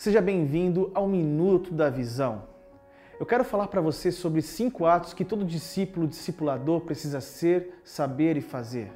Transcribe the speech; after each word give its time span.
Seja 0.00 0.22
bem-vindo 0.22 0.90
ao 0.94 1.06
Minuto 1.06 1.74
da 1.74 1.90
Visão. 1.90 2.44
Eu 3.20 3.26
quero 3.26 3.44
falar 3.44 3.66
para 3.66 3.82
você 3.82 4.10
sobre 4.10 4.40
cinco 4.40 4.86
atos 4.86 5.12
que 5.12 5.26
todo 5.26 5.44
discípulo, 5.44 6.08
discipulador 6.08 6.80
precisa 6.80 7.20
ser, 7.20 7.78
saber 7.84 8.34
e 8.38 8.40
fazer. 8.40 8.90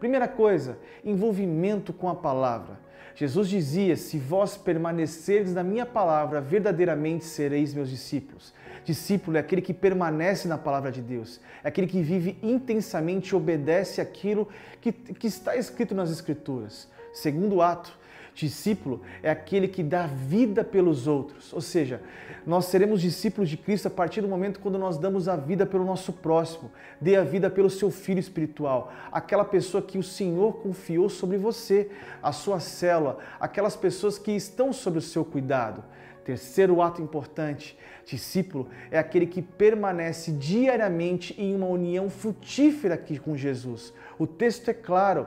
Primeira 0.00 0.26
coisa, 0.26 0.76
envolvimento 1.04 1.92
com 1.92 2.08
a 2.08 2.14
palavra. 2.16 2.80
Jesus 3.14 3.48
dizia: 3.48 3.94
Se 3.94 4.18
vós 4.18 4.56
permanecerdes 4.56 5.54
na 5.54 5.62
minha 5.62 5.86
palavra, 5.86 6.40
verdadeiramente 6.40 7.24
sereis 7.24 7.72
meus 7.72 7.88
discípulos. 7.88 8.52
Discípulo 8.84 9.36
é 9.36 9.40
aquele 9.40 9.62
que 9.62 9.72
permanece 9.72 10.48
na 10.48 10.58
palavra 10.58 10.90
de 10.90 11.00
Deus, 11.00 11.40
é 11.62 11.68
aquele 11.68 11.86
que 11.86 12.02
vive 12.02 12.36
intensamente 12.42 13.28
e 13.28 13.36
obedece 13.36 14.00
aquilo 14.00 14.48
que, 14.80 14.90
que 14.90 15.28
está 15.28 15.54
escrito 15.54 15.94
nas 15.94 16.10
Escrituras. 16.10 16.88
Segundo 17.12 17.62
ato, 17.62 17.97
Discípulo 18.38 19.00
é 19.20 19.28
aquele 19.28 19.66
que 19.66 19.82
dá 19.82 20.06
vida 20.06 20.62
pelos 20.62 21.08
outros, 21.08 21.52
ou 21.52 21.60
seja, 21.60 22.00
nós 22.46 22.66
seremos 22.66 23.02
discípulos 23.02 23.50
de 23.50 23.56
Cristo 23.56 23.88
a 23.88 23.90
partir 23.90 24.20
do 24.20 24.28
momento 24.28 24.60
quando 24.60 24.78
nós 24.78 24.96
damos 24.96 25.26
a 25.26 25.34
vida 25.34 25.66
pelo 25.66 25.84
nosso 25.84 26.12
próximo, 26.12 26.70
dê 27.00 27.16
a 27.16 27.24
vida 27.24 27.50
pelo 27.50 27.68
seu 27.68 27.90
filho 27.90 28.20
espiritual, 28.20 28.92
aquela 29.10 29.44
pessoa 29.44 29.82
que 29.82 29.98
o 29.98 30.04
Senhor 30.04 30.58
confiou 30.58 31.08
sobre 31.08 31.36
você, 31.36 31.90
a 32.22 32.30
sua 32.30 32.60
célula, 32.60 33.18
aquelas 33.40 33.74
pessoas 33.74 34.20
que 34.20 34.30
estão 34.30 34.72
sob 34.72 34.98
o 34.98 35.02
seu 35.02 35.24
cuidado. 35.24 35.82
Terceiro 36.24 36.80
ato 36.80 37.02
importante, 37.02 37.76
discípulo 38.04 38.68
é 38.88 39.00
aquele 39.00 39.26
que 39.26 39.42
permanece 39.42 40.30
diariamente 40.30 41.34
em 41.36 41.56
uma 41.56 41.66
união 41.66 42.08
frutífera 42.08 42.94
aqui 42.94 43.18
com 43.18 43.36
Jesus. 43.36 43.92
O 44.16 44.28
texto 44.28 44.68
é 44.68 44.74
claro: 44.74 45.26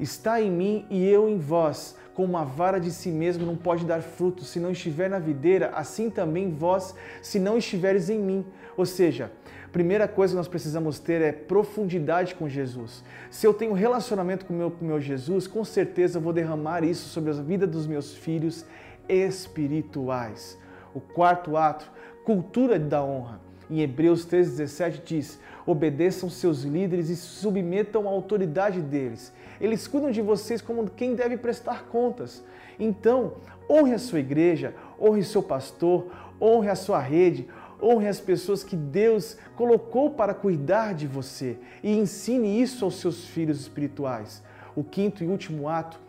está 0.00 0.42
em 0.42 0.50
mim 0.50 0.84
e 0.90 1.06
eu 1.06 1.28
em 1.28 1.38
vós 1.38 1.99
como 2.20 2.32
uma 2.32 2.44
vara 2.44 2.78
de 2.78 2.90
si 2.90 3.10
mesmo 3.10 3.46
não 3.46 3.56
pode 3.56 3.86
dar 3.86 4.02
fruto 4.02 4.44
se 4.44 4.60
não 4.60 4.72
estiver 4.72 5.08
na 5.08 5.18
videira, 5.18 5.70
assim 5.74 6.10
também 6.10 6.50
vós, 6.50 6.94
se 7.22 7.38
não 7.38 7.56
estiveres 7.56 8.10
em 8.10 8.18
mim. 8.18 8.44
Ou 8.76 8.84
seja, 8.84 9.32
primeira 9.72 10.06
coisa 10.06 10.34
que 10.34 10.36
nós 10.36 10.46
precisamos 10.46 10.98
ter 10.98 11.22
é 11.22 11.32
profundidade 11.32 12.34
com 12.34 12.46
Jesus. 12.46 13.02
Se 13.30 13.46
eu 13.46 13.54
tenho 13.54 13.72
relacionamento 13.72 14.44
com 14.44 14.52
meu, 14.52 14.68
o 14.68 14.84
meu 14.84 15.00
Jesus, 15.00 15.46
com 15.46 15.64
certeza 15.64 16.18
eu 16.18 16.22
vou 16.22 16.32
derramar 16.34 16.84
isso 16.84 17.08
sobre 17.08 17.30
a 17.30 17.34
vida 17.34 17.66
dos 17.66 17.86
meus 17.86 18.14
filhos 18.14 18.66
espirituais. 19.08 20.58
O 20.92 21.00
quarto 21.00 21.56
ato, 21.56 21.90
cultura 22.22 22.78
da 22.78 23.02
honra. 23.02 23.40
Em 23.70 23.80
Hebreus 23.80 24.26
3,17 24.26 25.00
diz: 25.02 25.40
obedeçam 25.64 26.28
seus 26.28 26.64
líderes 26.64 27.08
e 27.08 27.16
submetam 27.16 28.06
a 28.08 28.10
autoridade 28.10 28.82
deles. 28.82 29.32
Eles 29.60 29.86
cuidam 29.86 30.10
de 30.10 30.22
vocês 30.22 30.62
como 30.62 30.88
quem 30.88 31.14
deve 31.14 31.36
prestar 31.36 31.84
contas. 31.84 32.42
Então, 32.78 33.34
honre 33.68 33.92
a 33.92 33.98
sua 33.98 34.20
igreja, 34.20 34.74
honre 34.98 35.22
seu 35.22 35.42
pastor, 35.42 36.06
honre 36.40 36.68
a 36.68 36.74
sua 36.74 36.98
rede, 36.98 37.48
honre 37.82 38.08
as 38.08 38.20
pessoas 38.20 38.64
que 38.64 38.76
Deus 38.76 39.36
colocou 39.56 40.10
para 40.10 40.34
cuidar 40.34 40.94
de 40.94 41.06
você 41.06 41.58
e 41.82 41.96
ensine 41.96 42.60
isso 42.60 42.84
aos 42.84 42.96
seus 42.96 43.26
filhos 43.26 43.60
espirituais. 43.60 44.42
O 44.74 44.82
quinto 44.82 45.22
e 45.22 45.26
último 45.26 45.68
ato, 45.68 46.00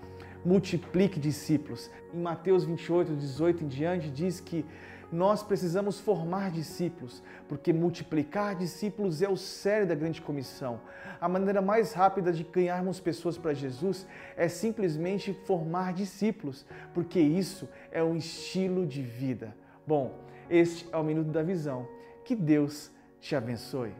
multiplique 0.43 1.19
discípulos. 1.19 1.89
Em 2.13 2.19
Mateus 2.19 2.63
28, 2.63 3.13
18 3.13 3.63
em 3.63 3.67
diante, 3.67 4.09
diz 4.09 4.39
que 4.39 4.65
nós 5.11 5.43
precisamos 5.43 5.99
formar 5.99 6.51
discípulos, 6.51 7.21
porque 7.47 7.73
multiplicar 7.73 8.55
discípulos 8.55 9.21
é 9.21 9.27
o 9.27 9.35
sério 9.35 9.85
da 9.85 9.95
grande 9.95 10.21
comissão. 10.21 10.81
A 11.19 11.27
maneira 11.27 11.61
mais 11.61 11.93
rápida 11.93 12.31
de 12.31 12.43
ganharmos 12.43 12.99
pessoas 12.99 13.37
para 13.37 13.53
Jesus 13.53 14.07
é 14.37 14.47
simplesmente 14.47 15.33
formar 15.45 15.93
discípulos, 15.93 16.65
porque 16.93 17.19
isso 17.19 17.67
é 17.91 18.03
um 18.03 18.15
estilo 18.15 18.85
de 18.85 19.01
vida. 19.01 19.55
Bom, 19.85 20.19
este 20.49 20.87
é 20.91 20.97
o 20.97 21.03
Minuto 21.03 21.31
da 21.31 21.43
Visão. 21.43 21.87
Que 22.23 22.35
Deus 22.35 22.91
te 23.19 23.35
abençoe. 23.35 23.93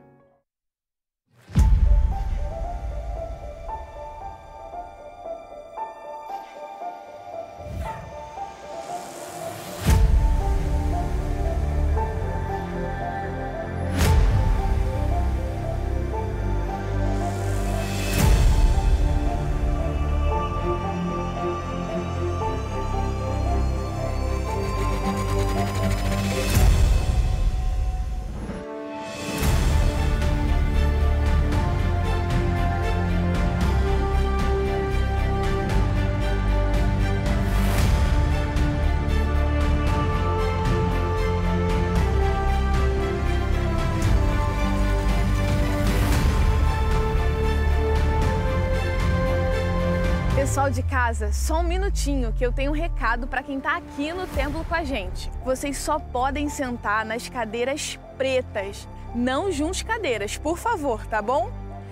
Pessoal 50.51 50.69
de 50.69 50.83
casa, 50.83 51.31
só 51.31 51.62
um 51.62 51.63
minutinho 51.63 52.33
que 52.33 52.45
eu 52.45 52.51
tenho 52.51 52.71
um 52.71 52.75
recado 52.75 53.25
para 53.25 53.42
quem 53.42 53.57
está 53.57 53.77
aqui 53.77 54.12
no 54.12 54.27
templo 54.27 54.65
com 54.65 54.75
a 54.75 54.83
gente. 54.83 55.31
Vocês 55.45 55.77
só 55.77 55.98
podem 55.98 56.50
sentar 56.50 57.06
nas 57.06 57.30
cadeiras 57.30 57.98
pretas, 58.18 58.86
não 59.15 59.50
juntos 59.50 59.81
cadeiras, 59.81 60.38
por 60.38 60.57
favor, 60.57 61.07
tá 61.07 61.21
bom? 61.21 61.50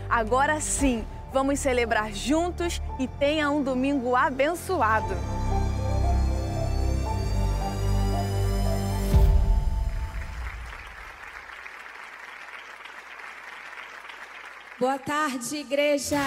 Agora 0.10 0.60
sim, 0.60 1.06
vamos 1.32 1.58
celebrar 1.62 2.12
juntos 2.12 2.82
e 3.00 3.08
tenha 3.08 3.50
um 3.50 3.64
domingo 3.64 4.14
abençoado. 4.14 5.16
Boa 14.78 15.00
tarde, 15.00 15.56
igreja. 15.56 16.20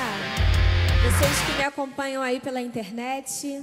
Vocês 1.03 1.41
que 1.47 1.57
me 1.57 1.65
acompanham 1.65 2.23
aí 2.23 2.39
pela 2.39 2.61
internet, 2.61 3.61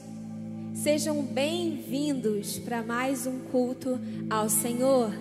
sejam 0.76 1.22
bem-vindos 1.22 2.60
para 2.60 2.84
mais 2.84 3.26
um 3.26 3.40
culto 3.40 3.98
ao 4.30 4.50
Senhor. 4.50 5.14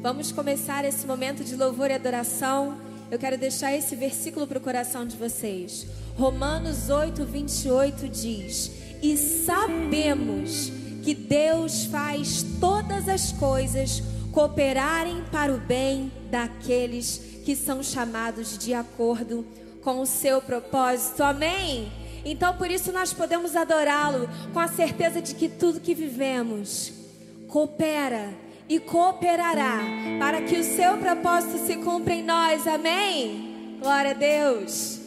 Vamos 0.00 0.32
começar 0.32 0.86
esse 0.86 1.06
momento 1.06 1.44
de 1.44 1.54
louvor 1.54 1.90
e 1.90 1.92
adoração. 1.92 2.78
Eu 3.10 3.18
quero 3.18 3.36
deixar 3.36 3.76
esse 3.76 3.94
versículo 3.94 4.46
para 4.46 4.56
o 4.56 4.60
coração 4.62 5.06
de 5.06 5.18
vocês. 5.18 5.86
Romanos 6.16 6.88
8, 6.88 7.26
28 7.26 8.08
diz: 8.08 8.70
E 9.02 9.14
sabemos 9.18 10.72
que 11.04 11.14
Deus 11.14 11.84
faz 11.84 12.42
todas 12.58 13.06
as 13.06 13.32
coisas 13.32 14.02
cooperarem 14.32 15.22
para 15.30 15.52
o 15.52 15.58
bem 15.58 16.10
daqueles 16.30 17.18
que 17.44 17.54
são 17.54 17.82
chamados 17.82 18.56
de 18.56 18.72
acordo 18.72 19.44
com 19.44 19.69
com 19.82 20.00
o 20.00 20.06
seu 20.06 20.40
propósito. 20.40 21.22
Amém? 21.22 21.90
Então 22.24 22.56
por 22.56 22.70
isso 22.70 22.92
nós 22.92 23.12
podemos 23.12 23.56
adorá-lo 23.56 24.28
com 24.52 24.60
a 24.60 24.68
certeza 24.68 25.20
de 25.20 25.34
que 25.34 25.48
tudo 25.48 25.80
que 25.80 25.94
vivemos 25.94 26.92
coopera 27.48 28.28
e 28.68 28.78
cooperará 28.78 29.80
para 30.18 30.42
que 30.42 30.56
o 30.56 30.64
seu 30.64 30.96
propósito 30.98 31.58
se 31.66 31.76
cumpra 31.76 32.14
em 32.14 32.22
nós. 32.22 32.66
Amém? 32.66 33.78
Glória 33.80 34.12
a 34.12 34.14
Deus. 34.14 35.00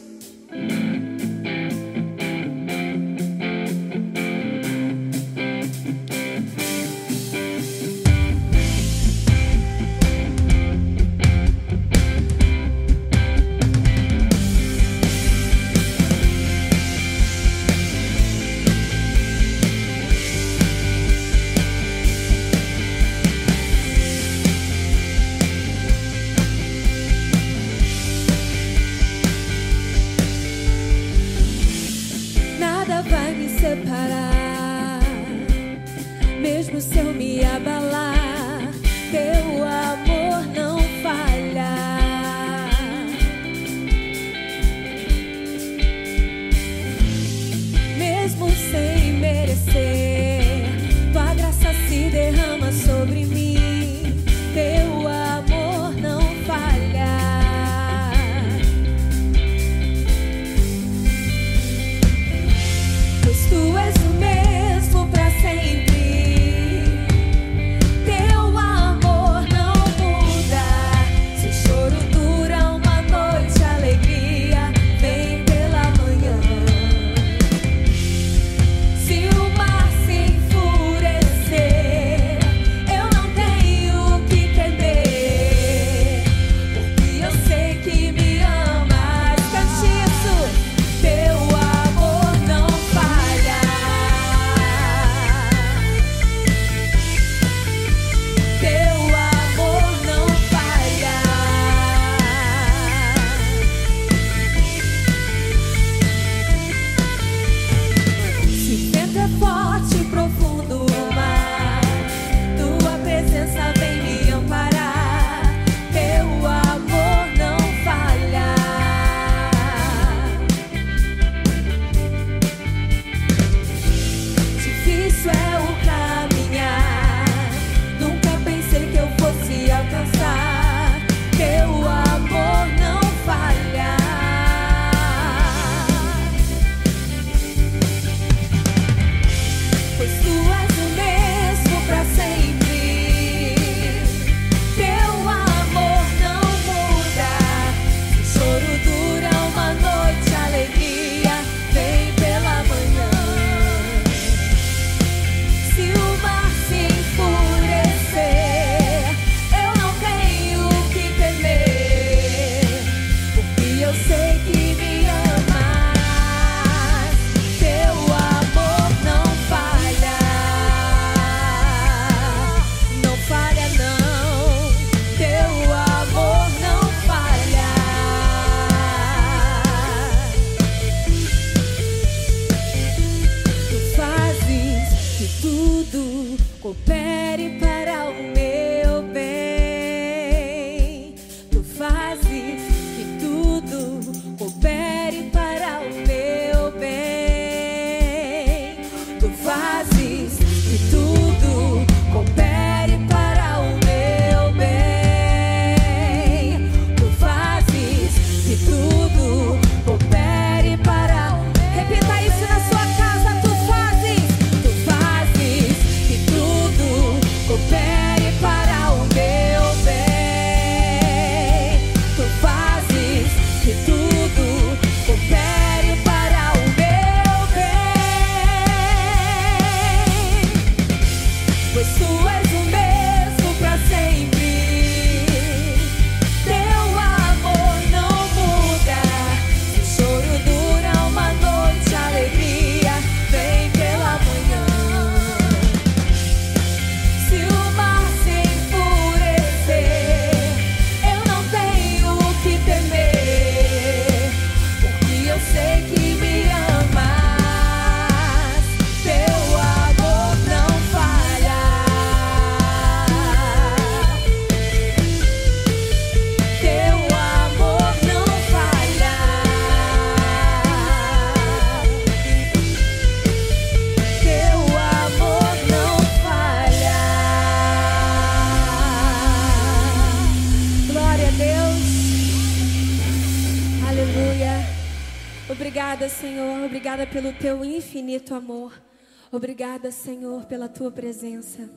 Obrigada, 289.34 289.90
Senhor, 289.90 290.44
pela 290.44 290.68
tua 290.68 290.92
presença. 290.92 291.68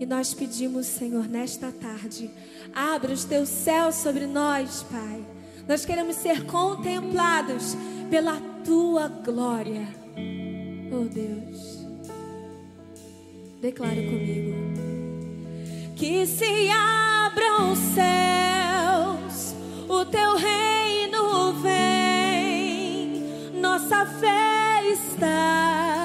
E 0.00 0.06
nós 0.06 0.32
pedimos, 0.32 0.86
Senhor, 0.86 1.28
nesta 1.28 1.70
tarde, 1.70 2.30
abra 2.74 3.12
os 3.12 3.24
teus 3.24 3.50
céus 3.50 3.96
sobre 3.96 4.26
nós, 4.26 4.84
Pai. 4.84 5.22
Nós 5.68 5.84
queremos 5.84 6.16
ser 6.16 6.46
contemplados 6.46 7.76
pela 8.08 8.40
tua 8.64 9.06
glória. 9.06 9.86
Oh 10.90 11.04
Deus, 11.04 11.86
declara 13.60 13.96
comigo 13.96 14.56
que 15.94 16.24
se 16.24 16.70
abram 16.70 17.72
os 17.72 17.78
céus, 17.94 19.54
o 19.86 20.06
teu 20.06 20.36
reino 20.36 21.52
vem, 21.60 23.24
nossa 23.60 24.06
fé 24.06 24.90
está 24.90 25.97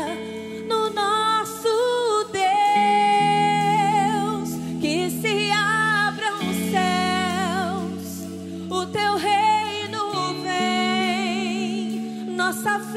nossa. 12.61 12.92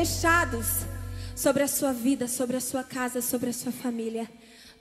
fechados 0.00 0.86
sobre 1.36 1.62
a 1.62 1.68
sua 1.68 1.92
vida, 1.92 2.26
sobre 2.26 2.56
a 2.56 2.60
sua 2.60 2.82
casa, 2.82 3.20
sobre 3.20 3.50
a 3.50 3.52
sua 3.52 3.70
família. 3.70 4.26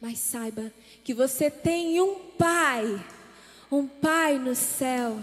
Mas 0.02 0.18
saiba 0.20 0.72
que 1.04 1.14
você 1.14 1.52
tem 1.52 2.00
um 2.00 2.16
Pai, 2.38 3.06
um 3.70 3.86
Pai 3.86 4.40
no 4.40 4.56
céu, 4.56 5.20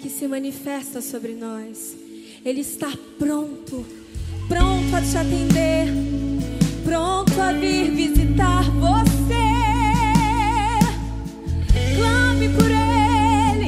que 0.00 0.08
se 0.08 0.26
manifesta 0.26 1.02
sobre 1.02 1.34
nós. 1.34 1.94
Ele 2.42 2.62
está 2.62 2.90
pronto, 3.18 3.84
pronto 4.48 4.96
a 4.96 5.02
te 5.02 5.18
atender, 5.18 5.88
pronto 6.82 7.38
a 7.38 7.52
vir 7.52 7.90
visitar 7.90 8.62
você. 8.70 9.44
Clame 11.98 12.48
por 12.48 12.70
Ele. 12.70 13.66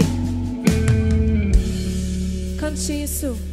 Cante 2.59 3.03
isso. 3.03 3.50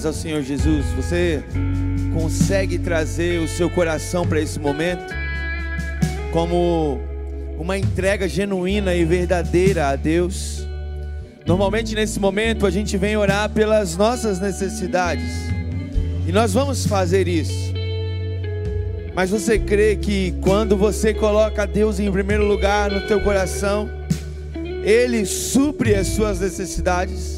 Glórias 0.00 0.06
ao 0.06 0.12
Senhor 0.12 0.42
Jesus. 0.42 0.86
Você 0.96 1.42
consegue 2.14 2.78
trazer 2.78 3.38
o 3.40 3.48
seu 3.48 3.68
coração 3.68 4.26
para 4.26 4.40
esse 4.40 4.58
momento 4.58 5.12
como 6.32 6.98
uma 7.58 7.76
entrega 7.76 8.26
genuína 8.26 8.94
e 8.94 9.04
verdadeira 9.04 9.88
a 9.88 9.96
Deus? 9.96 10.66
Normalmente 11.46 11.94
nesse 11.94 12.18
momento 12.18 12.66
a 12.66 12.70
gente 12.70 12.96
vem 12.96 13.16
orar 13.16 13.50
pelas 13.50 13.96
nossas 13.96 14.40
necessidades. 14.40 15.30
E 16.26 16.32
nós 16.32 16.54
vamos 16.54 16.86
fazer 16.86 17.28
isso. 17.28 17.72
Mas 19.14 19.30
você 19.30 19.58
crê 19.58 19.96
que 19.96 20.34
quando 20.40 20.76
você 20.76 21.12
coloca 21.12 21.66
Deus 21.66 22.00
em 22.00 22.10
primeiro 22.10 22.46
lugar 22.46 22.90
no 22.90 23.06
teu 23.06 23.20
coração, 23.20 23.90
ele 24.82 25.26
supre 25.26 25.94
as 25.94 26.06
suas 26.06 26.40
necessidades? 26.40 27.29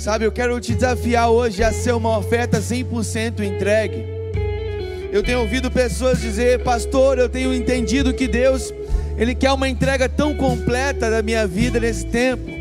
Sabe, 0.00 0.24
eu 0.24 0.32
quero 0.32 0.58
te 0.58 0.74
desafiar 0.74 1.30
hoje 1.30 1.62
a 1.62 1.72
ser 1.72 1.92
uma 1.92 2.16
oferta 2.18 2.58
100% 2.58 3.40
entregue. 3.40 4.04
Eu 5.12 5.22
tenho 5.22 5.40
ouvido 5.40 5.70
pessoas 5.70 6.20
dizer, 6.20 6.62
pastor, 6.64 7.18
eu 7.18 7.28
tenho 7.28 7.54
entendido 7.54 8.14
que 8.14 8.26
Deus, 8.26 8.72
Ele 9.18 9.34
quer 9.34 9.52
uma 9.52 9.68
entrega 9.68 10.08
tão 10.08 10.34
completa 10.34 11.10
da 11.10 11.22
minha 11.22 11.46
vida 11.46 11.78
nesse 11.78 12.06
tempo 12.06 12.60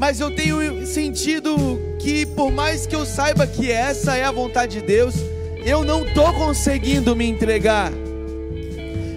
mas 0.00 0.18
eu 0.18 0.30
tenho 0.30 0.86
sentido 0.86 1.78
que, 1.98 2.24
por 2.24 2.50
mais 2.50 2.86
que 2.86 2.96
eu 2.96 3.04
saiba 3.04 3.46
que 3.46 3.70
essa 3.70 4.16
é 4.16 4.24
a 4.24 4.32
vontade 4.32 4.80
de 4.80 4.86
Deus, 4.86 5.14
eu 5.62 5.84
não 5.84 6.06
estou 6.06 6.32
conseguindo 6.32 7.14
me 7.14 7.26
entregar, 7.26 7.92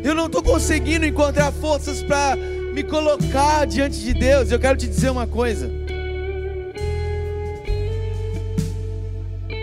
eu 0.04 0.14
não 0.14 0.26
estou 0.26 0.44
conseguindo 0.44 1.06
encontrar 1.06 1.54
forças 1.54 2.04
para 2.04 2.36
me 2.36 2.84
colocar 2.84 3.66
diante 3.66 3.98
de 4.02 4.14
Deus. 4.14 4.52
Eu 4.52 4.60
quero 4.60 4.78
te 4.78 4.86
dizer 4.86 5.10
uma 5.10 5.26
coisa. 5.26 5.83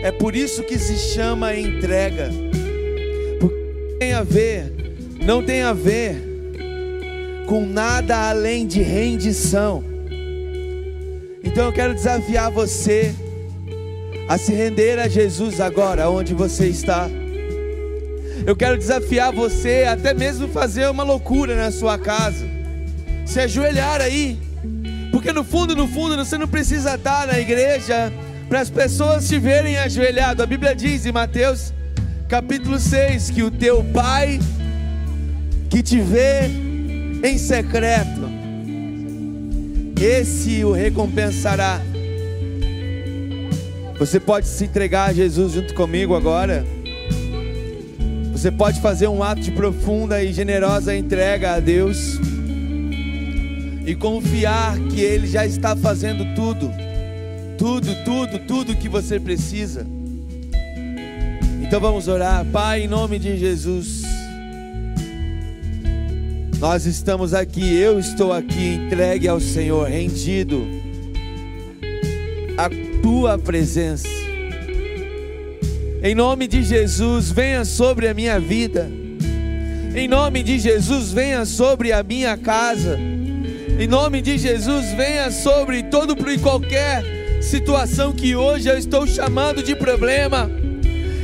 É 0.02 0.10
por 0.10 0.34
isso 0.34 0.62
que 0.62 0.78
se 0.78 0.96
chama 1.14 1.54
entrega. 1.54 2.30
Porque 3.38 3.96
tem 3.98 4.12
a 4.14 4.22
ver, 4.22 4.72
não 5.22 5.42
tem 5.44 5.62
a 5.62 5.74
ver 5.74 6.16
com 7.46 7.66
nada 7.66 8.30
além 8.30 8.66
de 8.66 8.80
rendição. 8.80 9.84
Então 11.44 11.66
eu 11.66 11.72
quero 11.72 11.94
desafiar 11.94 12.50
você 12.50 13.14
a 14.26 14.38
se 14.38 14.52
render 14.52 14.98
a 14.98 15.08
Jesus 15.08 15.60
agora, 15.60 16.08
onde 16.08 16.32
você 16.32 16.68
está. 16.68 17.10
Eu 18.46 18.56
quero 18.56 18.78
desafiar 18.78 19.32
você 19.32 19.84
até 19.86 20.14
mesmo 20.14 20.48
fazer 20.48 20.88
uma 20.88 21.02
loucura 21.02 21.54
na 21.54 21.70
sua 21.70 21.98
casa. 21.98 22.46
Se 23.26 23.38
ajoelhar 23.38 24.00
aí. 24.00 24.38
Porque 25.10 25.30
no 25.32 25.44
fundo, 25.44 25.76
no 25.76 25.86
fundo, 25.86 26.16
você 26.16 26.38
não 26.38 26.48
precisa 26.48 26.94
estar 26.94 27.26
na 27.26 27.38
igreja 27.38 28.10
para 28.50 28.60
as 28.60 28.68
pessoas 28.68 29.28
te 29.28 29.38
verem 29.38 29.78
ajoelhado. 29.78 30.42
A 30.42 30.46
Bíblia 30.46 30.74
diz 30.74 31.06
em 31.06 31.12
Mateus 31.12 31.72
capítulo 32.28 32.80
6 32.80 33.30
que 33.30 33.44
o 33.44 33.50
teu 33.50 33.84
pai 33.84 34.40
que 35.70 35.84
te 35.84 36.00
vê 36.00 36.50
em 37.22 37.38
secreto 37.38 38.28
esse 40.00 40.64
o 40.64 40.72
recompensará. 40.72 41.80
Você 43.98 44.18
pode 44.18 44.48
se 44.48 44.64
entregar 44.64 45.10
a 45.10 45.12
Jesus 45.12 45.52
junto 45.52 45.72
comigo 45.74 46.16
agora. 46.16 46.64
Você 48.32 48.50
pode 48.50 48.80
fazer 48.80 49.06
um 49.06 49.22
ato 49.22 49.42
de 49.42 49.52
profunda 49.52 50.24
e 50.24 50.32
generosa 50.32 50.96
entrega 50.96 51.52
a 51.52 51.60
Deus 51.60 52.18
e 53.86 53.94
confiar 53.94 54.76
que 54.88 55.00
Ele 55.00 55.26
já 55.26 55.46
está 55.46 55.76
fazendo 55.76 56.34
tudo, 56.34 56.72
tudo, 57.60 57.94
tudo, 58.06 58.38
tudo 58.38 58.74
que 58.74 58.88
você 58.88 59.20
precisa. 59.20 59.86
Então 61.62 61.78
vamos 61.78 62.08
orar, 62.08 62.42
Pai, 62.46 62.84
em 62.84 62.88
nome 62.88 63.18
de 63.18 63.36
Jesus. 63.36 64.00
Nós 66.58 66.86
estamos 66.86 67.34
aqui, 67.34 67.76
eu 67.76 68.00
estou 68.00 68.32
aqui 68.32 68.76
entregue 68.76 69.28
ao 69.28 69.38
Senhor, 69.38 69.86
rendido 69.86 70.66
à 72.56 72.70
tua 73.02 73.36
presença. 73.36 74.08
Em 76.02 76.14
nome 76.14 76.48
de 76.48 76.62
Jesus, 76.62 77.30
venha 77.30 77.66
sobre 77.66 78.08
a 78.08 78.14
minha 78.14 78.40
vida. 78.40 78.90
Em 79.94 80.08
nome 80.08 80.42
de 80.42 80.58
Jesus, 80.58 81.12
venha 81.12 81.44
sobre 81.44 81.92
a 81.92 82.02
minha 82.02 82.38
casa. 82.38 82.98
Em 83.78 83.86
nome 83.86 84.22
de 84.22 84.38
Jesus, 84.38 84.92
venha 84.92 85.30
sobre 85.30 85.82
todo 85.82 86.16
e 86.30 86.38
qualquer 86.38 87.19
situação 87.40 88.12
que 88.12 88.36
hoje 88.36 88.68
eu 88.68 88.76
estou 88.76 89.06
chamando 89.06 89.62
de 89.62 89.74
problema. 89.74 90.50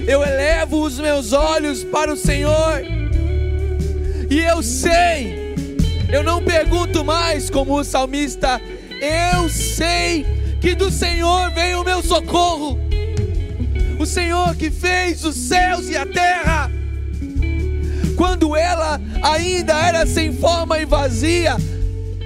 Eu 0.06 0.22
elevo 0.22 0.82
os 0.82 0.98
meus 0.98 1.32
olhos 1.32 1.84
para 1.84 2.12
o 2.12 2.16
Senhor 2.16 2.82
e 4.28 4.40
eu 4.40 4.60
sei, 4.62 5.54
eu 6.12 6.22
não 6.24 6.42
pergunto 6.42 7.04
mais 7.04 7.48
como 7.48 7.78
o 7.78 7.84
salmista, 7.84 8.60
eu 9.00 9.48
sei 9.48 10.26
que 10.60 10.74
do 10.74 10.90
Senhor 10.90 11.50
vem 11.52 11.76
o 11.76 11.84
meu 11.84 12.02
socorro. 12.02 12.78
O 13.98 14.04
Senhor 14.04 14.54
que 14.56 14.70
fez 14.70 15.24
os 15.24 15.36
céus 15.36 15.88
e 15.88 15.96
a 15.96 16.04
terra, 16.04 16.70
quando 18.16 18.56
ela 18.56 19.00
ainda 19.22 19.74
era 19.74 20.06
sem 20.06 20.32
forma 20.32 20.78
e 20.78 20.84
vazia, 20.84 21.56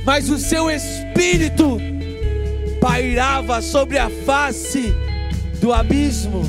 mas 0.05 0.31
o 0.31 0.39
seu 0.39 0.71
espírito 0.71 1.79
pairava 2.81 3.61
sobre 3.61 3.99
a 3.99 4.09
face 4.09 4.95
do 5.61 5.73
abismo 5.73 6.43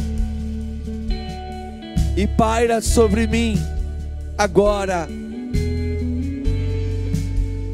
e 2.15 2.25
paira 2.25 2.79
sobre 2.79 3.27
mim 3.27 3.59
agora. 4.37 5.07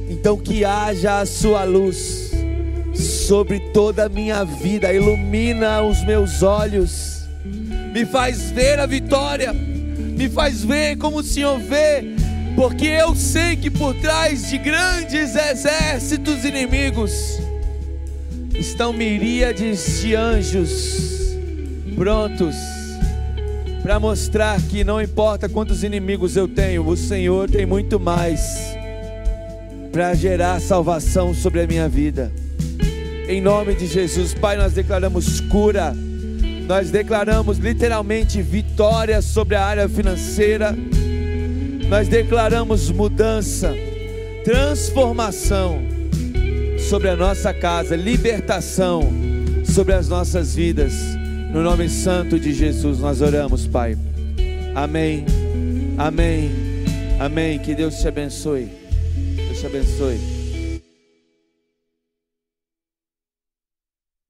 Então 0.09 0.37
que 0.37 0.65
haja 0.65 1.19
a 1.19 1.25
sua 1.25 1.63
luz 1.63 2.31
sobre 2.95 3.59
toda 3.71 4.05
a 4.05 4.09
minha 4.09 4.43
vida, 4.43 4.91
ilumina 4.91 5.83
os 5.83 6.03
meus 6.03 6.41
olhos, 6.41 7.27
me 7.93 8.05
faz 8.05 8.49
ver 8.51 8.79
a 8.79 8.87
vitória, 8.87 9.53
me 9.53 10.27
faz 10.27 10.63
ver 10.63 10.97
como 10.97 11.19
o 11.19 11.23
Senhor 11.23 11.59
vê, 11.59 12.03
porque 12.55 12.87
eu 12.87 13.15
sei 13.15 13.55
que 13.55 13.69
por 13.69 13.93
trás 13.95 14.49
de 14.49 14.57
grandes 14.57 15.35
exércitos 15.35 16.43
inimigos 16.43 17.46
estão 18.57 18.91
miríades 18.91 20.01
de 20.01 20.15
anjos 20.15 21.35
prontos 21.95 22.55
para 23.83 23.99
mostrar 23.99 24.61
que 24.63 24.83
não 24.83 25.01
importa 25.01 25.47
quantos 25.47 25.83
inimigos 25.83 26.35
eu 26.35 26.47
tenho, 26.47 26.85
o 26.85 26.97
Senhor 26.97 27.49
tem 27.49 27.65
muito 27.65 27.99
mais 27.99 28.75
para 29.91 30.13
gerar 30.13 30.59
salvação 30.59 31.33
sobre 31.33 31.61
a 31.61 31.67
minha 31.67 31.87
vida. 31.87 32.31
Em 33.29 33.39
nome 33.39 33.75
de 33.75 33.87
Jesus, 33.87 34.33
Pai, 34.33 34.57
nós 34.57 34.73
declaramos 34.73 35.39
cura, 35.41 35.95
nós 36.67 36.91
declaramos 36.91 37.59
literalmente 37.59 38.41
vitória 38.41 39.21
sobre 39.21 39.55
a 39.55 39.63
área 39.63 39.87
financeira, 39.87 40.75
nós 41.87 42.07
declaramos 42.07 42.89
mudança, 42.89 43.73
transformação 44.43 45.86
sobre 46.89 47.09
a 47.09 47.17
nossa 47.17 47.53
casa, 47.53 47.97
libertação 47.97 49.01
sobre 49.65 49.93
as 49.93 50.07
nossas 50.07 50.55
vidas. 50.55 50.93
No 51.51 51.61
nome 51.61 51.89
santo 51.89 52.39
de 52.39 52.53
Jesus 52.53 52.99
nós 52.99 53.21
oramos, 53.21 53.67
Pai. 53.67 53.97
Amém. 54.73 55.25
Amém. 55.97 56.49
Amém. 57.19 57.59
Que 57.59 57.75
Deus 57.75 57.95
te 57.95 58.07
abençoe. 58.07 58.71
Deus 59.35 59.59
te 59.59 59.65
abençoe. 59.65 60.17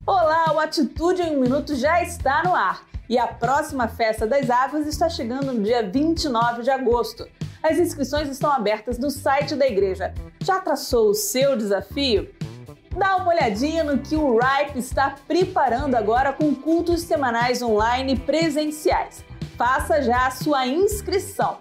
Olá, 0.03 0.51
o 0.55 0.59
Atitude 0.59 1.21
em 1.21 1.37
um 1.37 1.41
Minuto 1.41 1.75
já 1.75 2.01
está 2.01 2.41
no 2.43 2.55
ar. 2.55 2.87
E 3.07 3.19
a 3.19 3.27
próxima 3.27 3.87
Festa 3.87 4.25
das 4.25 4.49
Águas 4.49 4.87
está 4.87 5.07
chegando 5.07 5.53
no 5.53 5.63
dia 5.63 5.87
29 5.87 6.63
de 6.63 6.71
agosto. 6.71 7.27
As 7.61 7.77
inscrições 7.77 8.29
estão 8.29 8.51
abertas 8.51 8.97
no 8.97 9.11
site 9.11 9.55
da 9.55 9.67
igreja. 9.67 10.11
Já 10.43 10.59
traçou 10.59 11.11
o 11.11 11.13
seu 11.13 11.55
desafio? 11.55 12.35
Dá 12.97 13.15
uma 13.15 13.29
olhadinha 13.29 13.83
no 13.83 13.99
que 13.99 14.15
o 14.15 14.39
RIPE 14.39 14.79
está 14.79 15.15
preparando 15.27 15.93
agora 15.93 16.33
com 16.33 16.55
cultos 16.55 17.01
semanais 17.01 17.61
online 17.61 18.17
presenciais. 18.17 19.23
Faça 19.55 20.01
já 20.01 20.25
a 20.25 20.31
sua 20.31 20.65
inscrição. 20.65 21.59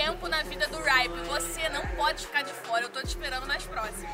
Tempo 0.00 0.28
na 0.28 0.42
vida 0.42 0.66
do 0.68 0.78
Ripe. 0.78 1.28
Você 1.28 1.68
não 1.68 1.86
pode 1.94 2.26
ficar 2.26 2.42
de 2.42 2.52
fora, 2.52 2.84
eu 2.84 2.86
estou 2.86 3.02
te 3.02 3.08
esperando 3.08 3.46
nas 3.46 3.62
próximas. 3.64 4.10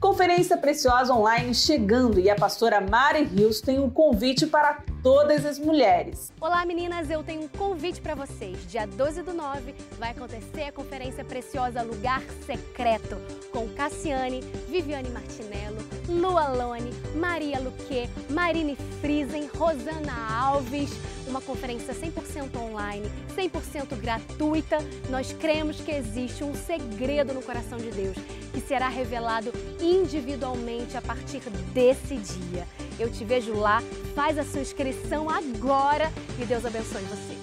Conferência 0.00 0.56
Preciosa 0.56 1.12
Online 1.12 1.52
chegando 1.54 2.20
e 2.20 2.30
a 2.30 2.36
pastora 2.36 2.80
Mari 2.80 3.24
Rios 3.24 3.60
tem 3.60 3.80
um 3.80 3.90
convite 3.90 4.46
para 4.46 4.74
todas 5.02 5.44
as 5.44 5.58
mulheres. 5.58 6.32
Olá 6.40 6.64
meninas, 6.64 7.10
eu 7.10 7.24
tenho 7.24 7.42
um 7.42 7.48
convite 7.48 8.00
para 8.00 8.14
vocês. 8.14 8.56
Dia 8.70 8.86
12 8.86 9.22
do 9.22 9.34
9 9.34 9.74
vai 9.98 10.10
acontecer 10.10 10.62
a 10.62 10.72
Conferência 10.72 11.24
Preciosa 11.24 11.82
Lugar 11.82 12.22
Secreto 12.46 13.16
com 13.50 13.68
Cassiane, 13.70 14.40
Viviane 14.68 15.10
Martinello, 15.10 15.78
Lua 16.08 16.46
Lone, 16.48 16.90
Maria 17.16 17.58
Luque, 17.58 18.08
Marine 18.30 18.76
Friesen, 19.00 19.48
Rosana 19.56 20.14
Alves. 20.40 20.90
Uma 21.26 21.40
conferência 21.40 21.94
100% 21.94 22.56
online, 22.56 23.10
100% 23.34 23.96
gratuita. 23.96 24.78
Nós 25.08 25.32
cremos 25.32 25.80
que 25.80 25.90
existe 25.90 26.44
um 26.44 26.54
segredo 26.54 27.32
no 27.32 27.42
coração 27.42 27.78
de 27.78 27.90
Deus 27.90 28.16
que 28.52 28.60
será 28.60 28.88
revelado 28.88 29.50
individualmente 29.80 30.96
a 30.96 31.00
partir 31.00 31.40
desse 31.72 32.16
dia. 32.16 32.66
Eu 32.98 33.10
te 33.10 33.24
vejo 33.24 33.54
lá, 33.54 33.80
faz 34.14 34.38
a 34.38 34.44
sua 34.44 34.60
inscrição 34.60 35.28
agora 35.28 36.10
e 36.40 36.44
Deus 36.44 36.64
abençoe 36.64 37.02
você. 37.02 37.36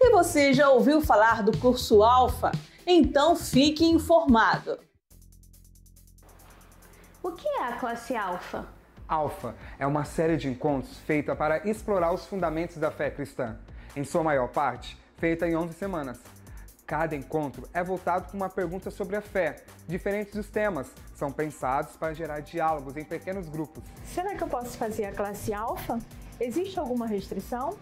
E 0.00 0.10
você 0.10 0.52
já 0.52 0.68
ouviu 0.68 1.00
falar 1.00 1.42
do 1.42 1.56
curso 1.58 2.02
Alfa? 2.02 2.52
Então 2.86 3.34
fique 3.34 3.84
informado. 3.84 4.78
O 7.22 7.32
que 7.32 7.48
é 7.48 7.64
a 7.64 7.72
classe 7.76 8.14
Alfa? 8.14 8.66
Alfa 9.08 9.54
é 9.78 9.86
uma 9.86 10.04
série 10.04 10.36
de 10.36 10.48
encontros 10.48 10.98
feita 10.98 11.34
para 11.34 11.68
explorar 11.68 12.12
os 12.12 12.26
fundamentos 12.26 12.76
da 12.76 12.90
fé 12.90 13.10
cristã, 13.10 13.58
em 13.96 14.04
sua 14.04 14.22
maior 14.22 14.48
parte 14.48 15.02
feita 15.16 15.48
em 15.48 15.56
11 15.56 15.72
semanas. 15.74 16.20
Cada 16.86 17.16
encontro 17.16 17.66
é 17.72 17.82
voltado 17.82 18.30
com 18.30 18.36
uma 18.36 18.50
pergunta 18.50 18.90
sobre 18.90 19.16
a 19.16 19.22
fé. 19.22 19.56
Diferentes 19.88 20.34
dos 20.34 20.50
temas 20.50 20.86
são 21.14 21.32
pensados 21.32 21.96
para 21.96 22.12
gerar 22.12 22.40
diálogos 22.40 22.96
em 22.98 23.04
pequenos 23.04 23.48
grupos. 23.48 23.82
Será 24.04 24.34
que 24.34 24.42
eu 24.42 24.48
posso 24.48 24.76
fazer 24.76 25.06
a 25.06 25.12
classe 25.12 25.54
alfa? 25.54 25.98
Existe 26.38 26.78
alguma 26.78 27.06
restrição? 27.06 27.78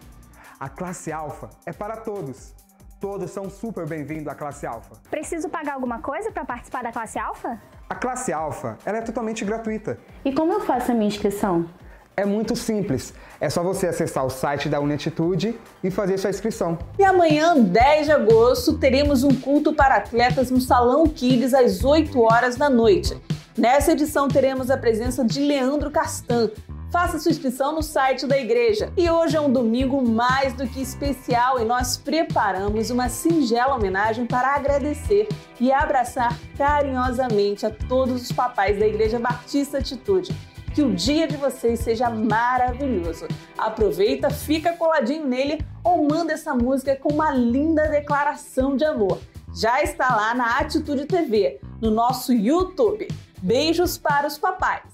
A 0.57 0.69
classe 0.69 1.11
alfa 1.11 1.49
é 1.65 1.73
para 1.73 1.97
todos. 1.97 2.53
Todos 3.01 3.29
são 3.31 3.49
super 3.49 3.85
bem-vindos 3.85 4.29
à 4.29 4.35
classe 4.35 4.65
alfa. 4.65 4.95
Preciso 5.09 5.49
pagar 5.49 5.73
alguma 5.73 5.99
coisa 6.01 6.31
para 6.31 6.45
participar 6.45 6.83
da 6.83 6.91
classe 6.93 7.19
alfa? 7.19 7.61
A 7.89 7.95
classe 7.95 8.31
alfa 8.31 8.77
ela 8.85 8.99
é 8.99 9.01
totalmente 9.01 9.43
gratuita. 9.43 9.99
E 10.23 10.33
como 10.33 10.53
eu 10.53 10.61
faço 10.61 10.93
a 10.93 10.95
minha 10.95 11.09
inscrição? 11.09 11.69
É 12.15 12.25
muito 12.25 12.55
simples. 12.55 13.13
É 13.41 13.49
só 13.49 13.63
você 13.63 13.87
acessar 13.87 14.23
o 14.23 14.29
site 14.29 14.69
da 14.69 14.79
Unititude 14.79 15.59
e 15.83 15.89
fazer 15.89 16.17
sua 16.19 16.29
inscrição. 16.29 16.77
E 16.97 17.03
amanhã, 17.03 17.57
10 17.57 18.05
de 18.05 18.11
agosto, 18.11 18.77
teremos 18.77 19.23
um 19.23 19.33
culto 19.33 19.73
para 19.73 19.95
atletas 19.95 20.51
no 20.51 20.61
Salão 20.61 21.07
Kids 21.07 21.53
às 21.53 21.83
8 21.83 22.19
horas 22.21 22.55
da 22.55 22.69
noite. 22.69 23.19
Nessa 23.57 23.91
edição 23.93 24.27
teremos 24.27 24.69
a 24.69 24.77
presença 24.77 25.25
de 25.25 25.39
Leandro 25.39 25.89
Castan. 25.89 26.51
Faça 26.91 27.17
sua 27.17 27.31
inscrição 27.31 27.73
no 27.73 27.81
site 27.81 28.27
da 28.27 28.37
igreja. 28.37 28.93
E 28.95 29.09
hoje 29.09 29.35
é 29.35 29.41
um 29.41 29.51
domingo 29.51 30.07
mais 30.07 30.53
do 30.53 30.67
que 30.67 30.79
especial 30.79 31.59
e 31.59 31.65
nós 31.65 31.97
preparamos 31.97 32.91
uma 32.91 33.09
singela 33.09 33.75
homenagem 33.75 34.27
para 34.27 34.49
agradecer 34.49 35.27
e 35.59 35.71
abraçar 35.71 36.37
carinhosamente 36.55 37.65
a 37.65 37.71
todos 37.71 38.21
os 38.21 38.31
papais 38.31 38.77
da 38.77 38.85
Igreja 38.85 39.17
Batista 39.17 39.79
Atitude. 39.79 40.35
Que 40.73 40.81
o 40.81 40.93
dia 40.93 41.27
de 41.27 41.37
vocês 41.37 41.81
seja 41.81 42.09
maravilhoso. 42.09 43.27
Aproveita, 43.57 44.29
fica 44.31 44.73
coladinho 44.73 45.25
nele 45.27 45.63
ou 45.83 46.07
manda 46.07 46.33
essa 46.33 46.55
música 46.55 46.95
com 46.95 47.13
uma 47.13 47.31
linda 47.31 47.87
declaração 47.87 48.75
de 48.75 48.83
amor. 48.83 49.19
Já 49.55 49.83
está 49.83 50.15
lá 50.15 50.33
na 50.33 50.57
Atitude 50.57 51.05
TV, 51.05 51.59
no 51.79 51.91
nosso 51.91 52.33
YouTube. 52.33 53.07
Beijos 53.39 53.99
para 53.99 54.25
os 54.25 54.37
papais. 54.37 54.92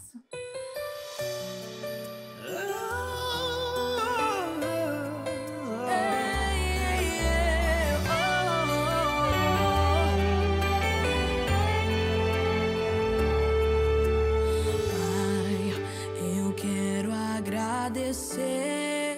Agradecer 17.90 19.18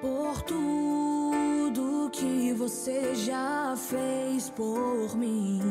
por 0.00 0.42
tudo 0.42 2.10
que 2.12 2.52
você 2.52 3.14
já 3.14 3.74
fez 3.76 4.50
por 4.50 5.16
mim. 5.16 5.62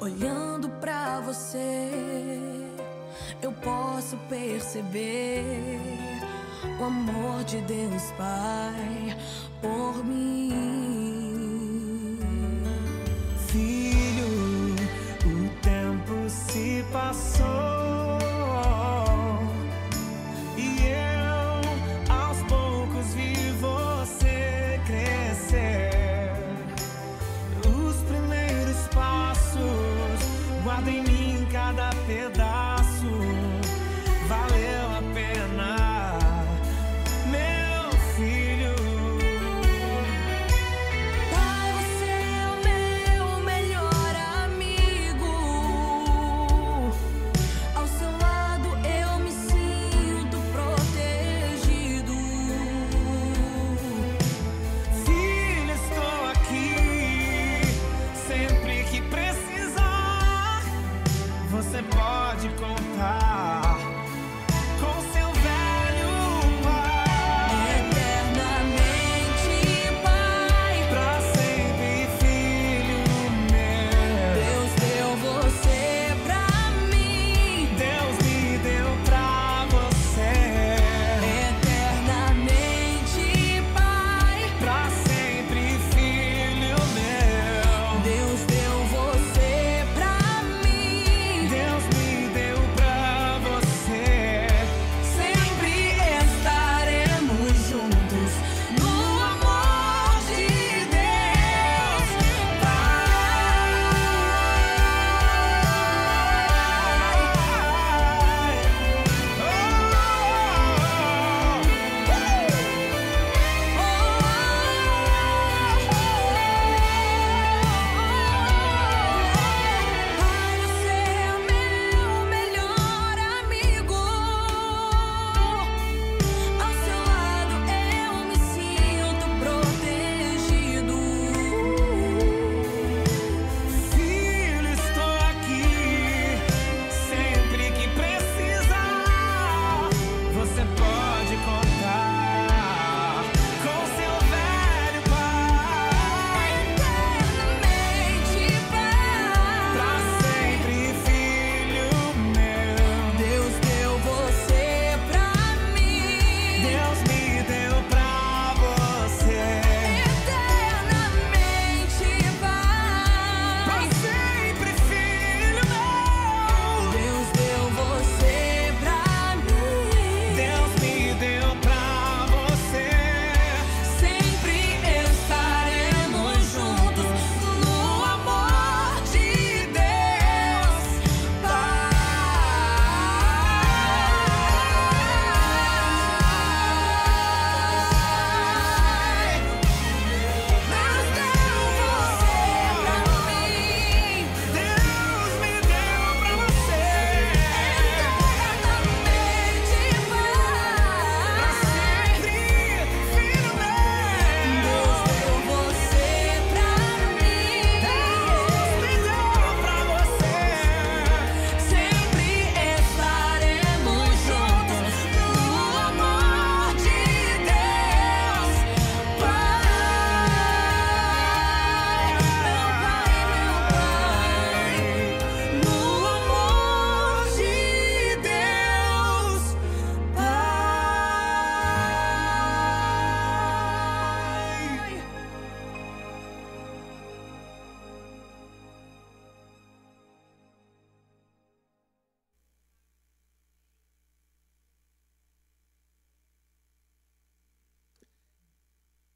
Olhando 0.00 0.68
pra 0.80 1.20
você, 1.20 1.88
eu 3.40 3.50
posso 3.52 4.18
perceber 4.28 5.80
o 6.78 6.84
amor 6.84 7.42
de 7.44 7.62
Deus 7.62 8.12
Pai 8.18 9.16
por 9.62 10.04
mim. 10.04 10.52
Filho, 13.46 14.76
o 15.24 15.48
tempo 15.62 16.28
se 16.28 16.84
passou. 16.92 17.77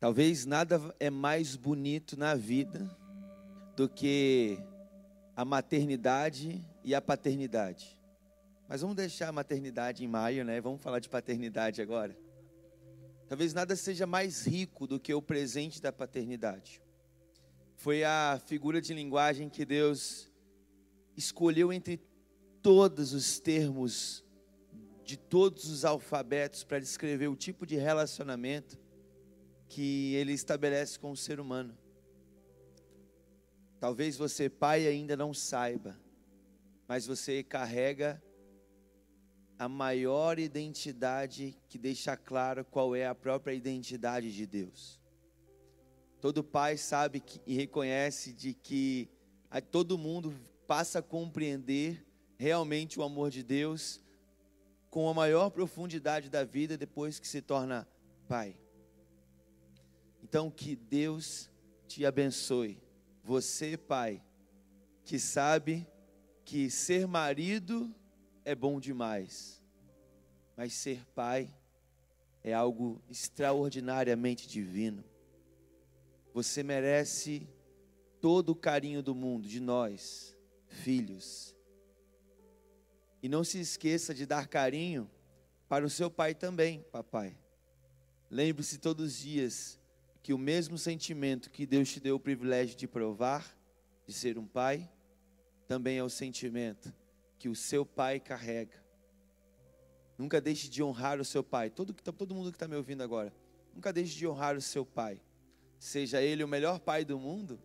Talvez 0.02 0.44
nada 0.44 0.80
é 0.98 1.08
mais 1.08 1.54
bonito 1.54 2.18
na 2.18 2.34
vida 2.34 2.90
do 3.76 3.88
que 3.88 4.58
a 5.36 5.44
maternidade 5.44 6.60
e 6.82 6.92
a 6.92 7.00
paternidade. 7.00 7.96
Mas 8.68 8.80
vamos 8.80 8.96
deixar 8.96 9.28
a 9.28 9.32
maternidade 9.32 10.02
em 10.02 10.08
maio, 10.08 10.44
né? 10.44 10.60
Vamos 10.60 10.82
falar 10.82 10.98
de 10.98 11.08
paternidade 11.08 11.80
agora. 11.80 12.18
Talvez 13.28 13.54
nada 13.54 13.76
seja 13.76 14.04
mais 14.04 14.44
rico 14.44 14.88
do 14.88 14.98
que 14.98 15.14
o 15.14 15.22
presente 15.22 15.80
da 15.80 15.92
paternidade. 15.92 16.82
Foi 17.76 18.02
a 18.02 18.40
figura 18.44 18.80
de 18.80 18.92
linguagem 18.92 19.48
que 19.48 19.64
Deus 19.64 20.28
escolheu 21.16 21.72
entre 21.72 22.00
todos 22.60 23.12
os 23.12 23.38
termos 23.38 24.24
de 25.04 25.16
todos 25.16 25.70
os 25.70 25.84
alfabetos 25.84 26.64
para 26.64 26.80
descrever 26.80 27.28
o 27.28 27.36
tipo 27.36 27.64
de 27.64 27.76
relacionamento 27.76 28.81
que 29.72 30.14
ele 30.16 30.34
estabelece 30.34 30.98
com 30.98 31.12
o 31.12 31.16
ser 31.16 31.40
humano. 31.40 31.74
Talvez 33.80 34.18
você, 34.18 34.50
pai, 34.50 34.86
ainda 34.86 35.16
não 35.16 35.32
saiba, 35.32 35.98
mas 36.86 37.06
você 37.06 37.42
carrega 37.42 38.22
a 39.58 39.70
maior 39.70 40.38
identidade 40.38 41.58
que 41.70 41.78
deixa 41.78 42.18
claro 42.18 42.66
qual 42.66 42.94
é 42.94 43.06
a 43.06 43.14
própria 43.14 43.54
identidade 43.54 44.30
de 44.30 44.46
Deus. 44.46 45.00
Todo 46.20 46.44
pai 46.44 46.76
sabe 46.76 47.20
que, 47.20 47.40
e 47.46 47.54
reconhece 47.54 48.34
de 48.34 48.52
que 48.52 49.08
a, 49.50 49.58
todo 49.62 49.96
mundo 49.96 50.34
passa 50.66 50.98
a 50.98 51.02
compreender 51.02 52.06
realmente 52.36 53.00
o 53.00 53.02
amor 53.02 53.30
de 53.30 53.42
Deus 53.42 54.02
com 54.90 55.08
a 55.08 55.14
maior 55.14 55.48
profundidade 55.48 56.28
da 56.28 56.44
vida 56.44 56.76
depois 56.76 57.18
que 57.18 57.26
se 57.26 57.40
torna 57.40 57.88
pai. 58.28 58.61
Então 60.32 60.50
que 60.50 60.74
Deus 60.74 61.50
te 61.86 62.06
abençoe. 62.06 62.80
Você, 63.22 63.76
pai, 63.76 64.24
que 65.04 65.18
sabe 65.18 65.86
que 66.42 66.70
ser 66.70 67.06
marido 67.06 67.94
é 68.42 68.54
bom 68.54 68.80
demais, 68.80 69.62
mas 70.56 70.72
ser 70.72 71.04
pai 71.14 71.54
é 72.42 72.54
algo 72.54 72.98
extraordinariamente 73.10 74.48
divino. 74.48 75.04
Você 76.32 76.62
merece 76.62 77.46
todo 78.18 78.52
o 78.52 78.56
carinho 78.56 79.02
do 79.02 79.14
mundo, 79.14 79.46
de 79.46 79.60
nós, 79.60 80.34
filhos. 80.66 81.54
E 83.22 83.28
não 83.28 83.44
se 83.44 83.60
esqueça 83.60 84.14
de 84.14 84.24
dar 84.24 84.48
carinho 84.48 85.10
para 85.68 85.84
o 85.84 85.90
seu 85.90 86.10
pai 86.10 86.34
também, 86.34 86.80
papai. 86.90 87.36
Lembre-se 88.30 88.78
todos 88.78 89.12
os 89.12 89.18
dias 89.18 89.81
que 90.22 90.32
o 90.32 90.38
mesmo 90.38 90.78
sentimento 90.78 91.50
que 91.50 91.66
Deus 91.66 91.90
te 91.90 91.98
deu 91.98 92.16
o 92.16 92.20
privilégio 92.20 92.76
de 92.76 92.86
provar, 92.86 93.58
de 94.06 94.12
ser 94.12 94.38
um 94.38 94.46
pai, 94.46 94.88
também 95.66 95.98
é 95.98 96.04
o 96.04 96.08
sentimento 96.08 96.94
que 97.38 97.48
o 97.48 97.56
seu 97.56 97.84
pai 97.84 98.20
carrega. 98.20 98.80
Nunca 100.16 100.40
deixe 100.40 100.68
de 100.68 100.82
honrar 100.82 101.20
o 101.20 101.24
seu 101.24 101.42
pai. 101.42 101.70
Todo, 101.70 101.92
todo 101.92 102.34
mundo 102.34 102.50
que 102.50 102.56
está 102.56 102.68
me 102.68 102.76
ouvindo 102.76 103.02
agora, 103.02 103.34
nunca 103.74 103.92
deixe 103.92 104.16
de 104.16 104.26
honrar 104.26 104.56
o 104.56 104.60
seu 104.60 104.86
pai. 104.86 105.20
Seja 105.78 106.22
ele 106.22 106.44
o 106.44 106.48
melhor 106.48 106.78
pai 106.78 107.04
do 107.04 107.18
mundo, 107.18 107.60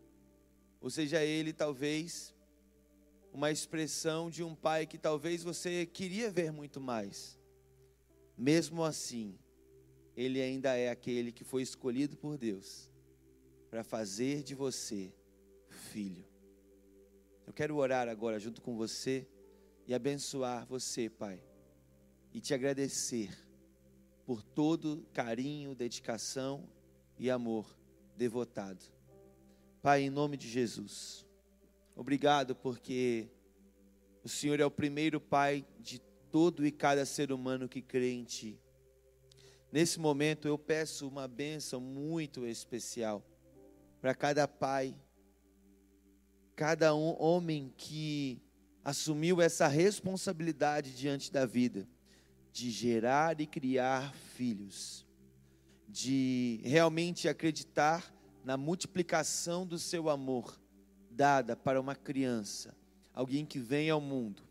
ou 0.81 0.89
seja 0.89 1.23
ele 1.23 1.53
talvez 1.53 2.33
uma 3.31 3.51
expressão 3.51 4.31
de 4.31 4.43
um 4.43 4.55
pai 4.55 4.87
que 4.87 4.97
talvez 4.97 5.43
você 5.43 5.85
queria 5.85 6.31
ver 6.31 6.51
muito 6.51 6.81
mais. 6.81 7.39
Mesmo 8.35 8.83
assim, 8.83 9.37
ele 10.17 10.41
ainda 10.41 10.75
é 10.75 10.89
aquele 10.89 11.31
que 11.31 11.43
foi 11.43 11.61
escolhido 11.61 12.17
por 12.17 12.39
Deus 12.39 12.91
para 13.69 13.83
fazer 13.83 14.41
de 14.41 14.55
você 14.55 15.13
filho. 15.69 16.25
Eu 17.45 17.53
quero 17.53 17.75
orar 17.77 18.09
agora 18.09 18.39
junto 18.39 18.59
com 18.59 18.75
você 18.75 19.27
e 19.85 19.93
abençoar 19.93 20.65
você, 20.65 21.07
Pai, 21.07 21.41
e 22.33 22.41
te 22.41 22.51
agradecer 22.51 23.29
por 24.25 24.41
todo 24.41 25.05
carinho, 25.13 25.75
dedicação 25.75 26.67
e 27.19 27.29
amor 27.29 27.77
devotado. 28.17 28.83
Pai, 29.83 30.01
em 30.01 30.09
nome 30.09 30.35
de 30.35 30.49
Jesus, 30.49 31.25
obrigado 31.95 32.55
porque 32.55 33.29
o 34.23 34.27
Senhor 34.27 34.59
é 34.59 34.65
o 34.65 34.71
primeiro 34.71 35.21
Pai 35.21 35.63
de 35.79 35.99
todo 36.31 36.65
e 36.65 36.71
cada 36.71 37.05
ser 37.05 37.31
humano 37.31 37.69
que 37.69 37.83
crê 37.83 38.11
em 38.11 38.23
Ti. 38.23 38.59
Nesse 39.71 39.99
momento 39.99 40.47
eu 40.47 40.57
peço 40.57 41.07
uma 41.07 41.27
bênção 41.27 41.81
muito 41.81 42.45
especial 42.45 43.23
para 43.99 44.15
cada 44.15 44.47
pai, 44.47 44.95
cada 46.55 46.95
um, 46.95 47.21
homem 47.21 47.73
que 47.75 48.41
assumiu 48.83 49.41
essa 49.41 49.67
responsabilidade 49.67 50.95
diante 50.95 51.31
da 51.31 51.45
vida 51.45 51.87
de 52.57 52.71
gerar 52.71 53.39
e 53.39 53.45
criar 53.45 54.13
filhos, 54.33 55.05
de 55.87 56.59
realmente 56.63 57.27
acreditar 57.27 58.11
na 58.43 58.57
multiplicação 58.57 59.67
do 59.67 59.77
seu 59.77 60.09
amor 60.09 60.59
dada 61.11 61.55
para 61.55 61.79
uma 61.79 61.95
criança, 61.95 62.75
alguém 63.13 63.45
que 63.45 63.59
vem 63.59 63.89
ao 63.89 64.01
mundo, 64.01 64.41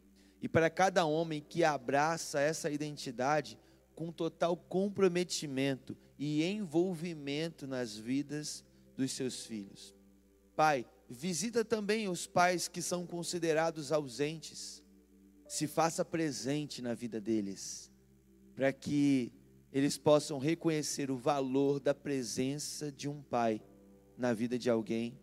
e 0.40 0.48
para 0.48 0.70
cada 0.70 1.04
homem 1.04 1.40
que 1.40 1.64
abraça 1.64 2.38
essa 2.38 2.70
identidade 2.70 3.58
com 3.96 4.12
total 4.12 4.54
comprometimento 4.56 5.96
e 6.18 6.44
envolvimento 6.44 7.66
nas 7.66 7.96
vidas 7.96 8.62
dos 8.94 9.10
seus 9.12 9.44
filhos. 9.46 9.94
Pai, 10.54 10.86
visita 11.08 11.64
também 11.64 12.06
os 12.06 12.26
pais 12.26 12.68
que 12.68 12.82
são 12.82 13.06
considerados 13.06 13.90
ausentes. 13.90 14.82
Se 15.48 15.66
faça 15.66 16.04
presente 16.04 16.82
na 16.82 16.92
vida 16.92 17.20
deles, 17.20 17.90
para 18.54 18.72
que 18.72 19.32
eles 19.72 19.96
possam 19.96 20.38
reconhecer 20.38 21.10
o 21.10 21.16
valor 21.16 21.80
da 21.80 21.94
presença 21.94 22.92
de 22.92 23.08
um 23.08 23.22
pai 23.22 23.62
na 24.16 24.32
vida 24.32 24.58
de 24.58 24.68
alguém. 24.68 25.18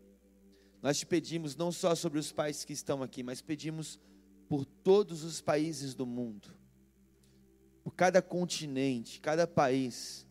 Nós 0.81 0.97
te 0.97 1.05
pedimos 1.05 1.55
não 1.55 1.71
só 1.71 1.93
sobre 1.93 2.19
os 2.19 2.31
pais 2.31 2.65
que 2.65 2.73
estão 2.73 3.03
aqui, 3.03 3.21
mas 3.21 3.41
pedimos 3.41 3.99
por 4.47 4.65
todos 4.65 5.23
os 5.23 5.41
países 5.41 5.93
do 5.93 6.05
mundo 6.05 6.62
por 7.83 7.93
cada 7.93 8.21
continente, 8.21 9.19
cada 9.19 9.45
país 9.45 10.25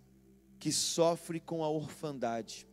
que 0.59 0.73
sofre 0.73 1.39
com 1.39 1.63
a 1.63 1.69
orfandade. 1.69 2.67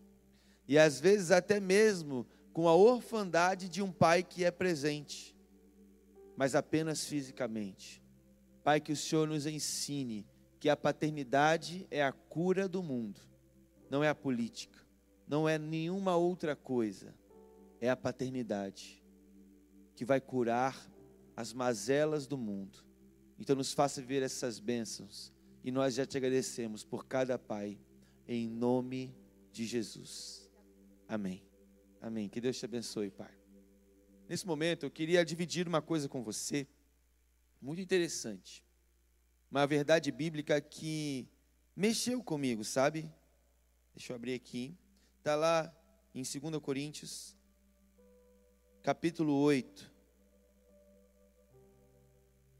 E 0.67 0.77
às 0.77 0.99
vezes 0.99 1.31
até 1.31 1.59
mesmo 1.59 2.25
com 2.53 2.67
a 2.67 2.73
orfandade 2.73 3.67
de 3.67 3.81
um 3.81 3.91
pai 3.91 4.23
que 4.23 4.45
é 4.45 4.51
presente, 4.51 5.35
mas 6.37 6.55
apenas 6.55 7.05
fisicamente. 7.05 8.01
Pai, 8.63 8.79
que 8.79 8.91
o 8.91 8.95
Senhor 8.95 9.27
nos 9.27 9.45
ensine 9.45 10.25
que 10.59 10.69
a 10.69 10.77
paternidade 10.77 11.87
é 11.89 12.03
a 12.03 12.11
cura 12.11 12.67
do 12.67 12.81
mundo, 12.81 13.19
não 13.89 14.03
é 14.03 14.09
a 14.09 14.15
política, 14.15 14.79
não 15.27 15.47
é 15.47 15.57
nenhuma 15.57 16.15
outra 16.15 16.55
coisa, 16.55 17.13
é 17.81 17.89
a 17.89 17.95
paternidade 17.95 19.03
que 19.95 20.05
vai 20.05 20.21
curar 20.21 20.77
as 21.35 21.53
mazelas 21.53 22.27
do 22.27 22.37
mundo 22.37 22.88
então 23.39 23.55
nos 23.55 23.73
faça 23.73 24.01
ver 24.01 24.21
essas 24.21 24.59
bênçãos. 24.59 25.31
E 25.63 25.71
nós 25.71 25.95
já 25.95 26.05
te 26.05 26.17
agradecemos 26.17 26.83
por 26.83 27.05
cada 27.05 27.39
pai, 27.39 27.79
em 28.27 28.47
nome 28.47 29.15
de 29.51 29.65
Jesus. 29.65 30.49
Amém. 31.07 31.43
Amém. 32.01 32.27
Que 32.27 32.41
Deus 32.41 32.57
te 32.57 32.65
abençoe, 32.65 33.09
Pai. 33.09 33.33
Nesse 34.27 34.45
momento 34.45 34.85
eu 34.85 34.91
queria 34.91 35.25
dividir 35.25 35.67
uma 35.67 35.81
coisa 35.81 36.07
com 36.07 36.21
você, 36.21 36.67
muito 37.61 37.81
interessante. 37.81 38.63
Uma 39.49 39.65
verdade 39.65 40.11
bíblica 40.11 40.61
que 40.61 41.27
mexeu 41.75 42.23
comigo, 42.23 42.63
sabe? 42.63 43.11
Deixa 43.95 44.13
eu 44.13 44.15
abrir 44.15 44.33
aqui. 44.33 44.77
Está 45.17 45.35
lá 45.35 45.73
em 46.13 46.21
2 46.21 46.61
Coríntios, 46.61 47.35
capítulo 48.83 49.33
8 49.33 49.98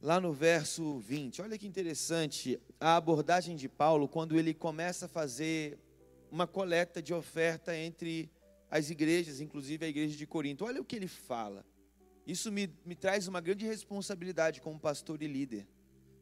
lá 0.01 0.19
no 0.19 0.31
verso 0.31 0.99
20. 0.99 1.41
Olha 1.41 1.57
que 1.57 1.67
interessante 1.67 2.59
a 2.79 2.95
abordagem 2.95 3.55
de 3.55 3.67
Paulo 3.67 4.07
quando 4.07 4.37
ele 4.37 4.53
começa 4.53 5.05
a 5.05 5.09
fazer 5.09 5.77
uma 6.31 6.47
coleta 6.47 7.01
de 7.01 7.13
oferta 7.13 7.75
entre 7.75 8.31
as 8.71 8.89
igrejas, 8.89 9.41
inclusive 9.41 9.85
a 9.85 9.89
igreja 9.89 10.15
de 10.15 10.25
Corinto. 10.25 10.65
Olha 10.65 10.81
o 10.81 10.85
que 10.85 10.95
ele 10.95 11.07
fala. 11.07 11.65
Isso 12.25 12.51
me, 12.51 12.73
me 12.85 12.95
traz 12.95 13.27
uma 13.27 13.41
grande 13.41 13.65
responsabilidade 13.65 14.61
como 14.61 14.79
pastor 14.79 15.21
e 15.21 15.27
líder, 15.27 15.67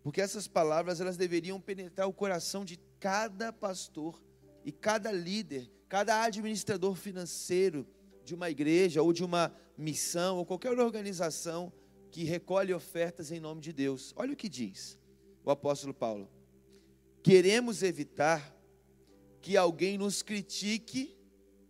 porque 0.01 0.21
essas 0.21 0.47
palavras 0.47 1.01
elas 1.01 1.17
deveriam 1.17 1.59
penetrar 1.59 2.07
o 2.07 2.13
coração 2.13 2.63
de 2.63 2.79
cada 2.99 3.51
pastor 3.51 4.19
e 4.63 4.71
cada 4.71 5.11
líder, 5.11 5.69
cada 5.89 6.23
administrador 6.23 6.95
financeiro 6.95 7.85
de 8.23 8.33
uma 8.33 8.49
igreja 8.49 9.01
ou 9.01 9.11
de 9.11 9.23
uma 9.23 9.53
missão 9.77 10.37
ou 10.37 10.45
qualquer 10.45 10.77
organização 10.79 11.71
que 12.11 12.23
recolhe 12.23 12.73
ofertas 12.73 13.31
em 13.31 13.39
nome 13.39 13.61
de 13.61 13.71
Deus. 13.73 14.13
Olha 14.15 14.33
o 14.33 14.37
que 14.37 14.49
diz 14.49 14.97
o 15.43 15.51
apóstolo 15.51 15.93
Paulo: 15.93 16.29
queremos 17.23 17.83
evitar 17.83 18.55
que 19.41 19.55
alguém 19.55 19.97
nos 19.97 20.21
critique 20.21 21.17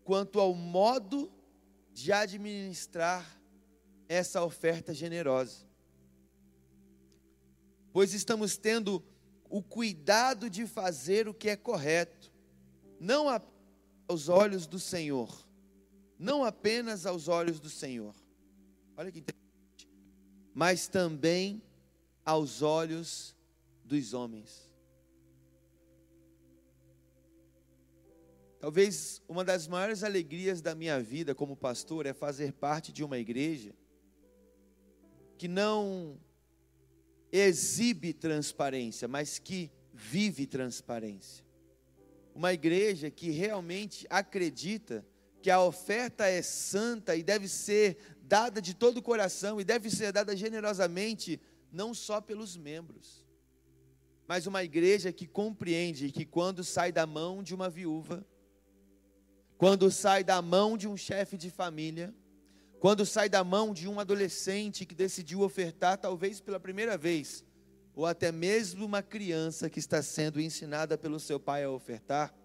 quanto 0.03 0.39
ao 0.39 0.53
modo 0.53 1.31
de 1.93 2.11
administrar 2.11 3.39
essa 4.07 4.43
oferta 4.43 4.93
generosa. 4.93 5.65
Pois 7.91 8.13
estamos 8.13 8.57
tendo 8.57 9.03
o 9.49 9.61
cuidado 9.61 10.49
de 10.49 10.65
fazer 10.65 11.27
o 11.27 11.33
que 11.33 11.49
é 11.49 11.55
correto, 11.55 12.31
não 12.99 13.27
aos 14.07 14.29
olhos 14.29 14.67
do 14.67 14.79
Senhor, 14.79 15.47
não 16.17 16.43
apenas 16.43 17.05
aos 17.05 17.27
olhos 17.27 17.59
do 17.59 17.69
Senhor, 17.69 18.15
olha 18.95 19.11
que 19.11 19.19
interessante, 19.19 19.46
mas 20.57 20.87
também 20.87 21.61
aos 22.25 22.63
olhos 22.63 23.37
dos 23.85 24.15
homens. 24.15 24.67
Talvez 28.59 29.21
uma 29.29 29.45
das 29.45 29.67
maiores 29.67 30.03
alegrias 30.03 30.59
da 30.59 30.73
minha 30.73 30.99
vida 30.99 31.35
como 31.35 31.55
pastor 31.55 32.07
é 32.07 32.11
fazer 32.11 32.53
parte 32.53 32.91
de 32.91 33.03
uma 33.03 33.19
igreja 33.19 33.71
que 35.37 35.47
não 35.47 36.19
exibe 37.31 38.11
transparência, 38.11 39.07
mas 39.07 39.37
que 39.37 39.69
vive 39.93 40.47
transparência. 40.47 41.45
Uma 42.33 42.51
igreja 42.51 43.11
que 43.11 43.29
realmente 43.29 44.07
acredita 44.09 45.05
que 45.39 45.51
a 45.51 45.61
oferta 45.61 46.25
é 46.25 46.41
santa 46.41 47.15
e 47.15 47.21
deve 47.21 47.47
ser 47.47 48.16
dada 48.27 48.61
de 48.61 48.73
todo 48.73 48.97
o 48.97 49.01
coração 49.01 49.59
e 49.59 49.63
deve 49.63 49.89
ser 49.89 50.11
dada 50.11 50.35
generosamente, 50.35 51.39
não 51.71 51.93
só 51.93 52.19
pelos 52.19 52.57
membros, 52.57 53.25
mas 54.27 54.45
uma 54.45 54.63
igreja 54.63 55.13
que 55.13 55.25
compreende 55.25 56.11
que 56.11 56.25
quando 56.25 56.63
sai 56.63 56.91
da 56.91 57.05
mão 57.05 57.41
de 57.41 57.55
uma 57.55 57.69
viúva, 57.69 58.25
quando 59.57 59.89
sai 59.89 60.23
da 60.23 60.41
mão 60.41 60.77
de 60.77 60.87
um 60.87 60.97
chefe 60.97 61.37
de 61.37 61.49
família, 61.49 62.13
quando 62.79 63.05
sai 63.05 63.29
da 63.29 63.43
mão 63.43 63.73
de 63.73 63.87
um 63.87 63.99
adolescente 63.99 64.85
que 64.85 64.93
decidiu 64.93 65.41
ofertar, 65.41 65.97
talvez 65.97 66.41
pela 66.41 66.59
primeira 66.59 66.97
vez, 66.97 67.43
ou 67.95 68.05
até 68.05 68.31
mesmo 68.31 68.85
uma 68.85 69.01
criança 69.01 69.69
que 69.69 69.79
está 69.79 70.03
sendo 70.03 70.39
ensinada 70.39 70.97
pelo 70.97 71.19
seu 71.19 71.39
pai 71.39 71.63
a 71.63 71.71
ofertar, 71.71 72.35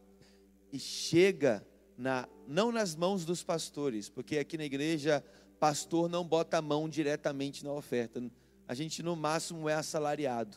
e 0.73 0.79
chega 0.79 1.67
na, 1.99 2.27
não 2.47 2.73
nas 2.73 2.97
mãos 2.97 3.25
dos 3.25 3.43
pastores, 3.43 4.09
porque 4.09 4.39
aqui 4.39 4.57
na 4.57 4.65
igreja, 4.65 5.23
pastor 5.63 6.09
não 6.09 6.27
bota 6.27 6.59
a 6.59 6.61
mão 6.61 6.89
diretamente 6.89 7.65
na 7.65 7.73
oferta, 7.73 8.21
a 8.67 8.75
gente 8.75 9.01
no 9.01 9.15
máximo 9.15 9.69
é 9.69 9.75
assalariado. 9.75 10.57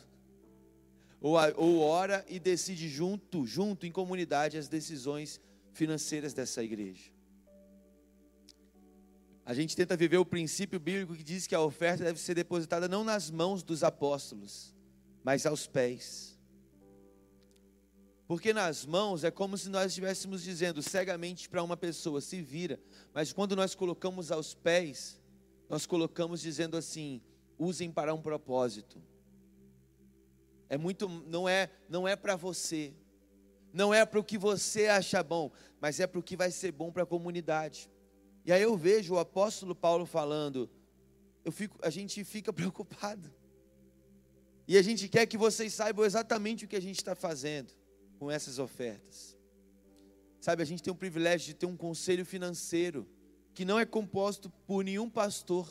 Ou, 1.20 1.36
ou 1.54 1.78
ora 1.78 2.26
e 2.28 2.40
decide 2.40 2.88
junto, 2.88 3.46
junto 3.46 3.86
em 3.86 3.92
comunidade, 3.92 4.58
as 4.58 4.66
decisões 4.66 5.40
financeiras 5.72 6.34
dessa 6.34 6.60
igreja. 6.60 7.12
A 9.44 9.54
gente 9.54 9.76
tenta 9.76 9.96
viver 9.96 10.16
o 10.16 10.26
princípio 10.26 10.80
bíblico 10.80 11.14
que 11.14 11.22
diz 11.22 11.46
que 11.46 11.54
a 11.54 11.60
oferta 11.60 12.02
deve 12.02 12.18
ser 12.18 12.34
depositada 12.34 12.88
não 12.88 13.04
nas 13.04 13.30
mãos 13.30 13.62
dos 13.62 13.84
apóstolos, 13.84 14.74
mas 15.22 15.46
aos 15.46 15.68
pés. 15.68 16.35
Porque 18.26 18.52
nas 18.52 18.84
mãos 18.84 19.22
é 19.22 19.30
como 19.30 19.56
se 19.56 19.68
nós 19.68 19.86
estivéssemos 19.86 20.42
dizendo 20.42 20.82
cegamente 20.82 21.48
para 21.48 21.62
uma 21.62 21.76
pessoa, 21.76 22.20
se 22.20 22.42
vira. 22.42 22.80
Mas 23.14 23.32
quando 23.32 23.54
nós 23.54 23.74
colocamos 23.74 24.32
aos 24.32 24.52
pés, 24.52 25.20
nós 25.68 25.86
colocamos 25.86 26.40
dizendo 26.40 26.76
assim: 26.76 27.22
usem 27.56 27.90
para 27.90 28.12
um 28.12 28.20
propósito. 28.20 29.00
É 30.68 30.76
muito, 30.76 31.08
não 31.08 31.48
é, 31.48 31.70
não 31.88 32.08
é 32.08 32.16
para 32.16 32.34
você, 32.34 32.92
não 33.72 33.94
é 33.94 34.04
para 34.04 34.18
o 34.18 34.24
que 34.24 34.36
você 34.36 34.88
acha 34.88 35.22
bom, 35.22 35.52
mas 35.80 36.00
é 36.00 36.06
para 36.08 36.18
o 36.18 36.22
que 36.22 36.36
vai 36.36 36.50
ser 36.50 36.72
bom 36.72 36.90
para 36.90 37.04
a 37.04 37.06
comunidade. 37.06 37.88
E 38.44 38.50
aí 38.52 38.62
eu 38.62 38.76
vejo 38.76 39.14
o 39.14 39.18
apóstolo 39.20 39.72
Paulo 39.76 40.04
falando, 40.04 40.68
eu 41.44 41.52
fico, 41.52 41.78
a 41.80 41.90
gente 41.90 42.24
fica 42.24 42.50
preocupado. 42.52 43.32
E 44.66 44.76
a 44.76 44.82
gente 44.82 45.08
quer 45.08 45.26
que 45.26 45.38
vocês 45.38 45.72
saibam 45.72 46.04
exatamente 46.04 46.64
o 46.64 46.68
que 46.68 46.74
a 46.74 46.82
gente 46.82 46.96
está 46.96 47.14
fazendo 47.14 47.72
com 48.18 48.30
essas 48.30 48.58
ofertas. 48.58 49.36
Sabe, 50.40 50.62
a 50.62 50.66
gente 50.66 50.82
tem 50.82 50.92
o 50.92 50.96
privilégio 50.96 51.48
de 51.48 51.54
ter 51.54 51.66
um 51.66 51.76
conselho 51.76 52.24
financeiro 52.24 53.06
que 53.54 53.64
não 53.64 53.78
é 53.78 53.86
composto 53.86 54.50
por 54.66 54.84
nenhum 54.84 55.08
pastor, 55.08 55.68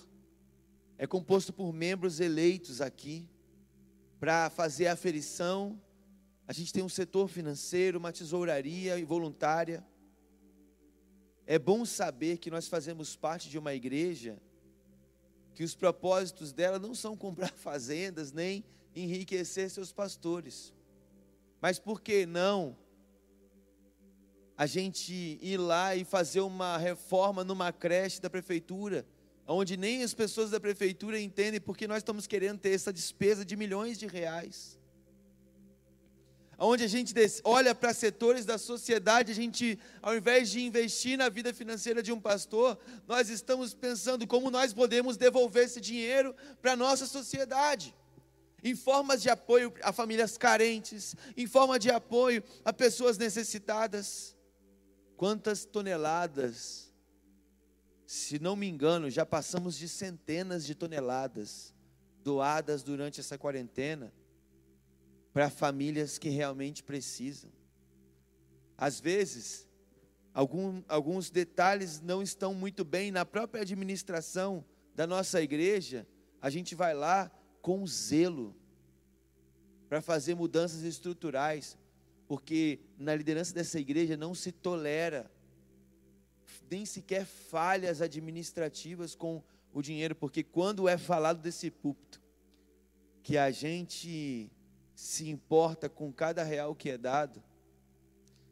é 0.98 1.06
composto 1.06 1.54
por 1.54 1.72
membros 1.74 2.20
eleitos 2.20 2.82
aqui 2.82 3.30
para 4.20 4.50
fazer 4.50 4.88
a 4.88 4.94
aferição. 4.94 5.80
A 6.48 6.54
gente 6.54 6.74
tem 6.74 6.84
um 6.84 6.90
setor 6.90 7.28
financeiro, 7.28 8.00
uma 8.00 8.12
tesouraria 8.12 9.04
voluntária. 9.06 9.86
É 11.46 11.60
bom 11.60 11.86
saber 11.86 12.38
que 12.38 12.50
nós 12.50 12.68
fazemos 12.68 13.16
parte 13.16 13.50
de 13.50 13.58
uma 13.58 13.74
igreja 13.74 14.42
que 15.54 15.64
os 15.64 15.76
propósitos 15.76 16.52
dela 16.52 16.78
não 16.78 16.94
são 16.94 17.16
comprar 17.16 17.52
fazendas 17.56 18.32
nem 18.32 18.64
enriquecer 18.96 19.70
seus 19.70 19.92
pastores. 19.92 20.74
Mas 21.66 21.80
por 21.80 22.00
que 22.00 22.28
não 22.28 22.78
a 24.56 24.68
gente 24.68 25.40
ir 25.42 25.58
lá 25.58 25.96
e 25.96 26.06
fazer 26.06 26.42
uma 26.42 26.78
reforma 26.78 27.44
numa 27.44 27.74
creche 27.74 28.22
da 28.22 28.30
prefeitura, 28.30 29.04
onde 29.48 29.76
nem 29.76 30.04
as 30.04 30.14
pessoas 30.14 30.52
da 30.52 30.60
prefeitura 30.60 31.20
entendem 31.20 31.60
porque 31.60 31.88
nós 31.88 31.98
estamos 31.98 32.28
querendo 32.28 32.60
ter 32.60 32.70
essa 32.70 32.94
despesa 32.94 33.44
de 33.44 33.56
milhões 33.56 33.98
de 33.98 34.06
reais? 34.06 34.80
onde 36.60 36.84
a 36.84 36.88
gente 36.88 37.16
olha 37.44 37.74
para 37.74 37.96
setores 37.96 38.46
da 38.46 38.60
sociedade, 38.60 39.32
a 39.32 39.36
gente, 39.36 39.80
ao 40.04 40.16
invés 40.16 40.52
de 40.52 40.62
investir 40.62 41.18
na 41.18 41.30
vida 41.30 41.52
financeira 41.52 42.04
de 42.04 42.12
um 42.12 42.22
pastor, 42.22 42.78
nós 43.08 43.28
estamos 43.28 43.74
pensando 43.74 44.28
como 44.28 44.52
nós 44.52 44.72
podemos 44.72 45.18
devolver 45.18 45.66
esse 45.66 45.82
dinheiro 45.82 46.36
para 46.62 46.74
a 46.74 46.78
nossa 46.78 47.08
sociedade. 47.08 47.96
Em 48.66 48.76
formas 48.76 49.22
de 49.22 49.30
apoio 49.30 49.72
a 49.84 49.94
famílias 49.94 50.40
carentes, 50.40 51.16
em 51.38 51.46
forma 51.46 51.78
de 51.78 51.92
apoio 51.92 52.44
a 52.66 52.74
pessoas 52.74 53.16
necessitadas. 53.16 54.36
Quantas 55.16 55.66
toneladas, 55.66 56.92
se 58.08 58.40
não 58.40 58.56
me 58.56 58.68
engano, 58.68 59.08
já 59.08 59.24
passamos 59.24 59.78
de 59.78 59.88
centenas 59.88 60.66
de 60.66 60.74
toneladas 60.74 61.76
doadas 62.24 62.82
durante 62.82 63.20
essa 63.20 63.38
quarentena 63.38 64.12
para 65.32 65.52
famílias 65.52 66.18
que 66.18 66.30
realmente 66.30 66.82
precisam. 66.82 67.52
Às 68.76 69.00
vezes, 69.00 69.70
algum, 70.34 70.82
alguns 70.88 71.30
detalhes 71.30 72.02
não 72.02 72.24
estão 72.24 72.52
muito 72.52 72.84
bem 72.84 73.12
na 73.12 73.28
própria 73.28 73.62
administração 73.62 74.66
da 74.96 75.06
nossa 75.06 75.40
igreja, 75.40 76.08
a 76.42 76.50
gente 76.50 76.74
vai 76.74 76.96
lá 76.96 77.32
com 77.66 77.88
zelo 77.88 78.56
para 79.90 80.00
fazer 80.00 80.36
mudanças 80.36 80.84
estruturais, 80.84 81.76
porque 82.28 82.80
na 82.96 83.16
liderança 83.16 83.56
dessa 83.56 83.80
igreja 83.80 84.16
não 84.16 84.36
se 84.36 84.52
tolera 84.52 85.32
nem 86.70 86.86
sequer 86.86 87.26
falhas 87.26 88.04
administrativas 88.04 89.16
com 89.16 89.42
o 89.74 89.82
dinheiro, 89.82 90.14
porque 90.14 90.44
quando 90.44 90.88
é 90.88 90.96
falado 90.96 91.42
desse 91.42 91.72
púlpito 91.72 92.22
que 93.24 93.36
a 93.36 93.50
gente 93.50 94.52
se 94.94 95.28
importa 95.28 95.90
com 95.90 96.14
cada 96.14 96.44
real 96.44 96.76
que 96.76 96.92
é 96.92 97.00
dado. 97.00 97.42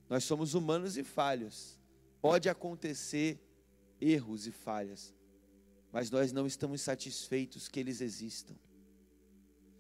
Nós 0.10 0.24
somos 0.24 0.56
humanos 0.56 0.98
e 0.98 1.04
falhos. 1.04 1.80
Pode 2.20 2.50
acontecer 2.50 3.40
erros 4.02 4.48
e 4.48 4.52
falhas, 4.52 5.14
mas 5.92 6.10
nós 6.10 6.32
não 6.32 6.48
estamos 6.48 6.82
satisfeitos 6.82 7.68
que 7.68 7.80
eles 7.80 8.02
existam. 8.02 8.56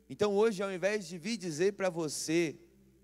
Então 0.09 0.35
hoje, 0.35 0.61
ao 0.61 0.71
invés 0.71 1.07
de 1.07 1.17
vir 1.17 1.37
dizer 1.37 1.73
para 1.73 1.89
você 1.89 2.57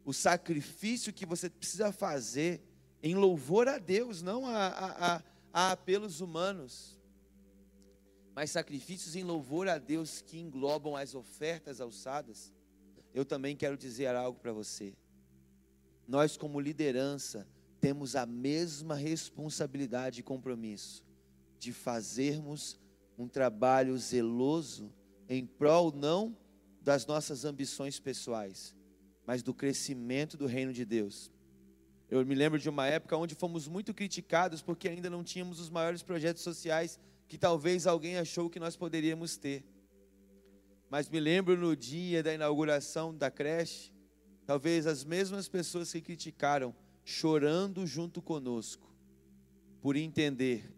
o 0.06 0.14
sacrifício 0.14 1.14
que 1.14 1.26
você 1.26 1.50
precisa 1.50 1.92
fazer 1.92 2.62
em 3.02 3.16
louvor 3.16 3.68
a 3.68 3.78
Deus, 3.78 4.22
não 4.22 4.46
a, 4.46 4.68
a, 4.68 5.16
a, 5.16 5.24
a 5.54 5.72
apelos 5.72 6.20
humanos, 6.22 6.98
mas 8.36 8.52
sacrifícios 8.52 9.16
em 9.16 9.24
louvor 9.24 9.68
a 9.68 9.78
Deus 9.78 10.22
que 10.22 10.40
englobam 10.40 10.96
as 10.96 11.16
ofertas 11.16 11.82
alçadas, 11.82 12.54
eu 13.14 13.26
também 13.26 13.56
quero 13.56 13.78
dizer 13.78 14.16
algo 14.16 14.40
para 14.40 14.54
você. 14.54 14.94
Nós, 16.08 16.38
como 16.38 16.60
liderança, 16.60 17.48
temos 17.80 18.16
a 18.16 18.26
mesma 18.26 18.96
responsabilidade 18.96 20.20
e 20.20 20.24
compromisso 20.24 21.04
de 21.58 21.72
fazermos 21.72 22.80
um 23.18 23.28
trabalho 23.28 23.98
zeloso 23.98 24.92
em 25.28 25.46
prol 25.46 25.92
não 25.92 26.36
das 26.82 27.06
nossas 27.06 27.46
ambições 27.46 28.00
pessoais, 28.00 28.76
mas 29.26 29.44
do 29.44 29.54
crescimento 29.54 30.38
do 30.38 30.46
reino 30.46 30.74
de 30.74 30.86
Deus. 30.86 31.32
Eu 32.10 32.26
me 32.26 32.34
lembro 32.34 32.58
de 32.58 32.70
uma 32.70 32.88
época 32.88 33.16
onde 33.16 33.36
fomos 33.36 33.68
muito 33.68 33.94
criticados 33.94 34.62
porque 34.62 34.88
ainda 34.88 35.10
não 35.10 35.24
tínhamos 35.24 35.60
os 35.60 35.70
maiores 35.70 36.02
projetos 36.02 36.42
sociais 36.42 37.00
que 37.28 37.38
talvez 37.38 37.86
alguém 37.86 38.18
achou 38.18 38.50
que 38.50 38.60
nós 38.60 38.76
poderíamos 38.76 39.38
ter. 39.38 39.64
Mas 40.90 41.08
me 41.08 41.20
lembro 41.20 41.56
no 41.56 41.76
dia 41.76 42.24
da 42.24 42.34
inauguração 42.34 43.16
da 43.16 43.30
creche, 43.30 43.94
talvez 44.48 44.88
as 44.88 45.04
mesmas 45.04 45.48
pessoas 45.48 45.92
que 45.92 46.02
criticaram 46.02 46.76
chorando 47.04 47.86
junto 47.86 48.24
conosco, 48.24 48.92
por 49.80 49.96
entender 49.96 50.74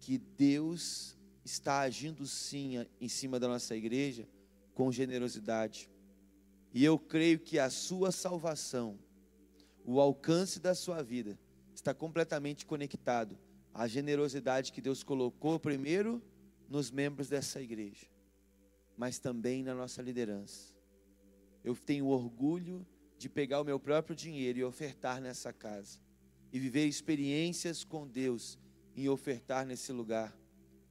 que 0.00 0.16
Deus 0.16 1.18
está 1.44 1.80
agindo 1.80 2.26
sim 2.26 2.86
em 2.98 3.08
cima 3.08 3.38
da 3.38 3.46
nossa 3.46 3.76
igreja 3.76 4.26
com 4.74 4.90
generosidade. 4.90 5.90
E 6.72 6.84
eu 6.84 6.98
creio 6.98 7.38
que 7.38 7.58
a 7.58 7.68
sua 7.68 8.10
salvação, 8.10 8.98
o 9.84 10.00
alcance 10.00 10.58
da 10.58 10.74
sua 10.74 11.02
vida, 11.02 11.38
está 11.74 11.92
completamente 11.92 12.64
conectado 12.64 13.38
à 13.74 13.86
generosidade 13.86 14.72
que 14.72 14.80
Deus 14.80 15.02
colocou 15.02 15.58
primeiro 15.58 16.22
nos 16.68 16.90
membros 16.90 17.28
dessa 17.28 17.60
igreja, 17.60 18.06
mas 18.96 19.18
também 19.18 19.62
na 19.62 19.74
nossa 19.74 20.00
liderança. 20.00 20.74
Eu 21.62 21.76
tenho 21.76 22.06
orgulho 22.06 22.86
de 23.18 23.28
pegar 23.28 23.60
o 23.60 23.64
meu 23.64 23.78
próprio 23.78 24.16
dinheiro 24.16 24.58
e 24.58 24.64
ofertar 24.64 25.20
nessa 25.20 25.52
casa, 25.52 26.00
e 26.52 26.58
viver 26.58 26.86
experiências 26.86 27.84
com 27.84 28.06
Deus 28.06 28.58
e 28.94 29.08
ofertar 29.08 29.64
nesse 29.66 29.92
lugar, 29.92 30.36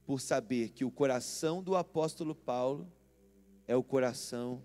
por 0.04 0.20
saber 0.20 0.70
que 0.70 0.84
o 0.84 0.90
coração 0.90 1.62
do 1.62 1.76
apóstolo 1.76 2.34
Paulo 2.34 2.90
é 3.66 3.76
o 3.76 3.82
coração 3.82 4.62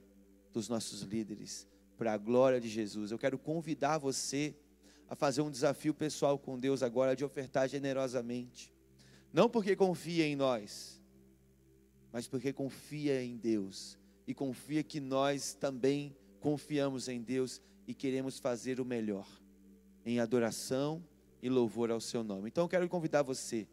dos 0.52 0.68
nossos 0.68 1.02
líderes, 1.02 1.68
para 1.98 2.14
a 2.14 2.18
glória 2.18 2.60
de 2.60 2.68
Jesus. 2.68 3.12
Eu 3.12 3.18
quero 3.18 3.38
convidar 3.38 3.98
você 3.98 4.56
a 5.10 5.16
fazer 5.16 5.42
um 5.42 5.52
desafio 5.52 5.94
pessoal 5.94 6.38
com 6.38 6.60
Deus 6.60 6.84
agora 6.84 7.16
de 7.16 7.24
ofertar 7.24 7.68
generosamente. 7.68 8.74
Não 9.32 9.50
porque 9.50 9.76
confia 9.76 10.26
em 10.26 10.36
nós, 10.36 11.02
mas 12.12 12.28
porque 12.28 12.52
confia 12.52 13.24
em 13.24 13.38
Deus 13.38 13.98
e 14.26 14.34
confia 14.34 14.84
que 14.84 15.00
nós 15.00 15.54
também 15.54 16.16
confiamos 16.40 17.08
em 17.08 17.22
Deus 17.22 17.62
e 17.88 17.94
queremos 17.94 18.40
fazer 18.40 18.80
o 18.80 18.86
melhor 18.86 19.28
em 20.06 20.20
adoração 20.20 21.04
e 21.42 21.50
louvor 21.50 21.92
ao 21.92 22.02
seu 22.02 22.24
nome. 22.24 22.48
Então 22.50 22.66
eu 22.66 22.70
quero 22.70 22.88
convidar 22.90 23.24
você 23.24 23.68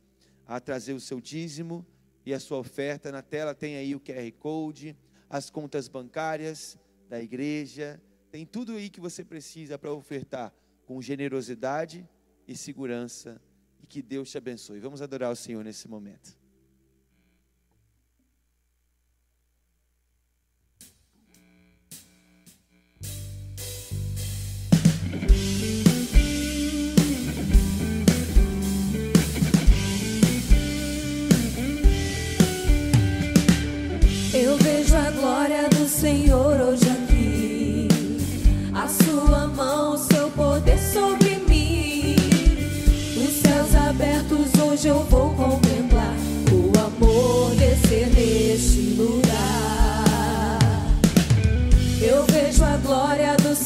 a 0.46 0.60
trazer 0.60 0.92
o 0.92 1.00
seu 1.00 1.20
dízimo 1.20 1.84
e 2.24 2.32
a 2.32 2.40
sua 2.40 2.58
oferta. 2.58 3.10
Na 3.10 3.22
tela 3.22 3.54
tem 3.54 3.76
aí 3.76 3.94
o 3.94 4.00
QR 4.00 4.30
Code, 4.38 4.96
as 5.34 5.50
contas 5.50 5.88
bancárias 5.88 6.78
da 7.08 7.20
igreja, 7.20 8.00
tem 8.30 8.46
tudo 8.46 8.76
aí 8.76 8.88
que 8.88 9.00
você 9.00 9.24
precisa 9.24 9.76
para 9.76 9.92
ofertar 9.92 10.54
com 10.86 11.02
generosidade 11.02 12.08
e 12.46 12.56
segurança. 12.56 13.42
E 13.82 13.86
que 13.86 14.00
Deus 14.00 14.30
te 14.30 14.38
abençoe. 14.38 14.78
Vamos 14.78 15.02
adorar 15.02 15.32
o 15.32 15.34
Senhor 15.34 15.64
nesse 15.64 15.88
momento. 15.88 16.38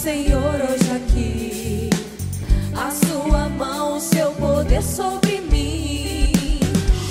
Senhor 0.09 0.55
hoje 0.55 0.91
aqui. 0.97 1.91
A 2.75 2.91
sua 2.91 3.47
mão, 3.51 3.99
o 3.99 4.01
seu 4.01 4.33
poder 4.33 4.83
sobre 4.83 5.43
mim. 5.43 6.33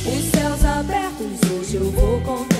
Os 0.03 0.31
céus 0.31 0.65
abertos 0.65 1.39
hoje 1.51 1.75
eu 1.75 1.91
vou 1.91 2.19
contemplar. 2.21 2.56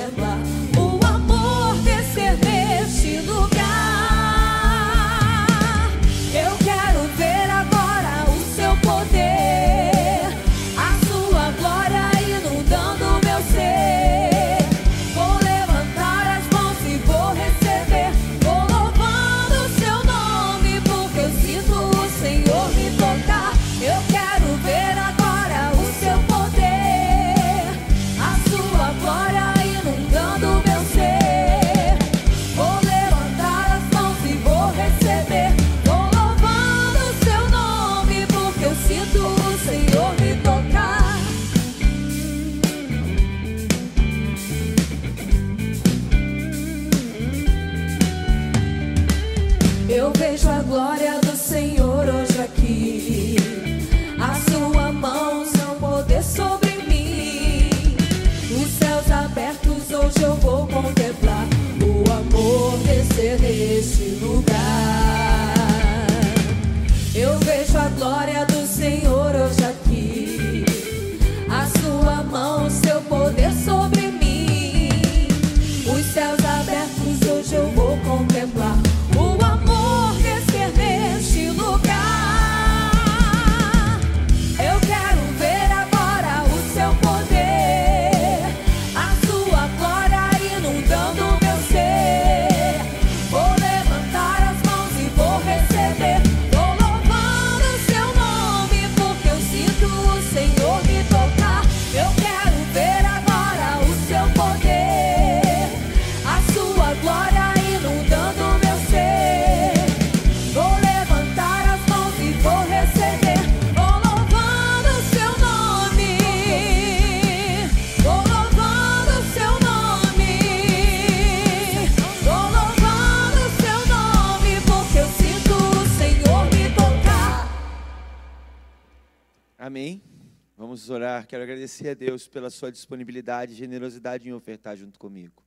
Orar. 131.18 131.28
Quero 131.28 131.44
agradecer 131.44 131.90
a 131.90 131.94
Deus 131.96 132.28
pela 132.28 132.50
sua 132.50 132.72
disponibilidade 132.72 133.54
e 133.54 133.56
generosidade 133.56 134.30
em 134.30 134.34
ofertar 134.34 134.78
junto 134.78 135.00
comigo. 135.00 135.44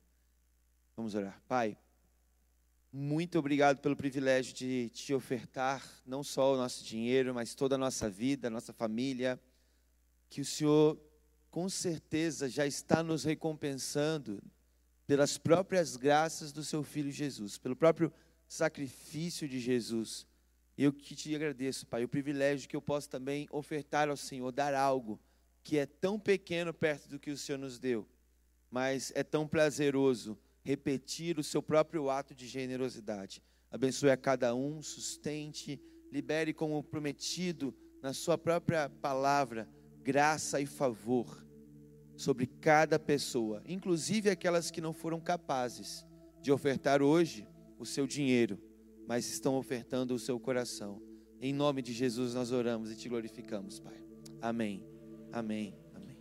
Vamos 0.97 1.15
orar. 1.15 1.41
Pai, 1.47 1.77
muito 2.91 3.39
obrigado 3.39 3.77
pelo 3.79 3.95
privilégio 3.95 4.53
de 4.53 4.89
te 4.89 5.13
ofertar 5.13 5.81
não 6.05 6.23
só 6.23 6.53
o 6.53 6.57
nosso 6.57 6.83
dinheiro, 6.83 7.33
mas 7.33 7.55
toda 7.55 7.75
a 7.75 7.77
nossa 7.77 8.09
vida, 8.09 8.49
nossa 8.49 8.73
família. 8.73 9.39
Que 10.29 10.41
o 10.41 10.45
Senhor, 10.45 10.99
com 11.49 11.69
certeza, 11.69 12.49
já 12.49 12.67
está 12.67 13.01
nos 13.01 13.23
recompensando 13.23 14.43
pelas 15.07 15.37
próprias 15.37 15.95
graças 15.95 16.51
do 16.51 16.65
seu 16.65 16.83
Filho 16.83 17.11
Jesus, 17.11 17.57
pelo 17.57 17.77
próprio 17.77 18.11
sacrifício 18.45 19.47
de 19.47 19.59
Jesus. 19.59 20.27
Eu 20.77 20.91
que 20.91 21.15
te 21.15 21.33
agradeço, 21.33 21.87
Pai, 21.87 22.03
o 22.03 22.09
privilégio 22.09 22.67
que 22.67 22.75
eu 22.75 22.81
posso 22.81 23.09
também 23.09 23.47
ofertar 23.51 24.09
ao 24.09 24.17
Senhor, 24.17 24.51
dar 24.51 24.73
algo 24.73 25.17
que 25.63 25.77
é 25.77 25.85
tão 25.85 26.19
pequeno 26.19 26.73
perto 26.73 27.07
do 27.07 27.19
que 27.19 27.31
o 27.31 27.37
Senhor 27.37 27.57
nos 27.57 27.79
deu, 27.79 28.07
mas 28.69 29.11
é 29.15 29.23
tão 29.23 29.47
prazeroso 29.47 30.37
repetir 30.63 31.39
o 31.39 31.43
seu 31.43 31.61
próprio 31.61 32.09
ato 32.09 32.33
de 32.33 32.47
generosidade. 32.47 33.41
Abençoe 33.69 34.11
a 34.11 34.17
cada 34.17 34.53
um, 34.53 34.81
sustente, 34.81 35.81
libere 36.11 36.53
como 36.53 36.83
prometido 36.83 37.73
na 38.01 38.13
sua 38.13 38.37
própria 38.37 38.89
palavra 38.89 39.67
graça 40.03 40.59
e 40.59 40.65
favor 40.65 41.45
sobre 42.15 42.45
cada 42.45 42.99
pessoa, 42.99 43.61
inclusive 43.65 44.29
aquelas 44.29 44.69
que 44.69 44.81
não 44.81 44.93
foram 44.93 45.19
capazes 45.19 46.05
de 46.41 46.51
ofertar 46.51 47.01
hoje 47.01 47.47
o 47.77 47.85
seu 47.85 48.05
dinheiro, 48.05 48.59
mas 49.07 49.27
estão 49.27 49.55
ofertando 49.55 50.13
o 50.13 50.19
seu 50.19 50.39
coração. 50.39 51.01
Em 51.39 51.53
nome 51.53 51.81
de 51.81 51.93
Jesus 51.93 52.33
nós 52.33 52.51
oramos 52.51 52.91
e 52.91 52.95
te 52.95 53.09
glorificamos, 53.09 53.79
Pai. 53.79 54.03
Amém. 54.41 54.90
Amém. 55.33 55.73
Amém. 55.95 56.17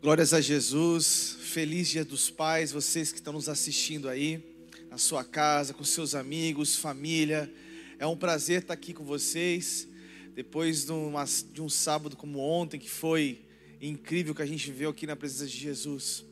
Glórias 0.00 0.32
a 0.32 0.40
Jesus. 0.40 1.36
Feliz 1.40 1.88
Dia 1.88 2.06
dos 2.06 2.30
Pais, 2.30 2.72
vocês 2.72 3.12
que 3.12 3.18
estão 3.18 3.34
nos 3.34 3.50
assistindo 3.50 4.08
aí, 4.08 4.42
na 4.88 4.96
sua 4.96 5.22
casa, 5.22 5.74
com 5.74 5.84
seus 5.84 6.14
amigos, 6.14 6.76
família. 6.76 7.52
É 7.98 8.06
um 8.06 8.16
prazer 8.16 8.62
estar 8.62 8.72
aqui 8.72 8.94
com 8.94 9.04
vocês. 9.04 9.86
Depois 10.34 10.86
de, 10.86 10.92
uma, 10.92 11.24
de 11.24 11.60
um 11.60 11.68
sábado 11.68 12.16
como 12.16 12.38
ontem, 12.38 12.80
que 12.80 12.88
foi 12.88 13.44
incrível 13.78 14.34
que 14.34 14.40
a 14.40 14.46
gente 14.46 14.70
viveu 14.70 14.88
aqui 14.88 15.06
na 15.06 15.14
presença 15.14 15.46
de 15.46 15.58
Jesus. 15.58 16.24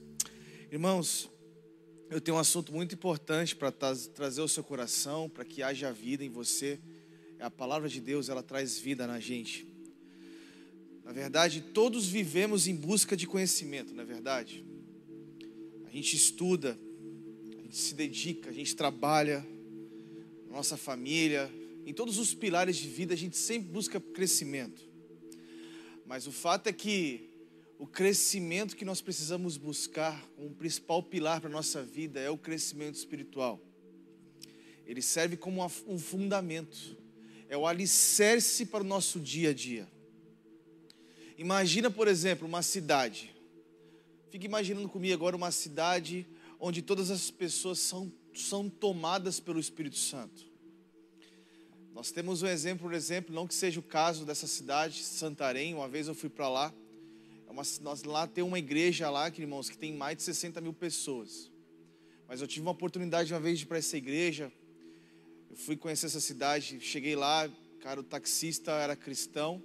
Irmãos, 0.73 1.31
eu 2.09 2.23
tenho 2.23 2.39
um 2.39 2.41
assunto 2.41 2.73
muito 2.73 2.95
importante 2.95 3.55
para 3.55 3.71
trazer 3.71 4.41
ao 4.41 4.49
seu 4.49 4.65
coração, 4.65 5.29
para 5.29 5.45
que 5.45 5.63
haja 5.63 5.93
vida 5.93 6.25
em 6.25 6.31
você. 6.31 6.81
A 7.39 7.51
palavra 7.51 7.87
de 7.87 8.01
Deus, 8.01 8.31
ela 8.31 8.43
traz 8.43 8.79
vida 8.79 9.07
na 9.07 9.21
gente. 9.21 9.74
Na 11.05 11.13
verdade, 11.13 11.61
todos 11.61 12.07
vivemos 12.07 12.67
em 12.67 12.75
busca 12.75 13.15
de 13.15 13.27
conhecimento, 13.27 13.95
não 13.95 14.03
é 14.03 14.07
verdade? 14.07 14.65
A 15.85 15.91
gente 15.91 16.17
estuda, 16.17 16.79
a 17.59 17.63
gente 17.63 17.77
se 17.77 17.95
dedica, 17.95 18.49
a 18.49 18.53
gente 18.53 18.75
trabalha, 18.75 19.47
nossa 20.51 20.77
família, 20.77 21.51
em 21.85 21.93
todos 21.93 22.19
os 22.19 22.35
pilares 22.35 22.77
de 22.77 22.89
vida 22.89 23.13
a 23.13 23.17
gente 23.17 23.37
sempre 23.37 23.69
busca 23.69 24.01
crescimento. 24.01 24.83
Mas 26.07 26.27
o 26.27 26.33
fato 26.33 26.69
é 26.69 26.73
que 26.73 27.29
o 27.79 27.87
crescimento 27.87 28.77
que 28.77 28.85
nós 28.85 29.01
precisamos 29.01 29.57
buscar, 29.59 30.27
como 30.37 30.55
principal 30.55 31.03
pilar 31.03 31.41
para 31.41 31.51
a 31.51 31.53
nossa 31.53 31.83
vida, 31.83 32.19
é 32.19 32.31
o 32.31 32.39
crescimento 32.39 32.95
espiritual. 32.95 33.61
Ele 34.87 35.03
serve 35.03 35.37
como 35.37 35.63
um 35.87 35.99
fundamento, 35.99 36.97
é 37.49 37.57
o 37.57 37.67
alicerce 37.67 38.65
para 38.67 38.83
o 38.83 38.87
nosso 38.87 39.21
dia 39.21 39.51
a 39.51 39.55
dia. 39.55 39.94
Imagina, 41.37 41.91
por 41.91 42.07
exemplo, 42.07 42.47
uma 42.47 42.63
cidade. 42.63 43.35
Fique 44.31 44.47
imaginando 44.47 44.89
comigo 44.89 45.15
agora 45.15 45.37
uma 45.37 45.51
cidade 45.51 46.27
onde 46.61 46.81
todas 46.81 47.11
as 47.11 47.31
pessoas 47.31 47.79
são, 47.79 48.13
são 48.33 48.69
tomadas 48.69 49.41
pelo 49.41 49.59
Espírito 49.59 49.97
Santo. 49.97 50.45
Nós 51.93 52.11
temos 52.11 52.43
um 52.43 52.47
exemplo, 52.47 52.89
por 52.89 52.95
exemplo, 52.95 53.35
não 53.35 53.47
que 53.47 53.55
seja 53.55 53.79
o 53.79 53.83
caso 53.83 54.25
dessa 54.25 54.47
cidade, 54.47 55.03
Santarém. 55.03 55.75
Uma 55.75 55.89
vez 55.89 56.09
eu 56.09 56.15
fui 56.15 56.29
para 56.29 56.49
lá. 56.49 56.75
É 57.47 57.51
uma, 57.51 57.63
nós, 57.83 58.03
lá 58.03 58.27
tem 58.27 58.43
uma 58.43 58.59
igreja 58.59 59.11
lá, 59.11 59.31
que, 59.31 59.43
irmãos, 59.43 59.69
que 59.71 59.79
tem 59.79 59.93
mais 59.93 60.17
de 60.17 60.23
60 60.25 60.61
mil 60.61 60.73
pessoas. 60.73 61.51
Mas 62.27 62.41
eu 62.41 62.49
tive 62.49 62.63
uma 62.63 62.73
oportunidade 62.73 63.33
uma 63.33 63.41
vez 63.41 63.59
de 63.59 63.65
ir 63.65 63.69
para 63.69 63.79
essa 63.79 63.97
igreja. 63.97 64.53
Eu 65.51 65.57
fui 65.57 65.77
conhecer 65.77 66.07
essa 66.07 66.21
cidade. 66.21 66.81
Cheguei 66.81 67.15
lá, 67.15 67.49
cara, 67.81 68.01
o 68.01 68.05
taxista 68.05 68.73
era 68.73 68.97
cristão. 68.97 69.63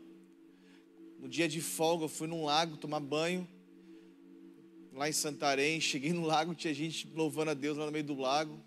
No 1.20 1.28
dia 1.28 1.50
de 1.50 1.60
folga, 1.60 2.06
eu 2.06 2.10
fui 2.10 2.28
num 2.28 2.46
lago 2.46 2.78
tomar 2.78 3.02
banho. 3.02 3.48
Lá 4.94 5.10
em 5.10 5.12
Santarém, 5.12 5.80
cheguei 5.82 6.14
no 6.14 6.26
lago, 6.26 6.56
tinha 6.56 6.74
gente 6.74 7.08
louvando 7.14 7.52
a 7.52 7.54
Deus 7.54 7.78
lá 7.78 7.86
no 7.86 7.92
meio 7.92 8.06
do 8.06 8.18
lago. 8.18 8.58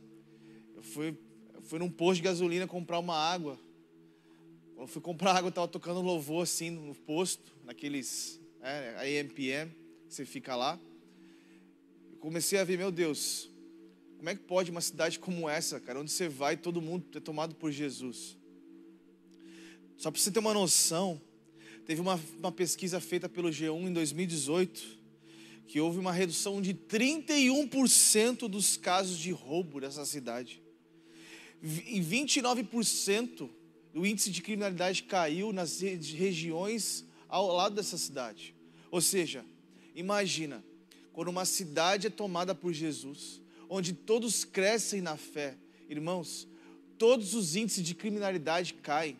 Eu 0.76 0.82
fui, 0.82 1.16
eu 1.54 1.62
fui 1.62 1.78
num 1.78 1.90
posto 1.90 2.16
de 2.16 2.22
gasolina 2.22 2.66
comprar 2.66 2.98
uma 2.98 3.16
água. 3.16 3.58
Quando 4.76 4.88
fui 4.88 5.00
comprar 5.00 5.32
água, 5.32 5.46
eu 5.46 5.50
estava 5.50 5.68
tocando 5.68 6.00
louvor 6.02 6.42
assim 6.42 6.68
no 6.68 6.94
posto, 6.94 7.56
naqueles 7.64 8.40
é, 8.60 9.20
AMPM, 9.20 9.74
você 10.08 10.26
fica 10.26 10.54
lá. 10.54 10.78
Eu 12.10 12.18
comecei 12.18 12.58
a 12.58 12.64
ver, 12.64 12.76
meu 12.76 12.90
Deus, 12.90 13.48
como 14.18 14.28
é 14.28 14.34
que 14.34 14.42
pode 14.42 14.70
uma 14.70 14.80
cidade 14.80 15.18
como 15.18 15.48
essa, 15.48 15.80
cara, 15.80 15.98
onde 15.98 16.12
você 16.12 16.28
vai 16.28 16.56
todo 16.56 16.82
mundo 16.82 17.06
é 17.16 17.20
tomado 17.20 17.54
por 17.54 17.72
Jesus? 17.72 18.36
Só 19.96 20.10
para 20.10 20.20
você 20.20 20.30
ter 20.30 20.38
uma 20.38 20.52
noção, 20.52 21.20
Teve 21.84 22.00
uma, 22.00 22.20
uma 22.38 22.52
pesquisa 22.52 23.00
feita 23.00 23.28
pelo 23.28 23.50
G1 23.50 23.88
em 23.88 23.92
2018 23.92 25.02
que 25.66 25.80
houve 25.80 25.98
uma 25.98 26.12
redução 26.12 26.60
de 26.60 26.74
31% 26.74 28.46
dos 28.48 28.76
casos 28.76 29.16
de 29.16 29.30
roubo 29.30 29.80
nessa 29.80 30.04
cidade. 30.04 30.62
Em 31.62 32.02
29% 32.02 33.48
o 33.94 34.06
índice 34.06 34.30
de 34.30 34.42
criminalidade 34.42 35.02
caiu 35.04 35.52
nas 35.52 35.80
regiões 35.80 37.06
ao 37.28 37.54
lado 37.54 37.74
dessa 37.74 37.96
cidade. 37.96 38.54
Ou 38.90 39.00
seja, 39.00 39.44
imagina, 39.94 40.64
quando 41.12 41.28
uma 41.28 41.44
cidade 41.44 42.06
é 42.06 42.10
tomada 42.10 42.54
por 42.54 42.72
Jesus, 42.72 43.40
onde 43.68 43.92
todos 43.92 44.44
crescem 44.44 45.00
na 45.00 45.16
fé, 45.16 45.56
irmãos, 45.88 46.46
todos 46.98 47.34
os 47.34 47.56
índices 47.56 47.84
de 47.84 47.94
criminalidade 47.94 48.74
caem. 48.74 49.16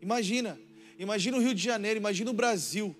Imagina, 0.00 0.58
Imagina 0.98 1.36
o 1.36 1.40
Rio 1.40 1.54
de 1.54 1.62
Janeiro, 1.62 1.98
imagina 1.98 2.30
o 2.30 2.34
Brasil, 2.34 2.94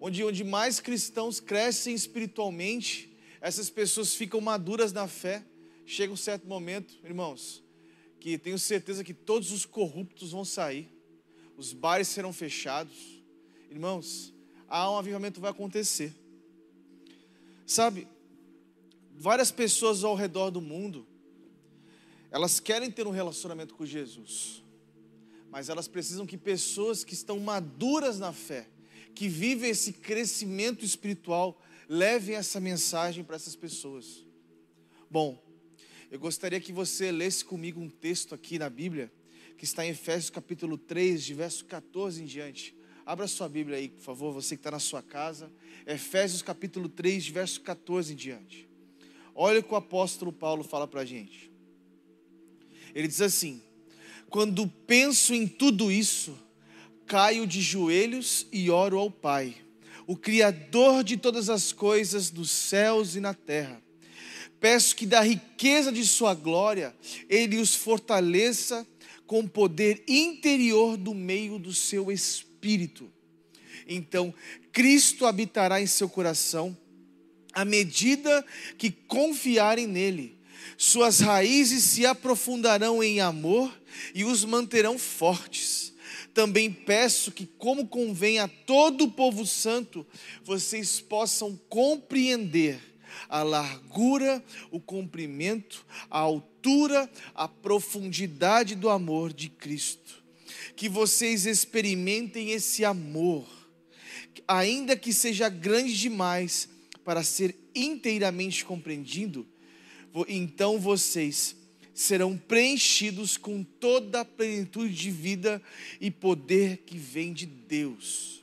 onde, 0.00 0.22
onde 0.24 0.44
mais 0.44 0.80
cristãos 0.80 1.40
crescem 1.40 1.94
espiritualmente, 1.94 3.16
essas 3.40 3.70
pessoas 3.70 4.14
ficam 4.14 4.40
maduras 4.40 4.92
na 4.92 5.08
fé. 5.08 5.44
Chega 5.86 6.12
um 6.12 6.16
certo 6.16 6.46
momento, 6.46 6.94
irmãos, 7.04 7.62
que 8.20 8.38
tenho 8.38 8.58
certeza 8.58 9.02
que 9.02 9.14
todos 9.14 9.50
os 9.50 9.66
corruptos 9.66 10.30
vão 10.30 10.44
sair, 10.44 10.88
os 11.56 11.72
bares 11.72 12.08
serão 12.08 12.32
fechados. 12.32 13.22
Irmãos, 13.70 14.32
há 14.68 14.90
um 14.90 14.98
avivamento 14.98 15.40
vai 15.40 15.50
acontecer. 15.50 16.14
Sabe, 17.66 18.06
várias 19.16 19.50
pessoas 19.50 20.04
ao 20.04 20.14
redor 20.14 20.50
do 20.50 20.60
mundo, 20.60 21.06
elas 22.30 22.60
querem 22.60 22.90
ter 22.90 23.06
um 23.06 23.10
relacionamento 23.10 23.74
com 23.74 23.84
Jesus 23.84 24.62
mas 25.50 25.68
elas 25.68 25.88
precisam 25.88 26.24
que 26.24 26.38
pessoas 26.38 27.02
que 27.02 27.14
estão 27.14 27.38
maduras 27.40 28.18
na 28.18 28.32
fé, 28.32 28.68
que 29.14 29.28
vivem 29.28 29.70
esse 29.70 29.92
crescimento 29.92 30.84
espiritual, 30.84 31.60
levem 31.88 32.36
essa 32.36 32.60
mensagem 32.60 33.24
para 33.24 33.36
essas 33.36 33.56
pessoas. 33.56 34.24
Bom, 35.10 35.42
eu 36.10 36.20
gostaria 36.20 36.60
que 36.60 36.72
você 36.72 37.10
lesse 37.10 37.44
comigo 37.44 37.80
um 37.80 37.88
texto 37.88 38.34
aqui 38.34 38.58
na 38.58 38.70
Bíblia, 38.70 39.12
que 39.58 39.64
está 39.64 39.84
em 39.84 39.90
Efésios 39.90 40.30
capítulo 40.30 40.78
3, 40.78 41.22
de 41.22 41.34
verso 41.34 41.64
14 41.64 42.22
em 42.22 42.26
diante. 42.26 42.76
Abra 43.04 43.26
sua 43.26 43.48
Bíblia 43.48 43.76
aí, 43.76 43.88
por 43.88 44.02
favor, 44.02 44.32
você 44.32 44.54
que 44.54 44.60
está 44.60 44.70
na 44.70 44.78
sua 44.78 45.02
casa. 45.02 45.50
Efésios 45.84 46.42
capítulo 46.42 46.88
3, 46.88 47.24
de 47.24 47.32
verso 47.32 47.60
14 47.60 48.12
em 48.12 48.16
diante. 48.16 48.68
Olha 49.34 49.58
o 49.58 49.62
que 49.62 49.72
o 49.72 49.76
apóstolo 49.76 50.32
Paulo 50.32 50.62
fala 50.62 50.86
para 50.86 51.00
a 51.00 51.04
gente. 51.04 51.50
Ele 52.94 53.08
diz 53.08 53.20
assim: 53.20 53.62
quando 54.30 54.66
penso 54.86 55.34
em 55.34 55.46
tudo 55.46 55.90
isso, 55.90 56.38
caio 57.04 57.46
de 57.46 57.60
joelhos 57.60 58.46
e 58.52 58.70
oro 58.70 58.96
ao 58.96 59.10
Pai, 59.10 59.56
o 60.06 60.16
Criador 60.16 61.02
de 61.02 61.16
todas 61.16 61.50
as 61.50 61.72
coisas 61.72 62.30
dos 62.30 62.48
céus 62.50 63.16
e 63.16 63.20
na 63.20 63.34
terra. 63.34 63.82
Peço 64.60 64.94
que 64.94 65.04
da 65.04 65.20
riqueza 65.20 65.90
de 65.90 66.06
Sua 66.06 66.32
glória, 66.34 66.94
Ele 67.28 67.58
os 67.58 67.74
fortaleça 67.74 68.86
com 69.26 69.46
poder 69.46 70.04
interior 70.06 70.96
do 70.96 71.14
meio 71.14 71.58
do 71.58 71.74
seu 71.74 72.10
espírito. 72.10 73.10
Então, 73.86 74.32
Cristo 74.70 75.26
habitará 75.26 75.80
em 75.80 75.86
seu 75.86 76.08
coração 76.08 76.76
à 77.52 77.64
medida 77.64 78.44
que 78.78 78.90
confiarem 78.90 79.86
nele. 79.86 80.39
Suas 80.76 81.20
raízes 81.20 81.84
se 81.84 82.06
aprofundarão 82.06 83.02
em 83.02 83.20
amor 83.20 83.72
e 84.14 84.24
os 84.24 84.44
manterão 84.44 84.98
fortes. 84.98 85.92
Também 86.32 86.72
peço 86.72 87.32
que, 87.32 87.46
como 87.46 87.88
convém 87.88 88.38
a 88.38 88.48
todo 88.48 89.04
o 89.04 89.10
povo 89.10 89.46
santo, 89.46 90.06
vocês 90.44 91.00
possam 91.00 91.58
compreender 91.68 92.80
a 93.28 93.42
largura, 93.42 94.42
o 94.70 94.80
comprimento, 94.80 95.84
a 96.10 96.18
altura, 96.18 97.10
a 97.34 97.48
profundidade 97.48 98.74
do 98.74 98.88
amor 98.88 99.32
de 99.32 99.48
Cristo. 99.48 100.22
Que 100.76 100.88
vocês 100.88 101.46
experimentem 101.46 102.52
esse 102.52 102.84
amor, 102.84 103.46
ainda 104.46 104.96
que 104.96 105.12
seja 105.12 105.48
grande 105.48 105.96
demais 105.96 106.68
para 107.04 107.22
ser 107.22 107.56
inteiramente 107.74 108.64
compreendido, 108.64 109.46
então 110.28 110.78
vocês 110.78 111.56
serão 111.94 112.36
preenchidos 112.36 113.36
com 113.36 113.62
toda 113.62 114.20
a 114.20 114.24
plenitude 114.24 114.94
de 114.94 115.10
vida 115.10 115.60
e 116.00 116.10
poder 116.10 116.78
que 116.78 116.96
vem 116.96 117.32
de 117.32 117.46
Deus. 117.46 118.42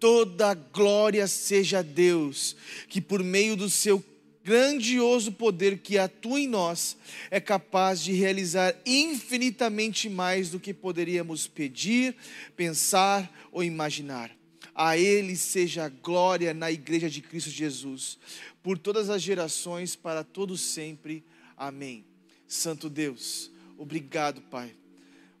Toda 0.00 0.54
glória 0.54 1.26
seja 1.26 1.78
a 1.78 1.82
Deus, 1.82 2.56
que 2.88 3.00
por 3.00 3.22
meio 3.22 3.56
do 3.56 3.70
seu 3.70 4.04
grandioso 4.46 5.32
poder 5.32 5.78
que 5.78 5.98
atua 5.98 6.40
em 6.40 6.46
nós 6.46 6.96
é 7.32 7.40
capaz 7.40 8.00
de 8.00 8.12
realizar 8.12 8.76
infinitamente 8.86 10.08
mais 10.08 10.50
do 10.50 10.60
que 10.60 10.72
poderíamos 10.72 11.48
pedir, 11.48 12.14
pensar 12.54 13.28
ou 13.50 13.64
imaginar. 13.64 14.30
A 14.72 14.96
Ele 14.96 15.36
seja 15.36 15.86
a 15.86 15.88
glória 15.88 16.54
na 16.54 16.70
Igreja 16.70 17.10
de 17.10 17.22
Cristo 17.22 17.50
Jesus, 17.50 18.18
por 18.66 18.76
todas 18.76 19.10
as 19.10 19.22
gerações, 19.22 19.94
para 19.94 20.24
todos 20.24 20.60
sempre. 20.60 21.24
Amém. 21.56 22.04
Santo 22.48 22.90
Deus, 22.90 23.48
obrigado, 23.78 24.40
Pai. 24.40 24.74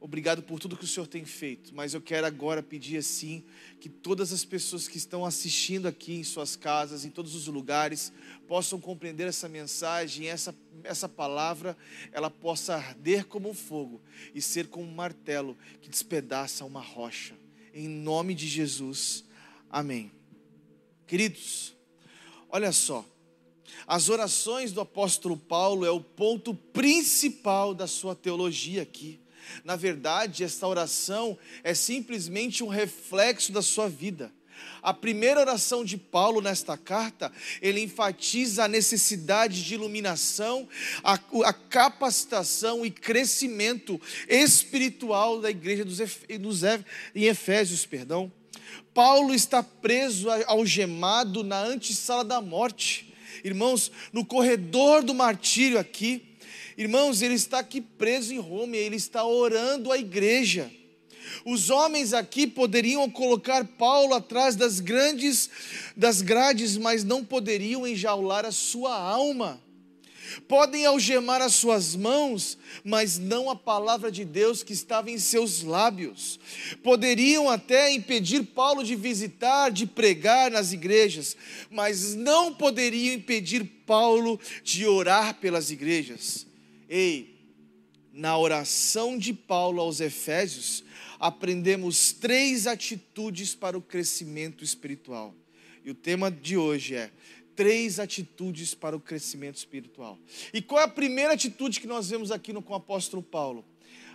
Obrigado 0.00 0.44
por 0.44 0.60
tudo 0.60 0.76
que 0.76 0.84
o 0.84 0.86
Senhor 0.86 1.08
tem 1.08 1.24
feito, 1.24 1.74
mas 1.74 1.92
eu 1.92 2.00
quero 2.00 2.24
agora 2.24 2.62
pedir 2.62 2.98
assim 2.98 3.42
que 3.80 3.88
todas 3.88 4.32
as 4.32 4.44
pessoas 4.44 4.86
que 4.86 4.96
estão 4.96 5.26
assistindo 5.26 5.88
aqui 5.88 6.14
em 6.14 6.22
suas 6.22 6.54
casas, 6.54 7.04
em 7.04 7.10
todos 7.10 7.34
os 7.34 7.48
lugares, 7.48 8.12
possam 8.46 8.80
compreender 8.80 9.26
essa 9.26 9.48
mensagem, 9.48 10.28
essa 10.28 10.54
essa 10.84 11.08
palavra, 11.08 11.76
ela 12.12 12.30
possa 12.30 12.76
arder 12.76 13.26
como 13.26 13.50
um 13.50 13.54
fogo 13.54 14.00
e 14.36 14.40
ser 14.40 14.68
como 14.68 14.86
um 14.86 14.94
martelo 14.94 15.58
que 15.82 15.88
despedaça 15.88 16.64
uma 16.64 16.80
rocha. 16.80 17.34
Em 17.74 17.88
nome 17.88 18.36
de 18.36 18.46
Jesus. 18.46 19.24
Amém. 19.68 20.12
Queridos, 21.08 21.76
olha 22.48 22.70
só. 22.70 23.04
As 23.86 24.08
orações 24.08 24.72
do 24.72 24.80
apóstolo 24.80 25.36
Paulo 25.36 25.84
é 25.84 25.90
o 25.90 26.00
ponto 26.00 26.54
principal 26.54 27.74
da 27.74 27.86
sua 27.86 28.14
teologia 28.14 28.82
aqui. 28.82 29.20
Na 29.64 29.76
verdade, 29.76 30.44
esta 30.44 30.66
oração 30.66 31.38
é 31.62 31.74
simplesmente 31.74 32.64
um 32.64 32.68
reflexo 32.68 33.52
da 33.52 33.62
sua 33.62 33.88
vida. 33.88 34.32
A 34.82 34.94
primeira 34.94 35.40
oração 35.40 35.84
de 35.84 35.96
Paulo 35.96 36.40
nesta 36.40 36.76
carta, 36.76 37.30
ele 37.60 37.80
enfatiza 37.80 38.64
a 38.64 38.68
necessidade 38.68 39.62
de 39.62 39.74
iluminação, 39.74 40.68
a, 41.02 41.14
a 41.44 41.52
capacitação 41.52 42.86
e 42.86 42.90
crescimento 42.90 44.00
espiritual 44.28 45.40
da 45.40 45.50
igreja 45.50 45.84
dos, 45.84 45.98
dos, 46.40 46.62
em 47.14 47.24
Efésios, 47.24 47.84
perdão. 47.84 48.32
Paulo 48.94 49.34
está 49.34 49.62
preso, 49.62 50.28
algemado 50.46 51.44
na 51.44 51.62
antessala 51.62 52.24
da 52.24 52.40
morte. 52.40 53.14
Irmãos, 53.46 53.92
no 54.12 54.24
corredor 54.24 55.02
do 55.02 55.14
martírio 55.14 55.78
aqui, 55.78 56.22
Irmãos, 56.78 57.22
ele 57.22 57.34
está 57.34 57.60
aqui 57.60 57.80
preso 57.80 58.34
em 58.34 58.38
Roma, 58.38 58.76
ele 58.76 58.96
está 58.96 59.24
orando 59.24 59.90
à 59.90 59.96
igreja. 59.96 60.70
Os 61.42 61.70
homens 61.70 62.12
aqui 62.12 62.46
poderiam 62.46 63.08
colocar 63.10 63.64
Paulo 63.64 64.14
atrás 64.14 64.56
das 64.56 64.78
grandes 64.78 65.48
das 65.96 66.20
grades, 66.20 66.76
mas 66.76 67.02
não 67.02 67.24
poderiam 67.24 67.86
enjaular 67.86 68.44
a 68.44 68.52
sua 68.52 68.94
alma. 68.94 69.58
Podem 70.48 70.86
algemar 70.86 71.40
as 71.40 71.54
suas 71.54 71.94
mãos, 71.96 72.58
mas 72.84 73.18
não 73.18 73.50
a 73.50 73.56
palavra 73.56 74.10
de 74.10 74.24
Deus 74.24 74.62
que 74.62 74.72
estava 74.72 75.10
em 75.10 75.18
seus 75.18 75.62
lábios. 75.62 76.38
Poderiam 76.82 77.48
até 77.48 77.92
impedir 77.92 78.42
Paulo 78.44 78.82
de 78.82 78.96
visitar, 78.96 79.70
de 79.70 79.86
pregar 79.86 80.50
nas 80.50 80.72
igrejas, 80.72 81.36
mas 81.70 82.14
não 82.14 82.54
poderiam 82.54 83.14
impedir 83.14 83.64
Paulo 83.86 84.40
de 84.62 84.86
orar 84.86 85.34
pelas 85.34 85.70
igrejas. 85.70 86.46
Ei, 86.88 87.36
na 88.12 88.36
oração 88.38 89.18
de 89.18 89.32
Paulo 89.32 89.80
aos 89.80 90.00
Efésios, 90.00 90.82
aprendemos 91.18 92.12
três 92.12 92.66
atitudes 92.66 93.54
para 93.54 93.76
o 93.76 93.82
crescimento 93.82 94.64
espiritual. 94.64 95.34
E 95.84 95.90
o 95.90 95.94
tema 95.94 96.30
de 96.30 96.56
hoje 96.56 96.96
é 96.96 97.10
três 97.56 97.98
atitudes 97.98 98.74
para 98.74 98.94
o 98.94 99.00
crescimento 99.00 99.56
espiritual. 99.56 100.18
E 100.52 100.62
qual 100.62 100.80
é 100.80 100.84
a 100.84 100.88
primeira 100.88 101.32
atitude 101.32 101.80
que 101.80 101.86
nós 101.86 102.10
vemos 102.10 102.30
aqui 102.30 102.52
no, 102.52 102.62
com 102.62 102.74
o 102.74 102.76
apóstolo 102.76 103.22
Paulo? 103.22 103.64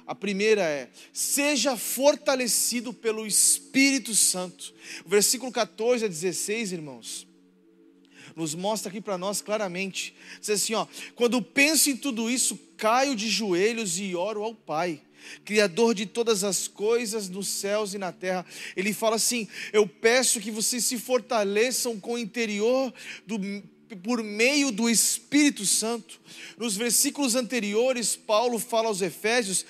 A 0.05 0.15
primeira 0.15 0.61
é: 0.61 0.89
seja 1.11 1.75
fortalecido 1.75 2.93
pelo 2.93 3.25
Espírito 3.25 4.15
Santo. 4.15 4.73
O 5.05 5.09
versículo 5.09 5.51
14 5.51 6.05
a 6.05 6.07
16, 6.07 6.71
irmãos 6.71 7.27
nos 8.35 8.55
mostra 8.55 8.89
aqui 8.89 9.01
para 9.01 9.17
nós 9.17 9.41
claramente. 9.41 10.15
Diz 10.39 10.49
assim, 10.51 10.73
ó, 10.73 10.87
quando 11.15 11.41
penso 11.41 11.89
em 11.89 11.97
tudo 11.97 12.29
isso, 12.29 12.57
caio 12.77 13.15
de 13.15 13.29
joelhos 13.29 13.99
e 13.99 14.15
oro 14.15 14.43
ao 14.43 14.55
Pai. 14.55 15.01
Criador 15.45 15.93
de 15.93 16.05
todas 16.05 16.43
as 16.43 16.67
coisas 16.67 17.29
nos 17.29 17.47
céus 17.47 17.93
e 17.93 17.97
na 17.97 18.11
terra, 18.11 18.45
ele 18.75 18.93
fala 18.93 19.15
assim: 19.15 19.47
Eu 19.71 19.87
peço 19.87 20.39
que 20.39 20.51
vocês 20.51 20.85
se 20.85 20.97
fortaleçam 20.97 21.99
com 21.99 22.13
o 22.13 22.19
interior 22.19 22.93
do 23.25 23.39
por 23.95 24.23
meio 24.23 24.71
do 24.71 24.89
Espírito 24.89 25.65
Santo. 25.65 26.19
Nos 26.57 26.75
versículos 26.75 27.35
anteriores, 27.35 28.15
Paulo 28.15 28.59
fala 28.59 28.87
aos 28.87 29.01
Efésios 29.01 29.65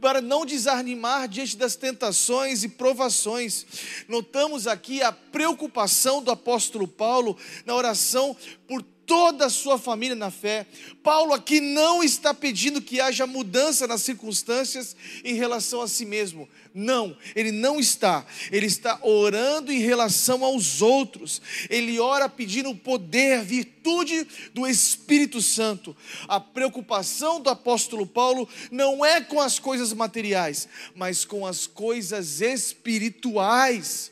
para 0.00 0.20
não 0.20 0.44
desanimar 0.44 1.28
diante 1.28 1.56
das 1.56 1.76
tentações 1.76 2.62
e 2.64 2.68
provações. 2.68 3.66
Notamos 4.08 4.66
aqui 4.66 5.02
a 5.02 5.12
preocupação 5.12 6.22
do 6.22 6.30
apóstolo 6.30 6.86
Paulo 6.86 7.36
na 7.64 7.74
oração 7.74 8.36
por 8.66 8.82
toda 9.12 9.44
a 9.44 9.50
sua 9.50 9.78
família 9.78 10.16
na 10.16 10.30
fé. 10.30 10.66
Paulo 11.02 11.34
aqui 11.34 11.60
não 11.60 12.02
está 12.02 12.32
pedindo 12.32 12.80
que 12.80 12.98
haja 12.98 13.26
mudança 13.26 13.86
nas 13.86 14.00
circunstâncias 14.00 14.96
em 15.22 15.34
relação 15.34 15.82
a 15.82 15.86
si 15.86 16.06
mesmo. 16.06 16.48
Não, 16.72 17.14
ele 17.36 17.52
não 17.52 17.78
está. 17.78 18.24
Ele 18.50 18.64
está 18.64 18.98
orando 19.02 19.70
em 19.70 19.80
relação 19.80 20.42
aos 20.42 20.80
outros. 20.80 21.42
Ele 21.68 22.00
ora 22.00 22.26
pedindo 22.26 22.74
poder, 22.74 23.44
virtude 23.44 24.26
do 24.54 24.66
Espírito 24.66 25.42
Santo. 25.42 25.94
A 26.26 26.40
preocupação 26.40 27.38
do 27.38 27.50
apóstolo 27.50 28.06
Paulo 28.06 28.48
não 28.70 29.04
é 29.04 29.20
com 29.20 29.42
as 29.42 29.58
coisas 29.58 29.92
materiais, 29.92 30.66
mas 30.94 31.22
com 31.22 31.46
as 31.46 31.66
coisas 31.66 32.40
espirituais. 32.40 34.10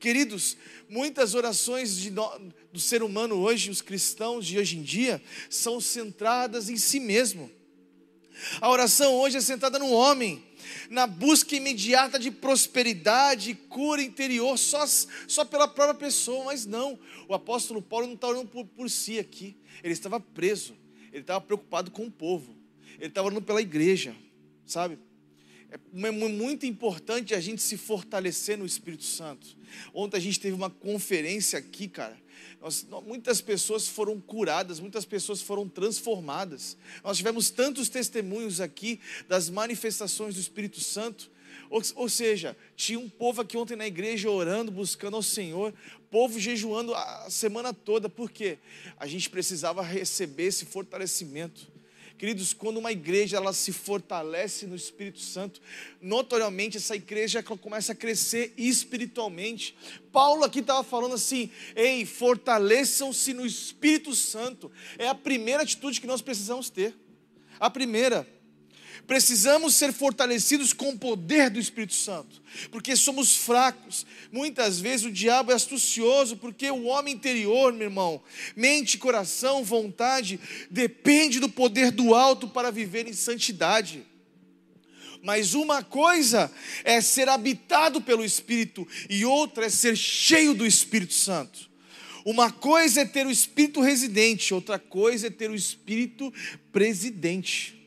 Queridos, 0.00 0.56
muitas 0.88 1.34
orações 1.34 1.96
de, 1.96 2.10
do 2.10 2.80
ser 2.80 3.02
humano 3.02 3.36
hoje, 3.36 3.70
os 3.70 3.80
cristãos 3.82 4.46
de 4.46 4.58
hoje 4.58 4.78
em 4.78 4.82
dia, 4.82 5.22
são 5.48 5.80
centradas 5.80 6.68
em 6.68 6.76
si 6.76 7.00
mesmo. 7.00 7.50
A 8.60 8.70
oração 8.70 9.14
hoje 9.14 9.36
é 9.36 9.40
centrada 9.40 9.78
no 9.78 9.90
homem, 9.90 10.44
na 10.90 11.06
busca 11.06 11.56
imediata 11.56 12.18
de 12.18 12.30
prosperidade, 12.30 13.54
cura 13.54 14.02
interior, 14.02 14.56
só, 14.56 14.86
só 14.86 15.44
pela 15.44 15.66
própria 15.66 15.98
pessoa, 15.98 16.44
mas 16.44 16.64
não. 16.64 16.98
O 17.28 17.34
apóstolo 17.34 17.82
Paulo 17.82 18.06
não 18.06 18.14
está 18.14 18.28
orando 18.28 18.46
por, 18.46 18.64
por 18.64 18.88
si 18.88 19.18
aqui, 19.18 19.56
ele 19.82 19.92
estava 19.92 20.20
preso, 20.20 20.76
ele 21.12 21.22
estava 21.22 21.40
preocupado 21.40 21.90
com 21.90 22.06
o 22.06 22.10
povo, 22.10 22.56
ele 22.98 23.08
estava 23.08 23.26
orando 23.26 23.42
pela 23.42 23.60
igreja, 23.60 24.14
sabe? 24.64 24.98
É 25.70 26.10
muito 26.10 26.64
importante 26.64 27.34
a 27.34 27.40
gente 27.40 27.60
se 27.60 27.76
fortalecer 27.76 28.56
no 28.56 28.64
Espírito 28.64 29.04
Santo. 29.04 29.46
Ontem 29.92 30.16
a 30.16 30.20
gente 30.20 30.40
teve 30.40 30.54
uma 30.54 30.70
conferência 30.70 31.58
aqui, 31.58 31.86
cara. 31.88 32.16
Nós, 32.60 32.86
muitas 33.06 33.40
pessoas 33.40 33.86
foram 33.86 34.20
curadas, 34.20 34.80
muitas 34.80 35.04
pessoas 35.04 35.42
foram 35.42 35.68
transformadas. 35.68 36.76
Nós 37.04 37.18
tivemos 37.18 37.50
tantos 37.50 37.88
testemunhos 37.88 38.60
aqui 38.60 38.98
das 39.28 39.50
manifestações 39.50 40.34
do 40.34 40.40
Espírito 40.40 40.80
Santo. 40.80 41.30
Ou, 41.70 41.82
ou, 41.96 42.08
seja, 42.08 42.56
tinha 42.74 42.98
um 42.98 43.08
povo 43.08 43.42
aqui 43.42 43.56
ontem 43.56 43.76
na 43.76 43.86
igreja 43.86 44.30
orando, 44.30 44.72
buscando 44.72 45.16
ao 45.16 45.22
Senhor, 45.22 45.74
povo 46.10 46.40
jejuando 46.40 46.94
a 46.94 47.28
semana 47.28 47.74
toda, 47.74 48.08
porque 48.08 48.58
a 48.98 49.06
gente 49.06 49.28
precisava 49.28 49.82
receber 49.82 50.44
esse 50.44 50.64
fortalecimento. 50.64 51.70
Queridos, 52.18 52.52
quando 52.52 52.78
uma 52.78 52.90
igreja 52.90 53.36
ela 53.36 53.52
se 53.52 53.72
fortalece 53.72 54.66
no 54.66 54.74
Espírito 54.74 55.20
Santo, 55.20 55.60
notoriamente 56.02 56.76
essa 56.76 56.96
igreja 56.96 57.44
começa 57.44 57.92
a 57.92 57.94
crescer 57.94 58.52
espiritualmente. 58.56 59.76
Paulo 60.10 60.42
aqui 60.42 60.58
estava 60.58 60.82
falando 60.82 61.14
assim: 61.14 61.48
ei, 61.76 62.04
fortaleçam-se 62.04 63.32
no 63.32 63.46
Espírito 63.46 64.16
Santo. 64.16 64.68
É 64.98 65.06
a 65.06 65.14
primeira 65.14 65.62
atitude 65.62 66.00
que 66.00 66.08
nós 66.08 66.20
precisamos 66.20 66.68
ter. 66.68 66.92
A 67.60 67.70
primeira. 67.70 68.26
Precisamos 69.08 69.74
ser 69.74 69.90
fortalecidos 69.90 70.74
com 70.74 70.90
o 70.90 70.98
poder 70.98 71.48
do 71.48 71.58
Espírito 71.58 71.94
Santo, 71.94 72.42
porque 72.70 72.94
somos 72.94 73.34
fracos. 73.34 74.04
Muitas 74.30 74.78
vezes 74.78 75.06
o 75.06 75.10
diabo 75.10 75.50
é 75.50 75.54
astucioso, 75.54 76.36
porque 76.36 76.70
o 76.70 76.84
homem 76.84 77.14
interior, 77.14 77.72
meu 77.72 77.86
irmão, 77.86 78.22
mente, 78.54 78.98
coração, 78.98 79.64
vontade, 79.64 80.38
depende 80.70 81.40
do 81.40 81.48
poder 81.48 81.90
do 81.90 82.14
alto 82.14 82.48
para 82.48 82.70
viver 82.70 83.08
em 83.08 83.14
santidade. 83.14 84.04
Mas 85.22 85.54
uma 85.54 85.82
coisa 85.82 86.52
é 86.84 87.00
ser 87.00 87.30
habitado 87.30 88.02
pelo 88.02 88.22
Espírito, 88.22 88.86
e 89.08 89.24
outra 89.24 89.64
é 89.64 89.70
ser 89.70 89.96
cheio 89.96 90.52
do 90.52 90.66
Espírito 90.66 91.14
Santo. 91.14 91.70
Uma 92.26 92.52
coisa 92.52 93.00
é 93.00 93.04
ter 93.06 93.26
o 93.26 93.30
Espírito 93.30 93.80
residente, 93.80 94.52
outra 94.52 94.78
coisa 94.78 95.28
é 95.28 95.30
ter 95.30 95.50
o 95.50 95.54
Espírito 95.54 96.30
presidente. 96.70 97.77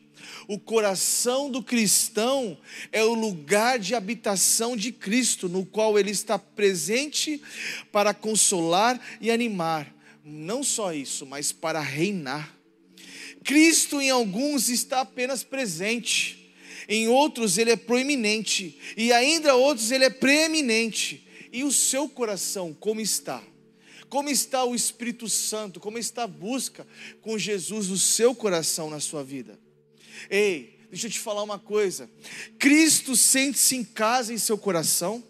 O 0.51 0.59
coração 0.59 1.49
do 1.49 1.63
cristão 1.63 2.57
é 2.91 3.01
o 3.05 3.13
lugar 3.13 3.79
de 3.79 3.95
habitação 3.95 4.75
de 4.75 4.91
Cristo, 4.91 5.47
no 5.47 5.65
qual 5.65 5.97
ele 5.97 6.11
está 6.11 6.37
presente 6.37 7.41
para 7.89 8.13
consolar 8.13 8.99
e 9.21 9.31
animar, 9.31 9.95
Não 10.25 10.61
só 10.61 10.91
isso, 10.91 11.25
mas 11.25 11.53
para 11.53 11.79
reinar. 11.79 12.53
Cristo 13.45 14.01
em 14.01 14.09
alguns 14.09 14.67
está 14.67 14.99
apenas 14.99 15.41
presente, 15.41 16.53
em 16.85 17.07
outros 17.07 17.57
ele 17.57 17.71
é 17.71 17.77
proeminente, 17.77 18.77
e 18.97 19.13
ainda 19.13 19.55
outros 19.55 19.89
ele 19.89 20.03
é 20.03 20.09
preeminente. 20.09 21.25
E 21.49 21.63
o 21.63 21.71
seu 21.71 22.09
coração, 22.09 22.75
como 22.77 22.99
está? 22.99 23.41
Como 24.09 24.29
está 24.29 24.65
o 24.65 24.75
Espírito 24.75 25.29
Santo? 25.29 25.79
Como 25.79 25.97
está 25.97 26.23
a 26.23 26.27
busca 26.27 26.85
com 27.21 27.37
Jesus 27.37 27.87
no 27.87 27.97
seu 27.97 28.35
coração, 28.35 28.89
na 28.89 28.99
sua 28.99 29.23
vida? 29.23 29.57
Ei, 30.30 30.78
deixa 30.89 31.07
eu 31.07 31.11
te 31.11 31.19
falar 31.19 31.43
uma 31.43 31.59
coisa. 31.59 32.09
Cristo 32.59 33.15
sente-se 33.15 33.76
em 33.76 33.84
casa 33.84 34.34
em 34.34 34.38
seu 34.38 34.57
coração? 34.57 35.24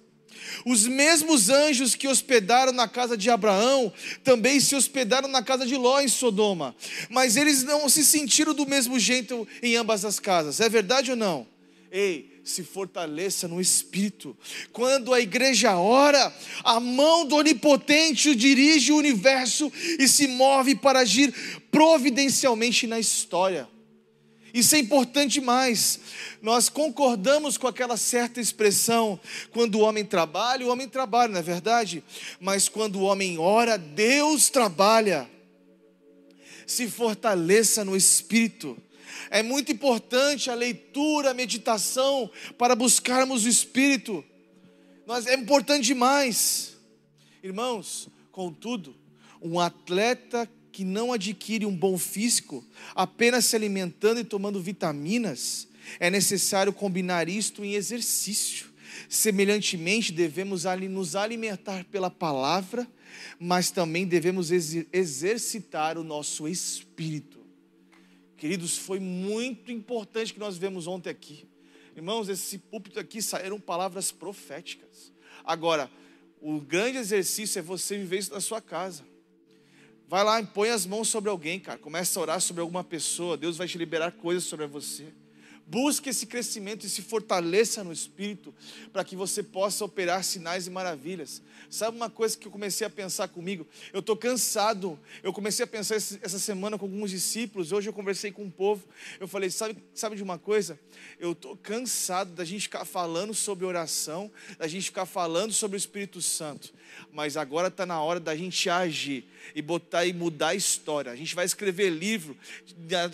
Os 0.65 0.87
mesmos 0.87 1.49
anjos 1.49 1.95
que 1.95 2.07
hospedaram 2.07 2.71
na 2.71 2.87
casa 2.87 3.17
de 3.17 3.29
Abraão 3.29 3.91
também 4.23 4.59
se 4.59 4.75
hospedaram 4.75 5.27
na 5.27 5.43
casa 5.43 5.65
de 5.65 5.75
Ló 5.75 5.99
em 5.99 6.07
Sodoma, 6.07 6.75
mas 7.09 7.37
eles 7.37 7.63
não 7.63 7.87
se 7.87 8.03
sentiram 8.03 8.53
do 8.53 8.65
mesmo 8.65 8.99
jeito 8.99 9.47
em 9.61 9.75
ambas 9.75 10.03
as 10.03 10.19
casas, 10.19 10.59
é 10.59 10.67
verdade 10.67 11.11
ou 11.11 11.17
não? 11.17 11.47
Ei, 11.91 12.39
se 12.43 12.63
fortaleça 12.63 13.47
no 13.47 13.61
espírito. 13.61 14.35
Quando 14.71 15.13
a 15.13 15.19
igreja 15.19 15.77
ora, 15.77 16.33
a 16.63 16.79
mão 16.79 17.25
do 17.25 17.35
Onipotente 17.35 18.35
dirige 18.35 18.91
o 18.91 18.97
universo 18.97 19.71
e 19.99 20.07
se 20.07 20.27
move 20.27 20.75
para 20.75 20.99
agir 20.99 21.33
providencialmente 21.69 22.87
na 22.87 22.99
história. 22.99 23.67
Isso 24.53 24.75
é 24.75 24.79
importante 24.79 25.33
demais. 25.33 25.99
Nós 26.41 26.69
concordamos 26.69 27.57
com 27.57 27.67
aquela 27.67 27.97
certa 27.97 28.41
expressão: 28.41 29.19
quando 29.51 29.75
o 29.75 29.81
homem 29.81 30.03
trabalha, 30.03 30.65
o 30.65 30.69
homem 30.69 30.87
trabalha, 30.87 31.33
não 31.33 31.39
é 31.39 31.43
verdade? 31.43 32.03
Mas 32.39 32.67
quando 32.67 32.97
o 32.97 33.03
homem 33.03 33.37
ora, 33.37 33.77
Deus 33.77 34.49
trabalha. 34.49 35.29
Se 36.65 36.87
fortaleça 36.87 37.83
no 37.83 37.95
espírito. 37.95 38.77
É 39.29 39.41
muito 39.41 39.71
importante 39.71 40.49
a 40.49 40.55
leitura, 40.55 41.31
a 41.31 41.33
meditação 41.33 42.29
para 42.57 42.75
buscarmos 42.75 43.45
o 43.45 43.49
espírito. 43.49 44.23
Nós, 45.05 45.27
é 45.27 45.35
importante 45.35 45.85
demais. 45.85 46.77
Irmãos, 47.43 48.09
contudo, 48.31 48.95
um 49.41 49.59
atleta 49.59 50.49
que 50.71 50.83
não 50.83 51.11
adquire 51.11 51.65
um 51.65 51.75
bom 51.75 51.97
físico 51.97 52.65
apenas 52.95 53.45
se 53.45 53.55
alimentando 53.55 54.19
e 54.19 54.23
tomando 54.23 54.61
vitaminas, 54.61 55.67
é 55.99 56.09
necessário 56.09 56.71
combinar 56.71 57.27
isto 57.27 57.63
em 57.63 57.73
exercício. 57.73 58.71
Semelhantemente, 59.09 60.11
devemos 60.11 60.63
nos 60.89 61.15
alimentar 61.15 61.85
pela 61.85 62.09
palavra, 62.09 62.87
mas 63.39 63.71
também 63.71 64.05
devemos 64.05 64.51
exercitar 64.51 65.97
o 65.97 66.03
nosso 66.03 66.47
espírito. 66.47 67.39
Queridos, 68.37 68.77
foi 68.77 68.99
muito 68.99 69.71
importante 69.71 70.33
que 70.33 70.39
nós 70.39 70.57
vemos 70.57 70.87
ontem 70.87 71.09
aqui. 71.09 71.47
Irmãos, 71.95 72.29
esse 72.29 72.57
púlpito 72.57 72.99
aqui 72.99 73.21
saíram 73.21 73.59
palavras 73.59 74.11
proféticas. 74.11 75.11
Agora, 75.43 75.91
o 76.41 76.59
grande 76.59 76.97
exercício 76.97 77.59
é 77.59 77.61
você 77.61 77.97
viver 77.97 78.19
isso 78.19 78.33
na 78.33 78.39
sua 78.39 78.61
casa. 78.61 79.03
Vai 80.11 80.25
lá 80.25 80.43
põe 80.43 80.69
as 80.69 80.85
mãos 80.85 81.07
sobre 81.07 81.29
alguém, 81.29 81.57
cara. 81.57 81.79
Começa 81.79 82.19
a 82.19 82.21
orar 82.21 82.41
sobre 82.41 82.59
alguma 82.59 82.83
pessoa. 82.83 83.37
Deus 83.37 83.55
vai 83.55 83.65
te 83.65 83.77
liberar 83.77 84.11
coisas 84.11 84.43
sobre 84.43 84.67
você. 84.67 85.05
Busque 85.65 86.09
esse 86.09 86.25
crescimento 86.25 86.85
e 86.85 86.89
se 86.89 87.01
fortaleça 87.01 87.81
no 87.81 87.93
espírito 87.93 88.53
para 88.91 89.05
que 89.05 89.15
você 89.15 89.41
possa 89.41 89.85
operar 89.85 90.21
sinais 90.25 90.67
e 90.67 90.69
maravilhas. 90.69 91.41
Sabe 91.69 91.95
uma 91.95 92.09
coisa 92.09 92.37
que 92.37 92.47
eu 92.47 92.51
comecei 92.51 92.85
a 92.85 92.89
pensar 92.89 93.27
comigo? 93.27 93.65
Eu 93.93 93.99
estou 93.99 94.15
cansado. 94.15 94.99
Eu 95.23 95.31
comecei 95.31 95.63
a 95.63 95.67
pensar 95.67 95.95
essa 95.95 96.39
semana 96.39 96.77
com 96.77 96.85
alguns 96.85 97.11
discípulos. 97.11 97.71
Hoje 97.71 97.89
eu 97.89 97.93
conversei 97.93 98.31
com 98.31 98.43
um 98.43 98.49
povo. 98.49 98.83
Eu 99.19 99.27
falei: 99.27 99.49
sabe, 99.49 99.77
sabe 99.93 100.15
de 100.15 100.23
uma 100.23 100.37
coisa? 100.37 100.79
Eu 101.19 101.33
estou 101.33 101.55
cansado 101.57 102.33
da 102.33 102.43
gente 102.43 102.63
ficar 102.63 102.85
falando 102.85 103.33
sobre 103.33 103.65
oração, 103.65 104.31
da 104.57 104.67
gente 104.67 104.85
ficar 104.85 105.05
falando 105.05 105.53
sobre 105.53 105.75
o 105.75 105.79
Espírito 105.79 106.21
Santo. 106.21 106.73
Mas 107.11 107.37
agora 107.37 107.67
está 107.67 107.85
na 107.85 108.01
hora 108.01 108.19
da 108.19 108.35
gente 108.35 108.69
agir 108.69 109.25
e 109.55 109.61
botar 109.61 110.05
e 110.05 110.13
mudar 110.13 110.49
a 110.49 110.55
história. 110.55 111.11
A 111.11 111.15
gente 111.15 111.35
vai 111.35 111.45
escrever 111.45 111.89
livro 111.89 112.35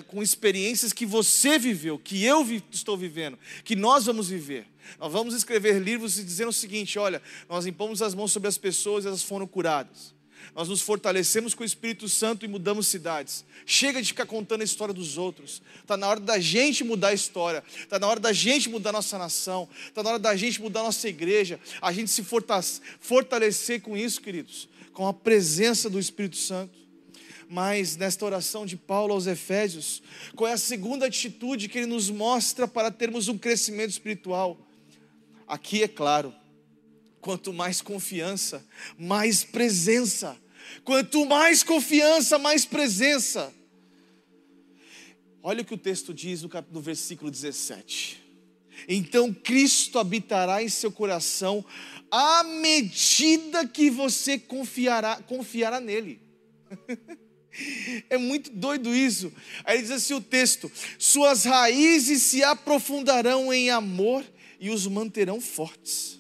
com 0.07 0.21
experiências 0.21 0.93
que 0.93 1.05
você 1.05 1.59
viveu, 1.59 1.99
que 1.99 2.23
eu 2.23 2.45
estou 2.71 2.97
vivendo, 2.97 3.37
que 3.63 3.75
nós 3.75 4.05
vamos 4.05 4.29
viver. 4.29 4.65
Nós 4.99 5.11
vamos 5.11 5.33
escrever 5.33 5.79
livros 5.79 6.15
dizendo 6.15 6.49
o 6.49 6.53
seguinte: 6.53 6.97
olha, 6.99 7.21
nós 7.49 7.65
impomos 7.65 8.01
as 8.01 8.13
mãos 8.13 8.31
sobre 8.31 8.47
as 8.47 8.57
pessoas 8.57 9.05
e 9.05 9.07
elas 9.07 9.23
foram 9.23 9.47
curadas. 9.47 10.17
Nós 10.55 10.69
nos 10.69 10.81
fortalecemos 10.81 11.53
com 11.53 11.63
o 11.63 11.65
Espírito 11.65 12.09
Santo 12.09 12.45
e 12.45 12.47
mudamos 12.47 12.87
cidades. 12.87 13.45
Chega 13.65 14.01
de 14.01 14.07
ficar 14.07 14.25
contando 14.25 14.61
a 14.61 14.63
história 14.63 14.93
dos 14.93 15.17
outros. 15.17 15.61
Está 15.81 15.95
na 15.95 16.07
hora 16.07 16.19
da 16.19 16.39
gente 16.39 16.83
mudar 16.83 17.09
a 17.09 17.13
história. 17.13 17.63
Está 17.77 17.99
na 17.99 18.07
hora 18.07 18.19
da 18.19 18.33
gente 18.33 18.69
mudar 18.69 18.91
nossa 18.91 19.17
nação. 19.17 19.69
Está 19.87 20.01
na 20.01 20.09
hora 20.09 20.19
da 20.19 20.35
gente 20.35 20.61
mudar 20.61 20.83
nossa 20.83 21.07
igreja. 21.07 21.59
A 21.81 21.91
gente 21.91 22.09
se 22.09 22.25
fortalecer 22.99 23.81
com 23.81 23.95
isso, 23.95 24.21
queridos. 24.21 24.67
Com 24.93 25.07
a 25.07 25.13
presença 25.13 25.89
do 25.89 25.99
Espírito 25.99 26.37
Santo. 26.37 26.77
Mas 27.49 27.95
nesta 27.95 28.25
oração 28.25 28.65
de 28.65 28.75
Paulo 28.75 29.13
aos 29.13 29.25
Efésios, 29.25 30.01
qual 30.35 30.49
é 30.49 30.53
a 30.53 30.57
segunda 30.57 31.05
atitude 31.05 31.69
que 31.69 31.77
ele 31.77 31.87
nos 31.87 32.09
mostra 32.09 32.67
para 32.67 32.91
termos 32.91 33.27
um 33.27 33.37
crescimento 33.37 33.91
espiritual? 33.91 34.66
Aqui 35.47 35.81
é 35.81 35.87
claro, 35.87 36.33
quanto 37.21 37.53
mais 37.53 37.81
confiança, 37.81 38.65
mais 38.97 39.43
presença. 39.43 40.37
Quanto 40.83 41.25
mais 41.25 41.63
confiança, 41.63 42.37
mais 42.37 42.65
presença. 42.65 43.53
Olha 45.41 45.61
o 45.61 45.65
que 45.65 45.73
o 45.73 45.77
texto 45.77 46.13
diz 46.13 46.41
no, 46.41 46.49
no 46.71 46.81
versículo 46.81 47.31
17. 47.31 48.21
Então 48.87 49.33
Cristo 49.33 49.97
habitará 49.97 50.61
em 50.61 50.69
seu 50.69 50.91
coração 50.91 51.63
à 52.11 52.43
medida 52.43 53.67
que 53.67 53.89
você 53.89 54.37
confiará, 54.37 55.17
confiará 55.21 55.79
nele. 55.79 56.21
É 58.07 58.19
muito 58.19 58.51
doido 58.51 58.95
isso. 58.95 59.33
Aí 59.63 59.81
diz 59.81 59.89
assim 59.89 60.13
o 60.13 60.21
texto: 60.21 60.71
Suas 60.99 61.43
raízes 61.43 62.21
se 62.21 62.43
aprofundarão 62.43 63.51
em 63.51 63.71
amor 63.71 64.23
e 64.59 64.69
os 64.69 64.87
manterão 64.87 65.39
fortes. 65.41 66.17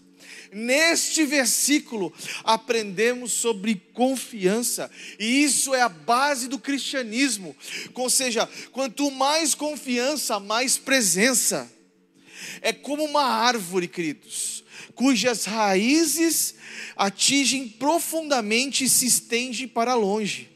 Neste 0.51 1.25
versículo 1.25 2.13
aprendemos 2.43 3.33
sobre 3.33 3.75
confiança, 3.93 4.89
e 5.19 5.43
isso 5.43 5.75
é 5.75 5.81
a 5.81 5.89
base 5.89 6.47
do 6.47 6.57
cristianismo. 6.57 7.55
Ou 7.93 8.09
seja, 8.09 8.47
quanto 8.71 9.11
mais 9.11 9.53
confiança, 9.53 10.39
mais 10.39 10.77
presença. 10.77 11.69
É 12.61 12.71
como 12.71 13.03
uma 13.03 13.23
árvore, 13.23 13.87
queridos, 13.87 14.63
cujas 14.95 15.45
raízes 15.45 16.55
atingem 16.95 17.67
profundamente 17.67 18.85
e 18.85 18.89
se 18.89 19.05
estende 19.05 19.67
para 19.67 19.95
longe. 19.95 20.49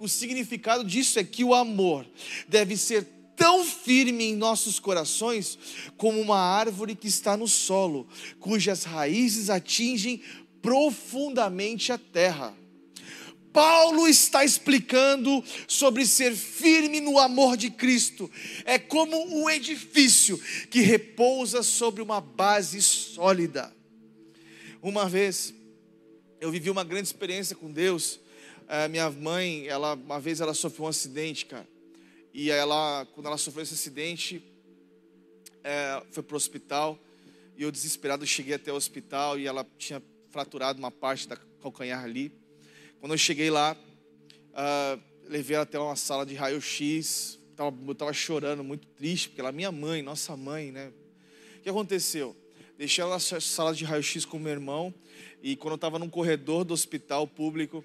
O 0.00 0.08
significado 0.08 0.82
disso 0.82 1.18
é 1.18 1.24
que 1.24 1.44
o 1.44 1.54
amor 1.54 2.06
deve 2.48 2.76
ser 2.76 3.06
tão 3.36 3.64
firme 3.64 4.24
em 4.24 4.36
nossos 4.36 4.80
corações 4.80 5.58
como 5.96 6.20
uma 6.20 6.38
árvore 6.38 6.96
que 6.96 7.06
está 7.06 7.36
no 7.36 7.46
solo, 7.46 8.08
cujas 8.40 8.84
raízes 8.84 9.50
atingem 9.50 10.22
profundamente 10.62 11.92
a 11.92 11.98
terra. 11.98 12.56
Paulo 13.52 14.06
está 14.06 14.44
explicando 14.44 15.42
sobre 15.66 16.04
ser 16.04 16.34
firme 16.34 17.00
no 17.00 17.18
amor 17.18 17.56
de 17.56 17.70
Cristo. 17.70 18.30
É 18.66 18.78
como 18.78 19.16
um 19.34 19.48
edifício 19.48 20.38
que 20.68 20.80
repousa 20.80 21.62
sobre 21.62 22.02
uma 22.02 22.20
base 22.20 22.82
sólida. 22.82 23.74
Uma 24.82 25.08
vez, 25.08 25.54
eu 26.38 26.50
vivi 26.50 26.68
uma 26.68 26.84
grande 26.84 27.08
experiência 27.08 27.56
com 27.56 27.72
Deus. 27.72 28.20
É, 28.68 28.88
minha 28.88 29.08
mãe, 29.10 29.66
ela, 29.66 29.94
uma 29.94 30.20
vez 30.20 30.42
ela 30.42 30.52
sofreu 30.52 30.84
um 30.84 30.88
acidente, 30.88 31.46
cara. 31.46 31.66
E 32.38 32.50
ela, 32.50 33.06
quando 33.14 33.28
ela 33.28 33.38
sofreu 33.38 33.62
esse 33.62 33.72
acidente, 33.72 34.44
é, 35.64 36.02
foi 36.10 36.22
para 36.22 36.34
o 36.34 36.36
hospital. 36.36 36.98
E 37.56 37.62
eu, 37.62 37.72
desesperado, 37.72 38.26
cheguei 38.26 38.52
até 38.52 38.70
o 38.70 38.76
hospital 38.76 39.38
e 39.38 39.46
ela 39.46 39.66
tinha 39.78 40.02
fraturado 40.28 40.78
uma 40.78 40.90
parte 40.90 41.26
da 41.26 41.34
calcanhar 41.62 42.04
ali. 42.04 42.30
Quando 43.00 43.12
eu 43.12 43.16
cheguei 43.16 43.48
lá, 43.48 43.74
uh, 44.52 45.02
levei 45.26 45.54
ela 45.54 45.62
até 45.62 45.78
uma 45.78 45.96
sala 45.96 46.26
de 46.26 46.34
raio-x. 46.34 47.38
Eu 47.56 47.92
estava 47.92 48.12
chorando, 48.12 48.62
muito 48.62 48.86
triste, 48.88 49.30
porque 49.30 49.40
ela 49.40 49.48
é 49.48 49.52
minha 49.52 49.72
mãe, 49.72 50.02
nossa 50.02 50.36
mãe, 50.36 50.70
né? 50.70 50.92
O 51.56 51.62
que 51.62 51.70
aconteceu? 51.70 52.36
Deixei 52.76 53.00
ela 53.00 53.14
na 53.14 53.40
sala 53.40 53.74
de 53.74 53.82
raio-x 53.82 54.26
com 54.26 54.38
meu 54.38 54.52
irmão. 54.52 54.92
E 55.42 55.56
quando 55.56 55.72
eu 55.72 55.76
estava 55.76 55.98
num 55.98 56.10
corredor 56.10 56.64
do 56.64 56.74
hospital 56.74 57.26
público, 57.26 57.82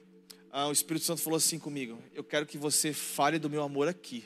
uh, 0.51 0.67
o 0.67 0.73
Espírito 0.73 1.05
Santo 1.05 1.21
falou 1.21 1.37
assim 1.37 1.57
comigo: 1.57 1.97
Eu 2.13 2.25
quero 2.25 2.45
que 2.45 2.57
você 2.57 2.91
fale 2.91 3.39
do 3.39 3.49
meu 3.49 3.63
amor 3.63 3.87
aqui. 3.87 4.25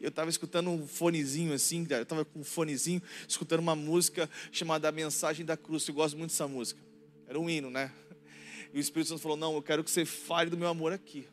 Eu 0.00 0.08
estava 0.08 0.30
escutando 0.30 0.70
um 0.70 0.86
fonezinho 0.86 1.52
assim, 1.52 1.86
eu 1.88 2.02
estava 2.02 2.24
com 2.24 2.40
um 2.40 2.44
fonezinho, 2.44 3.02
escutando 3.26 3.60
uma 3.60 3.76
música 3.76 4.28
chamada 4.50 4.88
A 4.88 4.92
Mensagem 4.92 5.44
da 5.44 5.56
Cruz. 5.56 5.86
Eu 5.86 5.94
gosto 5.94 6.16
muito 6.16 6.30
dessa 6.30 6.48
música. 6.48 6.80
Era 7.26 7.38
um 7.38 7.48
hino, 7.48 7.70
né? 7.70 7.92
E 8.72 8.78
o 8.78 8.80
Espírito 8.80 9.08
Santo 9.08 9.20
falou: 9.20 9.36
Não, 9.36 9.54
eu 9.54 9.62
quero 9.62 9.84
que 9.84 9.90
você 9.90 10.04
fale 10.04 10.50
do 10.50 10.56
meu 10.56 10.68
amor 10.68 10.92
aqui. 10.92 11.26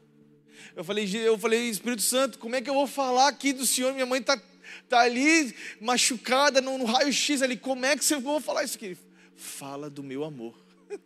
Eu 0.76 0.84
falei, 0.84 1.10
eu 1.16 1.38
falei, 1.38 1.70
Espírito 1.70 2.02
Santo, 2.02 2.40
como 2.40 2.56
é 2.56 2.62
que 2.62 2.70
eu 2.70 2.74
vou 2.74 2.88
falar 2.88 3.28
aqui 3.28 3.52
do 3.52 3.66
Senhor? 3.66 3.94
Minha 3.94 4.06
mãe 4.06 4.22
está 4.22 4.42
tá 4.88 5.02
ali 5.02 5.54
machucada 5.80 6.62
no, 6.62 6.78
no 6.78 6.86
raio-x 6.86 7.42
ali. 7.42 7.58
Como 7.58 7.86
é 7.86 7.96
que 7.96 8.04
você 8.04 8.18
vai 8.20 8.42
falar 8.42 8.64
isso 8.64 8.78
aqui? 8.78 8.86
Ele, 8.86 8.98
Fala 9.36 9.90
do 9.90 10.02
meu 10.02 10.24
amor. 10.24 10.56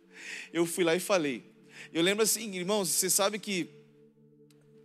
Eu 0.52 0.64
fui 0.64 0.84
lá 0.84 0.94
e 0.94 1.00
falei. 1.00 1.50
Eu 1.92 2.02
lembro 2.02 2.22
assim, 2.22 2.54
irmãos, 2.54 2.88
você 2.88 3.10
sabe 3.10 3.38
que 3.38 3.68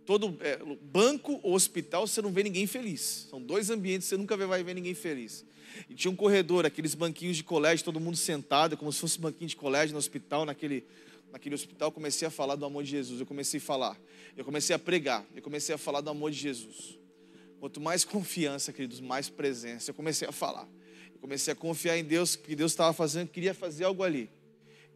todo 0.06 0.38
é, 0.40 0.58
banco 0.80 1.40
ou 1.42 1.54
hospital 1.54 2.06
você 2.06 2.22
não 2.22 2.30
vê 2.32 2.44
ninguém 2.44 2.66
feliz. 2.66 3.26
São 3.28 3.42
dois 3.42 3.68
ambientes, 3.68 4.06
você 4.06 4.16
nunca 4.16 4.36
vai 4.36 4.62
ver 4.62 4.74
ninguém 4.74 4.94
feliz. 4.94 5.44
E 5.90 5.94
tinha 5.94 6.10
um 6.10 6.16
corredor, 6.16 6.64
aqueles 6.64 6.94
banquinhos 6.94 7.36
de 7.36 7.44
colégio, 7.44 7.84
todo 7.84 8.00
mundo 8.00 8.16
sentado, 8.16 8.76
como 8.76 8.90
se 8.92 9.00
fosse 9.00 9.18
um 9.18 9.22
banquinho 9.22 9.48
de 9.48 9.56
colégio 9.56 9.92
no 9.92 9.98
hospital, 9.98 10.46
naquele, 10.46 10.86
naquele 11.32 11.54
hospital, 11.54 11.90
comecei 11.90 12.26
a 12.26 12.30
falar 12.30 12.54
do 12.54 12.64
amor 12.64 12.84
de 12.84 12.90
Jesus. 12.90 13.20
Eu 13.20 13.26
comecei 13.26 13.58
a 13.58 13.60
falar, 13.60 14.00
eu 14.36 14.44
comecei 14.44 14.74
a 14.74 14.78
pregar, 14.78 15.26
eu 15.34 15.42
comecei 15.42 15.74
a 15.74 15.78
falar 15.78 16.00
do 16.00 16.08
amor 16.08 16.30
de 16.30 16.38
Jesus. 16.38 16.98
Quanto 17.58 17.80
mais 17.80 18.04
confiança, 18.04 18.72
queridos, 18.72 19.00
mais 19.00 19.28
presença. 19.28 19.90
Eu 19.90 19.94
comecei 19.94 20.28
a 20.28 20.32
falar. 20.32 20.68
Eu 21.12 21.18
comecei 21.20 21.52
a 21.52 21.56
confiar 21.56 21.98
em 21.98 22.04
Deus, 22.04 22.36
que 22.36 22.54
Deus 22.54 22.72
estava 22.72 22.92
fazendo, 22.92 23.28
queria 23.28 23.52
fazer 23.52 23.84
algo 23.84 24.02
ali. 24.02 24.30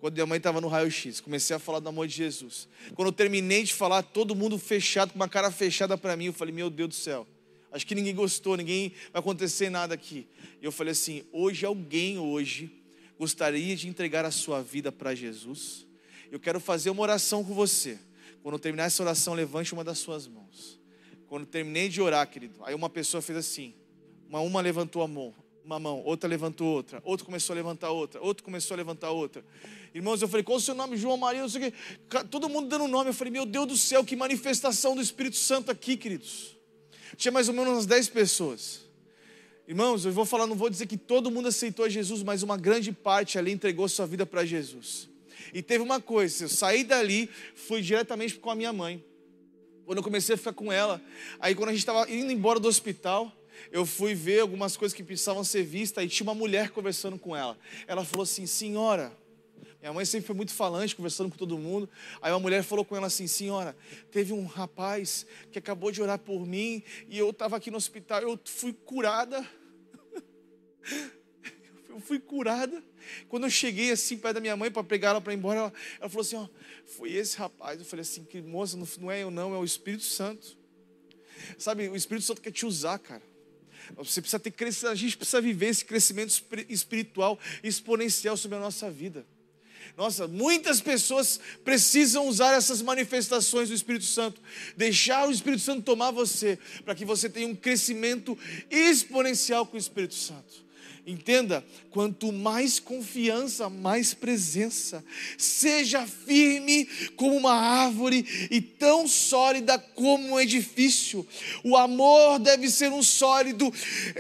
Quando 0.01 0.15
minha 0.15 0.27
mãe 0.27 0.39
estava 0.39 0.61
no 0.61 0.69
raio-x, 0.69 1.21
comecei 1.21 1.55
a 1.55 1.59
falar 1.59 1.79
do 1.79 1.89
amor 1.89 2.07
de 2.07 2.15
Jesus. 2.15 2.67
Quando 2.95 3.09
eu 3.09 3.13
terminei 3.13 3.63
de 3.65 3.75
falar, 3.75 4.03
todo 4.03 4.35
mundo 4.35 4.59
fechado, 4.59 5.13
com 5.13 5.17
uma 5.17 5.29
cara 5.29 5.51
fechada 5.51 5.97
para 5.99 6.17
mim, 6.17 6.27
eu 6.27 6.33
falei: 6.33 6.55
Meu 6.55 6.71
Deus 6.71 6.89
do 6.89 6.95
céu, 6.95 7.27
acho 7.71 7.87
que 7.87 7.95
ninguém 7.95 8.15
gostou, 8.15 8.57
ninguém 8.57 8.93
vai 9.13 9.21
acontecer 9.21 9.69
nada 9.69 9.95
aqui. 9.95 10.27
E 10.61 10.65
eu 10.65 10.73
falei 10.73 10.93
assim: 10.93 11.23
Hoje, 11.31 11.67
alguém 11.67 12.19
hoje 12.19 12.71
gostaria 13.19 13.77
de 13.77 13.89
entregar 13.89 14.25
a 14.25 14.31
sua 14.31 14.63
vida 14.63 14.91
para 14.91 15.15
Jesus? 15.15 15.87
Eu 16.33 16.41
quero 16.41 16.59
fazer 16.59 16.89
uma 16.89 17.03
oração 17.03 17.45
com 17.45 17.53
você. 17.53 17.99
Quando 18.43 18.55
eu 18.55 18.59
terminar 18.59 18.85
essa 18.85 19.03
oração, 19.03 19.35
levante 19.35 19.75
uma 19.75 19.85
das 19.85 19.99
suas 19.99 20.27
mãos. 20.27 20.81
Quando 21.29 21.43
eu 21.43 21.47
terminei 21.47 21.91
de 21.91 22.01
orar, 22.01 22.27
querido, 22.27 22.55
aí 22.65 22.75
uma 22.75 22.89
pessoa 22.89 23.21
fez 23.21 23.37
assim: 23.37 23.75
uma, 24.27 24.41
uma 24.41 24.63
levantou 24.63 25.03
a 25.03 25.09
mão, 25.09 25.35
uma 25.71 25.79
mão, 25.79 26.03
outra 26.05 26.29
levantou 26.29 26.67
outra, 26.67 27.01
outro 27.05 27.25
começou 27.25 27.55
a 27.55 27.57
levantar 27.57 27.91
outra, 27.91 28.21
outro 28.21 28.43
começou 28.43 28.75
a 28.75 28.77
levantar 28.77 29.11
outra. 29.11 29.45
Irmãos, 29.95 30.21
eu 30.21 30.29
falei, 30.29 30.43
qual 30.43 30.59
o 30.59 30.61
seu 30.61 30.75
nome? 30.75 30.97
João 30.97 31.17
Maria, 31.17 31.43
não 31.43 31.49
sei 31.49 31.69
o 31.69 31.71
quê. 31.71 31.77
Todo 32.31 32.49
mundo 32.49 32.69
dando 32.69 32.87
nome. 32.89 33.11
Eu 33.11 33.15
falei, 33.15 33.33
meu 33.33 33.47
Deus 33.47 33.67
do 33.67 33.77
céu, 33.77 34.05
que 34.05 34.17
manifestação 34.17 34.95
do 34.95 35.03
Espírito 35.03 35.37
Santo 35.37 35.71
aqui, 35.71 35.97
queridos. 35.97 36.57
Tinha 37.17 37.33
mais 37.33 37.49
ou 37.49 37.55
menos 37.55 37.73
umas 37.73 37.87
10 37.87 38.09
pessoas. 38.09 38.81
Irmãos, 39.67 40.05
eu 40.05 40.13
vou 40.13 40.25
falar, 40.25 40.47
não 40.47 40.57
vou 40.57 40.69
dizer 40.69 40.87
que 40.87 40.97
todo 40.97 41.31
mundo 41.31 41.49
aceitou 41.49 41.89
Jesus, 41.89 42.23
mas 42.23 42.43
uma 42.43 42.57
grande 42.57 42.93
parte 42.93 43.39
ali 43.39 43.53
entregou 43.53 43.89
sua 43.89 44.07
vida 44.07 44.27
para 44.27 44.45
Jesus. 44.45 45.09
E 45.55 45.63
teve 45.63 45.83
uma 45.83 46.01
coisa, 46.01 46.45
eu 46.45 46.49
saí 46.49 46.85
dali, 46.85 47.29
fui 47.55 47.81
diretamente 47.81 48.35
com 48.35 48.51
a 48.51 48.55
minha 48.55 48.73
mãe. 48.73 49.05
Quando 49.85 49.99
eu 49.99 50.05
comecei 50.05 50.35
a 50.35 50.39
ficar 50.39 50.53
com 50.53 50.73
ela, 50.73 51.01
aí 51.41 51.55
quando 51.55 51.71
a 51.71 51.73
gente 51.73 51.81
estava 51.81 52.11
indo 52.11 52.31
embora 52.31 52.61
do 52.61 52.69
hospital, 52.69 53.33
eu 53.71 53.85
fui 53.85 54.15
ver 54.15 54.41
algumas 54.41 54.77
coisas 54.77 54.95
que 54.95 55.03
precisavam 55.03 55.45
ser 55.45 55.63
vistas 55.63 56.05
e 56.05 56.09
tinha 56.09 56.25
uma 56.25 56.35
mulher 56.35 56.71
conversando 56.71 57.19
com 57.19 57.37
ela. 57.37 57.59
Ela 57.87 58.05
falou 58.05 58.25
assim: 58.25 58.47
Senhora, 58.47 59.13
minha 59.81 59.93
mãe 59.95 60.05
sempre 60.05 60.27
foi 60.27 60.37
muito 60.37 60.53
falante, 60.53 60.95
conversando 60.95 61.31
com 61.31 61.37
todo 61.37 61.57
mundo. 61.57 61.89
Aí 62.21 62.31
uma 62.31 62.39
mulher 62.39 62.63
falou 62.63 62.85
com 62.85 62.97
ela 62.97 63.07
assim: 63.07 63.27
Senhora, 63.27 63.75
teve 64.11 64.33
um 64.33 64.45
rapaz 64.45 65.27
que 65.51 65.59
acabou 65.59 65.91
de 65.91 66.03
orar 66.03 66.19
por 66.19 66.47
mim 66.47 66.83
e 67.09 67.19
eu 67.19 67.31
estava 67.31 67.57
aqui 67.57 67.71
no 67.71 67.79
hospital, 67.79 68.21
eu 68.21 68.39
fui 68.45 68.73
curada. 68.73 69.47
Eu 71.89 71.99
fui 71.99 72.21
curada. 72.21 72.81
Quando 73.29 73.45
eu 73.45 73.51
cheguei 73.51 73.91
assim 73.91 74.17
perto 74.17 74.37
da 74.37 74.41
minha 74.41 74.57
mãe 74.57 74.71
para 74.71 74.85
pegar 74.85 75.11
ela 75.11 75.21
para 75.21 75.33
ir 75.33 75.37
embora, 75.37 75.59
ela, 75.59 75.73
ela, 75.99 76.09
falou 76.09 76.23
assim: 76.23 76.37
ó, 76.37 76.49
foi 76.87 77.13
esse 77.13 77.37
rapaz. 77.37 77.81
Eu 77.81 77.85
falei 77.85 78.03
assim: 78.03 78.23
que 78.23 78.41
moça, 78.41 78.77
não, 78.77 78.87
não 79.01 79.11
é 79.11 79.25
eu 79.25 79.31
não, 79.31 79.53
é 79.53 79.59
o 79.59 79.65
Espírito 79.65 80.05
Santo. 80.05 80.57
Sabe, 81.59 81.89
o 81.89 81.97
Espírito 81.97 82.25
Santo 82.25 82.41
quer 82.41 82.53
te 82.53 82.65
usar, 82.65 82.99
cara. 83.01 83.23
Você 83.97 84.21
precisa 84.21 84.39
ter 84.39 84.51
crescimento, 84.51 84.93
a 84.93 84.97
gente 84.97 85.17
precisa 85.17 85.41
viver 85.41 85.67
esse 85.67 85.85
crescimento 85.85 86.43
espiritual 86.69 87.39
exponencial 87.63 88.37
sobre 88.37 88.57
a 88.57 88.61
nossa 88.61 88.91
vida. 88.91 89.25
Nossa, 89.97 90.27
muitas 90.27 90.81
pessoas 90.81 91.41
precisam 91.65 92.27
usar 92.27 92.55
essas 92.55 92.81
manifestações 92.81 93.69
do 93.69 93.75
Espírito 93.75 94.05
Santo, 94.05 94.41
deixar 94.77 95.29
o 95.29 95.33
Espírito 95.33 95.63
Santo 95.63 95.83
tomar 95.83 96.11
você, 96.11 96.59
para 96.85 96.95
que 96.95 97.05
você 97.05 97.29
tenha 97.29 97.47
um 97.47 97.55
crescimento 97.55 98.39
exponencial 98.71 99.67
com 99.67 99.77
o 99.77 99.81
Espírito 99.81 100.15
Santo. 100.15 100.70
Entenda, 101.11 101.65
quanto 101.91 102.31
mais 102.31 102.79
confiança, 102.79 103.69
mais 103.69 104.15
presença. 104.15 105.05
Seja 105.37 106.07
firme 106.07 106.87
como 107.17 107.37
uma 107.37 107.53
árvore 107.53 108.25
e 108.49 108.61
tão 108.61 109.09
sólida 109.09 109.77
como 109.77 110.35
um 110.35 110.41
edifício. 110.41 111.27
O 111.65 111.77
amor 111.77 112.39
deve 112.39 112.71
ser 112.71 112.93
um 112.93 113.03
sólido, 113.03 113.73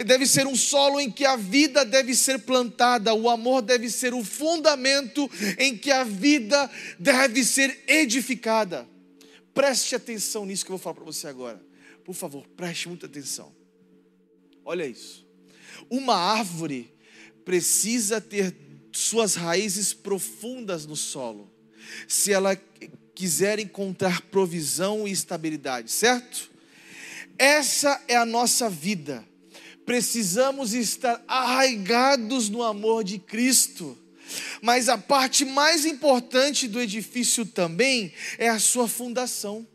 deve 0.04 0.26
ser 0.26 0.48
um 0.48 0.56
solo 0.56 0.98
em 0.98 1.08
que 1.08 1.24
a 1.24 1.36
vida 1.36 1.84
deve 1.84 2.12
ser 2.12 2.40
plantada. 2.40 3.14
O 3.14 3.30
amor 3.30 3.62
deve 3.62 3.88
ser 3.88 4.12
o 4.12 4.24
fundamento 4.24 5.30
em 5.58 5.78
que 5.78 5.92
a 5.92 6.02
vida 6.02 6.68
deve 6.98 7.44
ser 7.44 7.84
edificada. 7.86 8.88
Preste 9.54 9.94
atenção 9.94 10.44
nisso 10.44 10.64
que 10.64 10.72
eu 10.72 10.76
vou 10.76 10.82
falar 10.82 10.94
para 10.94 11.04
você 11.04 11.28
agora. 11.28 11.62
Por 12.04 12.14
favor, 12.14 12.44
preste 12.56 12.88
muita 12.88 13.06
atenção. 13.06 13.54
Olha 14.64 14.84
isso. 14.84 15.29
Uma 15.88 16.16
árvore 16.16 16.92
precisa 17.44 18.20
ter 18.20 18.54
suas 18.92 19.34
raízes 19.34 19.92
profundas 19.92 20.86
no 20.86 20.96
solo, 20.96 21.50
se 22.08 22.32
ela 22.32 22.56
quiser 23.14 23.58
encontrar 23.58 24.22
provisão 24.22 25.06
e 25.06 25.12
estabilidade, 25.12 25.90
certo? 25.90 26.50
Essa 27.38 28.02
é 28.08 28.16
a 28.16 28.24
nossa 28.24 28.68
vida. 28.68 29.24
Precisamos 29.86 30.74
estar 30.74 31.22
arraigados 31.26 32.48
no 32.48 32.62
amor 32.62 33.02
de 33.02 33.18
Cristo. 33.18 33.96
Mas 34.62 34.88
a 34.88 34.96
parte 34.96 35.44
mais 35.44 35.84
importante 35.84 36.68
do 36.68 36.80
edifício 36.80 37.44
também 37.44 38.12
é 38.38 38.48
a 38.48 38.58
sua 38.58 38.86
fundação. 38.86 39.66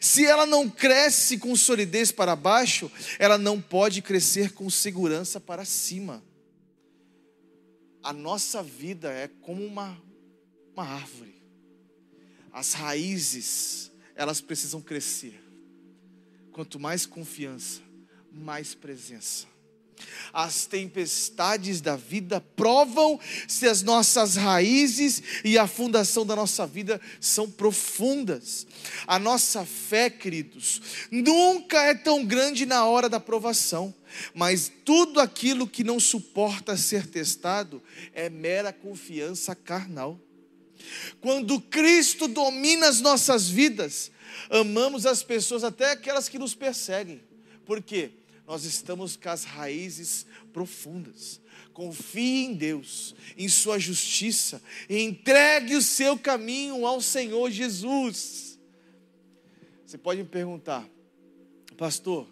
Se 0.00 0.24
ela 0.24 0.46
não 0.46 0.68
cresce 0.68 1.38
com 1.38 1.54
solidez 1.54 2.10
para 2.10 2.34
baixo, 2.34 2.90
ela 3.18 3.36
não 3.36 3.60
pode 3.60 4.00
crescer 4.02 4.52
com 4.52 4.68
segurança 4.70 5.38
para 5.38 5.64
cima. 5.64 6.22
A 8.02 8.12
nossa 8.12 8.62
vida 8.62 9.10
é 9.12 9.28
como 9.28 9.64
uma, 9.64 10.00
uma 10.72 10.84
árvore. 10.84 11.42
As 12.52 12.72
raízes, 12.72 13.92
elas 14.14 14.40
precisam 14.40 14.80
crescer. 14.80 15.42
Quanto 16.52 16.80
mais 16.80 17.04
confiança, 17.04 17.82
mais 18.32 18.74
presença. 18.74 19.46
As 20.32 20.66
tempestades 20.66 21.80
da 21.80 21.96
vida 21.96 22.40
provam 22.54 23.18
se 23.46 23.66
as 23.66 23.82
nossas 23.82 24.36
raízes 24.36 25.22
e 25.44 25.56
a 25.56 25.66
fundação 25.66 26.24
da 26.24 26.36
nossa 26.36 26.66
vida 26.66 27.00
são 27.20 27.50
profundas. 27.50 28.66
A 29.06 29.18
nossa 29.18 29.64
fé, 29.64 30.10
queridos, 30.10 30.80
nunca 31.10 31.82
é 31.82 31.94
tão 31.94 32.24
grande 32.24 32.66
na 32.66 32.84
hora 32.84 33.08
da 33.08 33.18
provação, 33.18 33.94
mas 34.34 34.70
tudo 34.84 35.20
aquilo 35.20 35.66
que 35.66 35.82
não 35.82 35.98
suporta 35.98 36.76
ser 36.76 37.06
testado 37.06 37.82
é 38.12 38.28
mera 38.28 38.72
confiança 38.72 39.54
carnal. 39.54 40.20
Quando 41.20 41.60
Cristo 41.60 42.28
domina 42.28 42.88
as 42.88 43.00
nossas 43.00 43.48
vidas, 43.48 44.10
amamos 44.50 45.06
as 45.06 45.22
pessoas, 45.22 45.64
até 45.64 45.90
aquelas 45.90 46.28
que 46.28 46.38
nos 46.38 46.54
perseguem. 46.54 47.20
Por 47.64 47.82
quê? 47.82 48.12
Nós 48.48 48.64
estamos 48.64 49.14
com 49.14 49.28
as 49.28 49.44
raízes 49.44 50.24
profundas. 50.54 51.38
Confie 51.74 52.46
em 52.46 52.54
Deus, 52.54 53.14
em 53.36 53.46
Sua 53.46 53.78
justiça, 53.78 54.62
e 54.88 55.02
entregue 55.02 55.76
o 55.76 55.82
seu 55.82 56.18
caminho 56.18 56.86
ao 56.86 57.02
Senhor 57.02 57.50
Jesus. 57.50 58.58
Você 59.84 59.98
pode 59.98 60.22
me 60.22 60.28
perguntar, 60.28 60.88
pastor, 61.76 62.26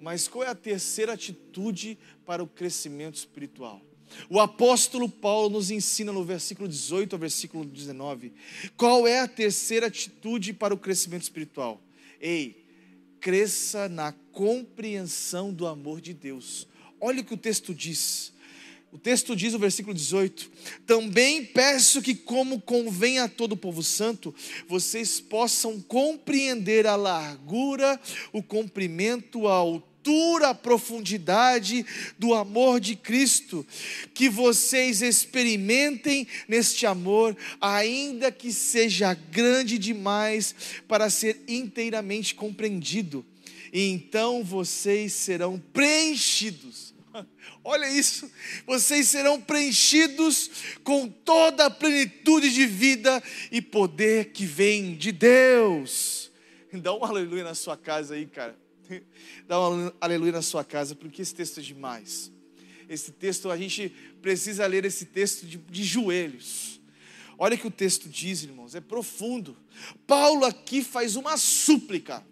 mas 0.00 0.26
qual 0.26 0.42
é 0.42 0.48
a 0.48 0.54
terceira 0.54 1.12
atitude 1.12 1.98
para 2.24 2.42
o 2.42 2.46
crescimento 2.46 3.16
espiritual? 3.16 3.82
O 4.30 4.40
apóstolo 4.40 5.06
Paulo 5.06 5.50
nos 5.50 5.70
ensina 5.70 6.10
no 6.10 6.24
versículo 6.24 6.66
18 6.66 7.12
ao 7.12 7.18
versículo 7.18 7.62
19. 7.62 8.32
Qual 8.74 9.06
é 9.06 9.20
a 9.20 9.28
terceira 9.28 9.88
atitude 9.88 10.54
para 10.54 10.72
o 10.72 10.78
crescimento 10.78 11.24
espiritual? 11.24 11.78
Ei, 12.18 12.57
cresça 13.20 13.88
na 13.88 14.12
compreensão 14.32 15.52
do 15.52 15.66
amor 15.66 16.00
de 16.00 16.12
Deus. 16.14 16.66
Olha 17.00 17.20
o 17.20 17.24
que 17.24 17.34
o 17.34 17.38
texto 17.38 17.74
diz. 17.74 18.32
O 18.90 18.98
texto 18.98 19.36
diz 19.36 19.52
no 19.52 19.58
versículo 19.58 19.94
18: 19.94 20.50
Também 20.86 21.44
peço 21.44 22.00
que, 22.00 22.14
como 22.14 22.60
convém 22.60 23.18
a 23.18 23.28
todo 23.28 23.52
o 23.52 23.56
povo 23.56 23.82
santo, 23.82 24.34
vocês 24.66 25.20
possam 25.20 25.80
compreender 25.80 26.86
a 26.86 26.96
largura, 26.96 28.00
o 28.32 28.42
comprimento, 28.42 29.46
a 29.46 29.54
altura 29.54 29.87
altura, 30.08 30.48
a 30.48 30.54
profundidade 30.54 31.84
do 32.18 32.34
amor 32.34 32.80
de 32.80 32.96
Cristo. 32.96 33.66
Que 34.14 34.28
vocês 34.28 35.02
experimentem 35.02 36.26
neste 36.48 36.86
amor, 36.86 37.36
ainda 37.60 38.32
que 38.32 38.52
seja 38.52 39.12
grande 39.12 39.78
demais 39.78 40.54
para 40.88 41.10
ser 41.10 41.42
inteiramente 41.46 42.34
compreendido. 42.34 43.24
E 43.72 43.88
então 43.90 44.42
vocês 44.42 45.12
serão 45.12 45.58
preenchidos. 45.72 46.94
Olha 47.62 47.86
isso, 47.90 48.30
vocês 48.66 49.08
serão 49.08 49.38
preenchidos 49.38 50.50
com 50.82 51.06
toda 51.06 51.66
a 51.66 51.70
plenitude 51.70 52.50
de 52.50 52.64
vida 52.64 53.22
e 53.52 53.60
poder 53.60 54.32
que 54.32 54.46
vem 54.46 54.94
de 54.94 55.12
Deus. 55.12 56.30
Dá 56.72 56.94
um 56.94 57.04
aleluia 57.04 57.44
na 57.44 57.54
sua 57.54 57.76
casa 57.76 58.14
aí, 58.14 58.26
cara. 58.26 58.56
Dá 59.46 59.60
um 59.68 59.92
aleluia 60.00 60.32
na 60.32 60.42
sua 60.42 60.64
casa, 60.64 60.94
porque 60.94 61.22
esse 61.22 61.34
texto 61.34 61.60
é 61.60 61.62
demais. 61.62 62.30
Esse 62.88 63.12
texto, 63.12 63.50
a 63.50 63.56
gente 63.56 63.92
precisa 64.22 64.66
ler 64.66 64.84
esse 64.84 65.06
texto 65.06 65.46
de, 65.46 65.58
de 65.58 65.84
joelhos. 65.84 66.80
Olha 67.38 67.54
o 67.54 67.58
que 67.58 67.66
o 67.66 67.70
texto 67.70 68.08
diz, 68.08 68.42
irmãos, 68.42 68.74
é 68.74 68.80
profundo. 68.80 69.56
Paulo 70.06 70.44
aqui 70.44 70.82
faz 70.82 71.14
uma 71.14 71.36
súplica. 71.36 72.24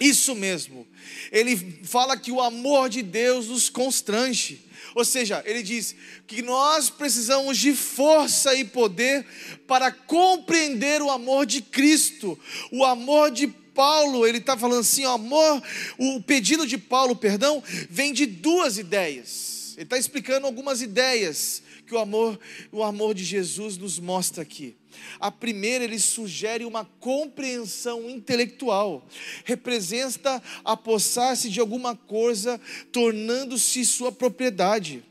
Isso 0.00 0.34
mesmo. 0.34 0.86
Ele 1.30 1.80
fala 1.84 2.16
que 2.16 2.30
o 2.30 2.40
amor 2.40 2.88
de 2.88 3.02
Deus 3.02 3.48
nos 3.48 3.68
constrange. 3.68 4.64
Ou 4.94 5.04
seja, 5.04 5.42
ele 5.44 5.62
diz 5.62 5.94
que 6.26 6.40
nós 6.40 6.88
precisamos 6.88 7.58
de 7.58 7.74
força 7.74 8.54
e 8.54 8.64
poder 8.64 9.26
para 9.66 9.92
compreender 9.92 11.02
o 11.02 11.10
amor 11.10 11.46
de 11.46 11.60
Cristo, 11.60 12.38
o 12.70 12.84
amor 12.84 13.30
de 13.30 13.48
Paulo, 13.78 14.26
ele 14.26 14.38
está 14.38 14.56
falando 14.56 14.80
assim: 14.80 15.06
o 15.06 15.10
amor, 15.10 15.62
o 15.96 16.20
pedido 16.20 16.66
de 16.66 16.76
Paulo, 16.76 17.14
perdão, 17.14 17.62
vem 17.88 18.12
de 18.12 18.26
duas 18.26 18.76
ideias. 18.76 19.74
Ele 19.76 19.84
está 19.84 19.96
explicando 19.96 20.48
algumas 20.48 20.82
ideias 20.82 21.62
que 21.86 21.94
o 21.94 21.98
amor, 21.98 22.40
o 22.72 22.82
amor 22.82 23.14
de 23.14 23.22
Jesus 23.22 23.76
nos 23.76 24.00
mostra 24.00 24.42
aqui. 24.42 24.76
A 25.20 25.30
primeira, 25.30 25.84
ele 25.84 26.00
sugere 26.00 26.64
uma 26.64 26.84
compreensão 26.98 28.10
intelectual, 28.10 29.06
representa 29.44 30.42
apossar-se 30.64 31.48
de 31.48 31.60
alguma 31.60 31.94
coisa, 31.94 32.60
tornando-se 32.90 33.84
sua 33.84 34.10
propriedade 34.10 35.04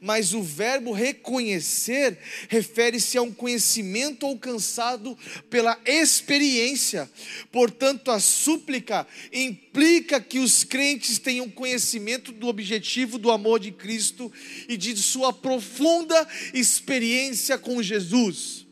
mas 0.00 0.32
o 0.32 0.42
verbo 0.42 0.92
reconhecer 0.92 2.18
refere-se 2.48 3.18
a 3.18 3.22
um 3.22 3.32
conhecimento 3.32 4.26
alcançado 4.26 5.16
pela 5.48 5.78
experiência. 5.84 7.10
Portanto, 7.52 8.10
a 8.10 8.20
súplica 8.20 9.06
implica 9.32 10.20
que 10.20 10.38
os 10.38 10.64
crentes 10.64 11.18
tenham 11.18 11.48
conhecimento 11.48 12.32
do 12.32 12.48
objetivo 12.48 13.18
do 13.18 13.30
amor 13.30 13.60
de 13.60 13.72
Cristo 13.72 14.32
e 14.68 14.76
de 14.76 14.96
sua 14.96 15.32
profunda 15.32 16.26
experiência 16.54 17.58
com 17.58 17.82
Jesus. 17.82 18.69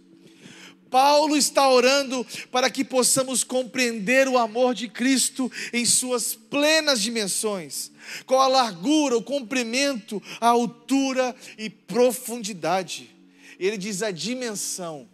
Paulo 0.90 1.36
está 1.36 1.69
orando 1.69 2.27
para 2.51 2.70
que 2.70 2.85
possamos 2.85 3.44
compreender 3.44 4.28
o 4.28 4.39
amor 4.39 4.74
de 4.74 4.89
Cristo 4.89 5.51
em 5.73 5.85
suas 5.85 6.35
plenas 6.35 7.01
dimensões, 7.01 7.90
com 8.27 8.40
a 8.40 8.48
largura, 8.48 9.16
o 9.16 9.23
comprimento, 9.23 10.23
a 10.40 10.48
altura 10.48 11.35
e 11.56 11.69
profundidade. 11.69 13.10
Ele 13.59 13.77
diz 13.77 14.02
a 14.02 14.10
dimensão. 14.10 15.09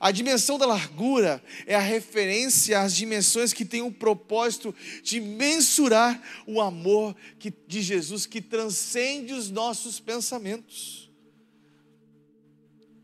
A 0.00 0.10
dimensão 0.10 0.58
da 0.58 0.66
largura 0.66 1.42
é 1.66 1.74
a 1.74 1.80
referência 1.80 2.80
às 2.80 2.94
dimensões 2.94 3.52
que 3.52 3.64
têm 3.64 3.80
o 3.80 3.92
propósito 3.92 4.74
de 5.02 5.20
mensurar 5.20 6.20
o 6.46 6.60
amor 6.60 7.16
de 7.66 7.80
Jesus 7.80 8.26
que 8.26 8.42
transcende 8.42 9.32
os 9.32 9.50
nossos 9.50 10.00
pensamentos. 10.00 11.10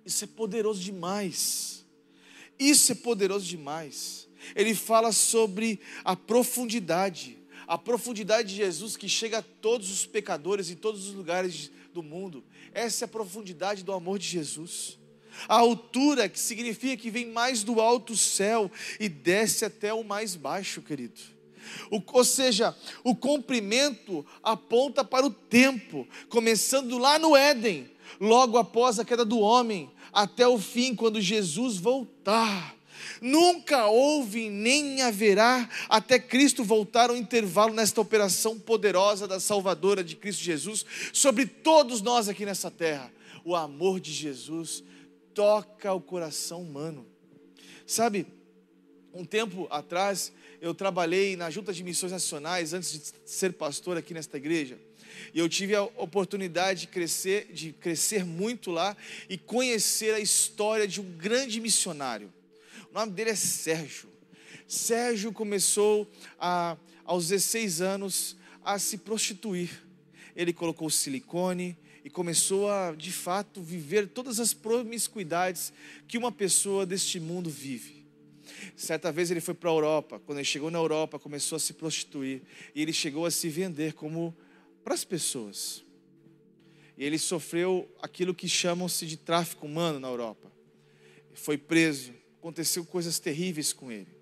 Isso 0.05 0.25
é 0.25 0.27
poderoso 0.27 0.81
demais. 0.81 1.80
Isso 2.61 2.93
é 2.93 2.95
poderoso 2.95 3.47
demais. 3.47 4.29
Ele 4.55 4.75
fala 4.75 5.13
sobre 5.13 5.81
a 6.05 6.15
profundidade, 6.15 7.39
a 7.67 7.79
profundidade 7.79 8.51
de 8.51 8.57
Jesus 8.57 8.99
que 8.99 9.09
chega 9.09 9.39
a 9.39 9.43
todos 9.43 9.91
os 9.91 10.05
pecadores 10.05 10.71
em 10.71 10.77
todos 10.77 11.09
os 11.09 11.15
lugares 11.15 11.71
do 11.95 12.03
mundo. 12.03 12.45
Essa 12.75 13.05
é 13.05 13.07
a 13.07 13.09
profundidade 13.09 13.83
do 13.83 13.93
amor 13.93 14.19
de 14.19 14.29
Jesus. 14.29 14.99
A 15.49 15.57
altura, 15.57 16.29
que 16.29 16.39
significa 16.39 16.97
que 16.97 17.11
vem 17.11 17.27
mais 17.27 17.63
do 17.63 17.81
alto 17.81 18.15
céu 18.17 18.71
e 18.99 19.09
desce 19.09 19.65
até 19.65 19.95
o 19.95 20.05
mais 20.05 20.37
baixo, 20.37 20.83
querido. 20.83 21.21
O, 21.91 22.03
ou 22.13 22.25
seja, 22.25 22.77
o 23.05 23.15
comprimento 23.15 24.27
aponta 24.43 25.05
para 25.05 25.25
o 25.25 25.31
tempo, 25.31 26.07
começando 26.29 26.99
lá 26.99 27.19
no 27.19 27.37
Éden, 27.37 27.91
logo 28.21 28.59
após 28.59 28.99
a 28.99 29.05
queda 29.05 29.25
do 29.25 29.39
homem, 29.39 29.91
até 30.13 30.47
o 30.47 30.59
fim, 30.59 30.95
quando 30.95 31.21
Jesus 31.21 31.77
voltar. 31.77 32.77
Nunca 33.21 33.87
houve 33.87 34.49
nem 34.49 35.03
haverá 35.03 35.69
até 35.89 36.19
Cristo 36.19 36.65
voltar 36.65 37.11
um 37.11 37.17
intervalo 37.17 37.75
nesta 37.75 38.01
operação 38.01 38.59
poderosa 38.59 39.27
da 39.27 39.41
salvadora 39.41 40.03
de 40.03 40.17
Cristo 40.17 40.43
Jesus 40.43 40.85
sobre 41.13 41.47
todos 41.47 42.01
nós 42.01 42.29
aqui 42.29 42.45
nessa 42.45 42.71
terra. 42.71 43.11
O 43.45 43.55
amor 43.57 44.01
de 44.01 44.13
Jesus 44.13 44.83
toca 45.35 45.93
o 45.93 46.01
coração 46.01 46.63
humano. 46.63 47.07
Sabe, 47.87 48.27
um 49.13 49.25
tempo 49.25 49.67
atrás 49.71 50.33
eu 50.61 50.75
trabalhei 50.75 51.37
na 51.37 51.51
Junta 51.51 51.73
de 51.73 51.83
Missões 51.83 52.13
Nacionais 52.13 52.73
antes 52.73 52.93
de 52.93 53.13
ser 53.25 53.55
pastor 53.55 53.97
aqui 53.97 54.15
nesta 54.15 54.37
igreja. 54.37 54.79
E 55.35 55.39
eu 55.39 55.49
tive 55.49 55.75
a 55.75 55.83
oportunidade 55.83 56.83
de 56.83 56.87
crescer, 56.89 57.53
de 57.53 57.73
crescer 57.73 58.25
muito 58.25 58.71
lá 58.71 58.97
e 59.29 59.37
conhecer 59.37 60.15
a 60.15 60.21
história 60.21 60.87
de 60.87 61.01
um 61.01 61.11
grande 61.13 61.61
missionário. 61.61 62.33
O 62.91 62.95
nome 62.95 63.13
dele 63.13 63.31
é 63.31 63.35
Sérgio. 63.35 64.09
Sérgio 64.67 65.33
começou 65.33 66.11
a, 66.39 66.77
aos 67.05 67.29
16 67.29 67.81
anos 67.81 68.37
a 68.65 68.79
se 68.79 68.99
prostituir. 68.99 69.71
Ele 70.35 70.53
colocou 70.53 70.89
silicone 70.91 71.77
e 72.05 72.11
começou 72.11 72.71
a, 72.71 72.93
de 72.93 73.13
fato, 73.13 73.63
viver 73.63 74.09
todas 74.09 74.41
as 74.41 74.55
promiscuidades 74.55 75.73
que 76.09 76.17
uma 76.17 76.33
pessoa 76.33 76.87
deste 76.87 77.21
mundo 77.21 77.51
vive. 77.51 78.01
Certa 78.77 79.13
vez 79.13 79.31
ele 79.31 79.41
foi 79.41 79.55
para 79.55 79.71
a 79.71 79.73
Europa. 79.73 80.21
Quando 80.21 80.39
ele 80.39 80.45
chegou 80.45 80.71
na 80.71 80.79
Europa, 80.79 81.19
começou 81.19 81.57
a 81.57 81.61
se 81.61 81.73
prostituir. 81.73 82.43
E 82.75 82.83
ele 82.83 82.93
chegou 82.93 83.27
a 83.27 83.31
se 83.31 83.49
vender 83.49 83.93
como 83.93 84.35
para 84.83 84.95
as 84.95 85.05
pessoas. 85.05 85.85
E 86.97 87.05
ele 87.05 87.19
sofreu 87.19 87.91
aquilo 88.03 88.35
que 88.35 88.49
chamam-se 88.49 89.07
de 89.07 89.17
tráfico 89.17 89.67
humano 89.67 89.99
na 89.99 90.09
Europa. 90.09 90.51
Foi 91.33 91.57
preso, 91.57 92.13
aconteceu 92.39 92.85
coisas 92.85 93.19
terríveis 93.19 93.73
com 93.73 93.91
ele. 93.91 94.21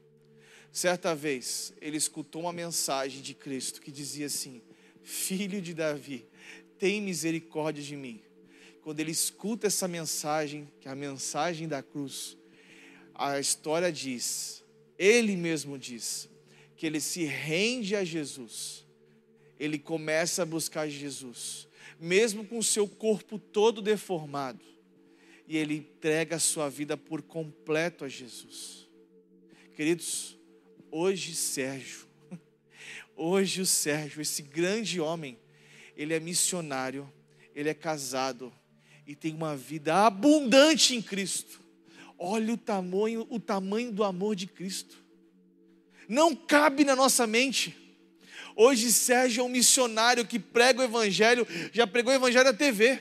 Certa 0.70 1.14
vez, 1.14 1.72
ele 1.80 1.96
escutou 1.96 2.42
uma 2.42 2.52
mensagem 2.52 3.20
de 3.20 3.34
Cristo 3.34 3.80
que 3.80 3.90
dizia 3.90 4.26
assim: 4.26 4.62
Filho 5.02 5.60
de 5.60 5.74
Davi, 5.74 6.26
tem 6.78 7.02
misericórdia 7.02 7.82
de 7.82 7.96
mim. 7.96 8.22
Quando 8.82 9.00
ele 9.00 9.10
escuta 9.10 9.66
essa 9.66 9.88
mensagem, 9.88 10.70
que 10.80 10.88
é 10.88 10.90
a 10.90 10.94
mensagem 10.94 11.66
da 11.66 11.82
cruz, 11.82 12.36
a 13.14 13.40
história 13.40 13.90
diz, 13.90 14.64
ele 14.96 15.36
mesmo 15.36 15.76
diz, 15.76 16.28
que 16.76 16.86
ele 16.86 17.00
se 17.00 17.24
rende 17.24 17.96
a 17.96 18.04
Jesus 18.04 18.86
ele 19.58 19.78
começa 19.78 20.42
a 20.42 20.46
buscar 20.46 20.88
Jesus, 20.88 21.68
mesmo 21.98 22.44
com 22.44 22.58
o 22.58 22.62
seu 22.62 22.86
corpo 22.86 23.38
todo 23.38 23.82
deformado, 23.82 24.64
e 25.46 25.56
ele 25.56 25.76
entrega 25.76 26.36
a 26.36 26.40
sua 26.40 26.68
vida 26.68 26.96
por 26.96 27.22
completo 27.22 28.04
a 28.04 28.08
Jesus. 28.08 28.86
Queridos, 29.74 30.36
hoje 30.90 31.34
Sérgio, 31.34 32.06
hoje 33.16 33.62
o 33.62 33.66
Sérgio, 33.66 34.20
esse 34.20 34.42
grande 34.42 35.00
homem, 35.00 35.38
ele 35.96 36.14
é 36.14 36.20
missionário, 36.20 37.10
ele 37.54 37.68
é 37.68 37.74
casado 37.74 38.52
e 39.06 39.16
tem 39.16 39.34
uma 39.34 39.56
vida 39.56 40.06
abundante 40.06 40.94
em 40.94 41.02
Cristo. 41.02 41.60
Olha 42.18 42.52
o 42.52 42.56
tamanho, 42.56 43.26
o 43.30 43.40
tamanho 43.40 43.90
do 43.90 44.04
amor 44.04 44.36
de 44.36 44.46
Cristo. 44.46 45.02
Não 46.08 46.34
cabe 46.34 46.84
na 46.84 46.94
nossa 46.94 47.26
mente. 47.26 47.87
Hoje 48.60 48.90
Sérgio 48.90 49.42
é 49.42 49.44
um 49.44 49.48
missionário 49.48 50.26
que 50.26 50.36
prega 50.36 50.80
o 50.80 50.82
Evangelho, 50.82 51.46
já 51.72 51.86
pregou 51.86 52.12
o 52.12 52.16
Evangelho 52.16 52.46
na 52.46 52.52
TV, 52.52 52.98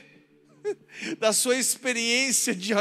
da 1.18 1.32
sua 1.32 1.56
experiência 1.56 2.54
de, 2.54 2.72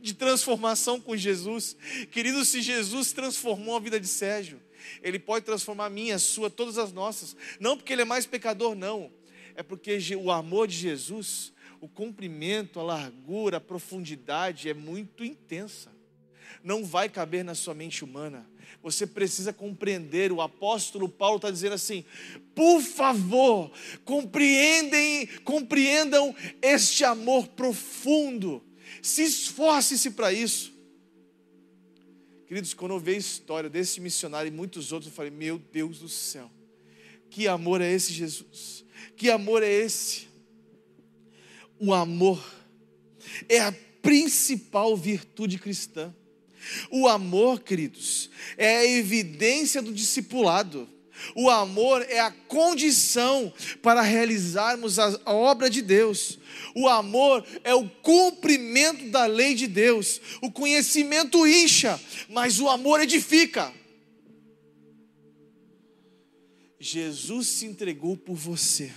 de 0.00 0.14
transformação 0.14 0.98
com 0.98 1.14
Jesus. 1.14 1.76
Querido, 2.10 2.42
se 2.42 2.62
Jesus 2.62 3.12
transformou 3.12 3.76
a 3.76 3.80
vida 3.80 4.00
de 4.00 4.08
Sérgio, 4.08 4.58
Ele 5.02 5.18
pode 5.18 5.44
transformar 5.44 5.84
a 5.84 5.90
minha, 5.90 6.14
a 6.14 6.18
sua, 6.18 6.48
todas 6.48 6.78
as 6.78 6.90
nossas. 6.90 7.36
Não 7.60 7.76
porque 7.76 7.92
Ele 7.92 8.00
é 8.00 8.06
mais 8.06 8.24
pecador, 8.24 8.74
não. 8.74 9.12
É 9.54 9.62
porque 9.62 9.98
o 10.16 10.30
amor 10.30 10.68
de 10.68 10.74
Jesus, 10.74 11.52
o 11.82 11.88
comprimento, 11.88 12.80
a 12.80 12.82
largura, 12.82 13.58
a 13.58 13.60
profundidade 13.60 14.70
é 14.70 14.74
muito 14.74 15.22
intensa. 15.22 15.92
não 16.64 16.82
vai 16.82 17.10
caber 17.10 17.44
na 17.44 17.54
sua 17.54 17.74
mente 17.74 18.02
humana. 18.02 18.48
Você 18.82 19.06
precisa 19.06 19.52
compreender. 19.52 20.32
O 20.32 20.40
apóstolo 20.40 21.08
Paulo 21.08 21.36
está 21.36 21.50
dizendo 21.50 21.74
assim: 21.74 22.04
por 22.54 22.80
favor, 22.80 23.70
compreendem, 24.04 25.26
compreendam 25.44 26.34
este 26.62 27.04
amor 27.04 27.48
profundo. 27.48 28.62
Se 29.02 29.22
esforce-se 29.22 30.12
para 30.12 30.32
isso. 30.32 30.72
Queridos, 32.46 32.74
quando 32.74 32.92
eu 32.92 33.00
vi 33.00 33.12
a 33.12 33.18
história 33.18 33.68
desse 33.68 34.00
missionário 34.00 34.48
e 34.48 34.52
muitos 34.52 34.92
outros, 34.92 35.10
eu 35.10 35.16
falei: 35.16 35.30
Meu 35.30 35.58
Deus 35.58 35.98
do 35.98 36.08
céu, 36.08 36.50
que 37.28 37.48
amor 37.48 37.80
é 37.80 37.92
esse, 37.92 38.12
Jesus? 38.12 38.84
Que 39.16 39.30
amor 39.30 39.62
é 39.62 39.70
esse? 39.70 40.28
O 41.78 41.92
amor 41.92 42.42
é 43.48 43.58
a 43.60 43.72
principal 44.00 44.96
virtude 44.96 45.58
cristã. 45.58 46.14
O 46.90 47.08
amor, 47.08 47.60
queridos, 47.60 48.30
é 48.56 48.78
a 48.78 48.86
evidência 48.86 49.80
do 49.82 49.92
discipulado. 49.92 50.88
O 51.34 51.48
amor 51.48 52.04
é 52.08 52.20
a 52.20 52.30
condição 52.30 53.52
para 53.82 54.02
realizarmos 54.02 54.98
a 54.98 55.32
obra 55.32 55.70
de 55.70 55.80
Deus. 55.82 56.38
O 56.74 56.88
amor 56.88 57.44
é 57.64 57.74
o 57.74 57.88
cumprimento 57.88 59.08
da 59.10 59.26
lei 59.26 59.54
de 59.54 59.66
Deus. 59.66 60.20
O 60.42 60.50
conhecimento 60.50 61.46
incha, 61.46 62.00
mas 62.28 62.60
o 62.60 62.68
amor 62.68 63.00
edifica. 63.00 63.72
Jesus 66.78 67.46
se 67.48 67.66
entregou 67.66 68.16
por 68.16 68.36
você. 68.36 68.92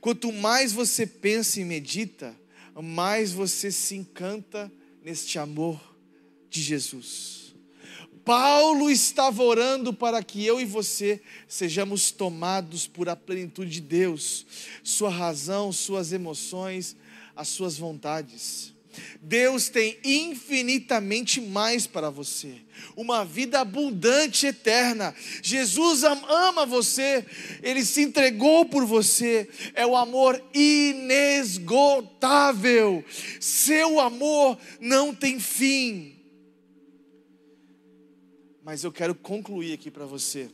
Quanto 0.00 0.32
mais 0.32 0.72
você 0.72 1.06
pensa 1.06 1.60
e 1.60 1.64
medita, 1.64 2.38
mais 2.74 3.32
você 3.32 3.70
se 3.70 3.96
encanta 3.96 4.70
neste 5.02 5.38
amor 5.38 5.91
de 6.52 6.62
Jesus. 6.62 7.54
Paulo 8.24 8.88
estava 8.90 9.42
orando 9.42 9.92
para 9.92 10.22
que 10.22 10.46
eu 10.46 10.60
e 10.60 10.64
você 10.64 11.20
sejamos 11.48 12.12
tomados 12.12 12.86
por 12.86 13.08
a 13.08 13.16
plenitude 13.16 13.70
de 13.70 13.80
Deus, 13.80 14.46
sua 14.84 15.10
razão, 15.10 15.72
suas 15.72 16.12
emoções, 16.12 16.94
as 17.34 17.48
suas 17.48 17.76
vontades. 17.76 18.72
Deus 19.20 19.68
tem 19.70 19.98
infinitamente 20.04 21.40
mais 21.40 21.84
para 21.86 22.10
você, 22.10 22.56
uma 22.94 23.24
vida 23.24 23.58
abundante, 23.60 24.46
eterna. 24.46 25.14
Jesus 25.42 26.02
ama 26.04 26.66
você, 26.66 27.24
ele 27.62 27.82
se 27.84 28.02
entregou 28.02 28.66
por 28.66 28.84
você, 28.84 29.48
é 29.74 29.86
o 29.86 29.96
amor 29.96 30.44
inesgotável. 30.52 33.02
Seu 33.40 33.98
amor 33.98 34.58
não 34.78 35.14
tem 35.14 35.40
fim. 35.40 36.11
Mas 38.64 38.84
eu 38.84 38.92
quero 38.92 39.14
concluir 39.14 39.72
aqui 39.72 39.90
para 39.90 40.06
você 40.06 40.50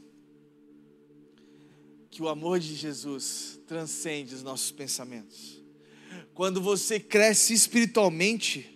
que 2.10 2.22
o 2.22 2.28
amor 2.28 2.58
de 2.58 2.74
Jesus 2.74 3.60
transcende 3.66 4.34
os 4.34 4.42
nossos 4.42 4.70
pensamentos. 4.70 5.62
Quando 6.34 6.60
você 6.60 6.98
cresce 6.98 7.52
espiritualmente, 7.52 8.74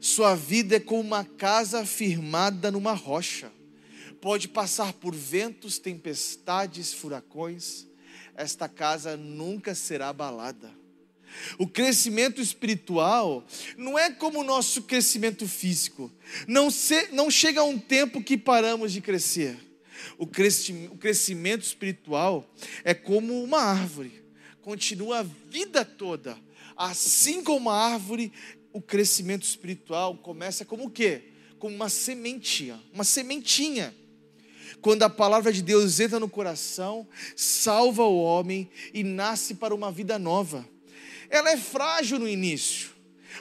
sua 0.00 0.34
vida 0.34 0.76
é 0.76 0.80
como 0.80 1.00
uma 1.00 1.24
casa 1.24 1.86
firmada 1.86 2.70
numa 2.70 2.92
rocha. 2.92 3.50
Pode 4.20 4.48
passar 4.48 4.92
por 4.92 5.14
ventos, 5.14 5.78
tempestades, 5.78 6.92
furacões, 6.92 7.86
esta 8.36 8.68
casa 8.68 9.16
nunca 9.16 9.74
será 9.74 10.08
abalada. 10.08 10.70
O 11.58 11.66
crescimento 11.66 12.40
espiritual 12.40 13.44
não 13.76 13.98
é 13.98 14.10
como 14.10 14.40
o 14.40 14.44
nosso 14.44 14.82
crescimento 14.82 15.46
físico. 15.46 16.10
Não, 16.46 16.70
se, 16.70 17.08
não 17.12 17.30
chega 17.30 17.62
um 17.62 17.78
tempo 17.78 18.22
que 18.22 18.36
paramos 18.36 18.92
de 18.92 19.00
crescer. 19.00 19.56
O, 20.18 20.26
crescimento, 20.26 20.92
o 20.92 20.98
crescimento 20.98 21.62
espiritual 21.62 22.48
é 22.82 22.92
como 22.94 23.42
uma 23.42 23.60
árvore, 23.60 24.22
continua 24.60 25.20
a 25.20 25.22
vida 25.22 25.84
toda. 25.84 26.36
Assim 26.76 27.42
como 27.42 27.70
a 27.70 27.92
árvore, 27.92 28.32
o 28.72 28.80
crescimento 28.80 29.44
espiritual 29.44 30.16
começa 30.18 30.64
como 30.64 30.86
o 30.86 30.90
quê? 30.90 31.30
Como 31.58 31.74
uma 31.74 31.88
sementinha, 31.88 32.80
uma 32.92 33.04
sementinha. 33.04 33.94
Quando 34.80 35.04
a 35.04 35.10
palavra 35.10 35.52
de 35.52 35.62
Deus 35.62 35.98
entra 36.00 36.20
no 36.20 36.28
coração, 36.28 37.08
salva 37.36 38.02
o 38.02 38.22
homem 38.22 38.68
e 38.92 39.02
nasce 39.02 39.54
para 39.54 39.74
uma 39.74 39.90
vida 39.90 40.18
nova 40.18 40.68
ela 41.36 41.50
é 41.50 41.56
frágil 41.56 42.18
no 42.18 42.28
início. 42.28 42.90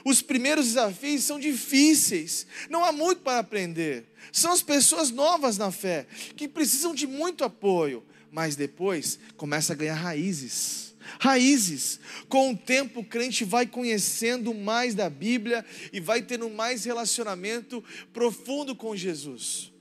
Os 0.03 0.21
primeiros 0.21 0.67
desafios 0.67 1.23
são 1.23 1.39
difíceis, 1.39 2.47
não 2.69 2.83
há 2.83 2.91
muito 2.91 3.21
para 3.21 3.39
aprender. 3.39 4.05
São 4.31 4.51
as 4.51 4.61
pessoas 4.61 5.11
novas 5.11 5.57
na 5.57 5.71
fé, 5.71 6.07
que 6.35 6.47
precisam 6.47 6.93
de 6.93 7.05
muito 7.05 7.43
apoio, 7.43 8.03
mas 8.31 8.55
depois 8.55 9.19
começa 9.37 9.73
a 9.73 9.75
ganhar 9.75 9.95
raízes. 9.95 10.95
Raízes. 11.19 11.99
Com 12.27 12.51
o 12.51 12.57
tempo, 12.57 13.01
o 13.01 13.05
crente 13.05 13.43
vai 13.43 13.67
conhecendo 13.67 14.53
mais 14.53 14.95
da 14.95 15.09
Bíblia 15.09 15.65
e 15.91 15.99
vai 15.99 16.21
tendo 16.21 16.49
mais 16.49 16.85
relacionamento 16.85 17.83
profundo 18.13 18.75
com 18.75 18.95
Jesus 18.95 19.72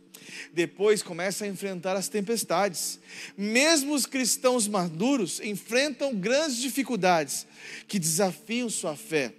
depois 0.52 1.02
começa 1.02 1.44
a 1.44 1.48
enfrentar 1.48 1.96
as 1.96 2.08
tempestades. 2.08 2.98
Mesmo 3.36 3.94
os 3.94 4.06
cristãos 4.06 4.68
maduros 4.68 5.40
enfrentam 5.40 6.14
grandes 6.14 6.58
dificuldades 6.58 7.46
que 7.86 7.98
desafiam 7.98 8.68
sua 8.68 8.96
fé, 8.96 9.32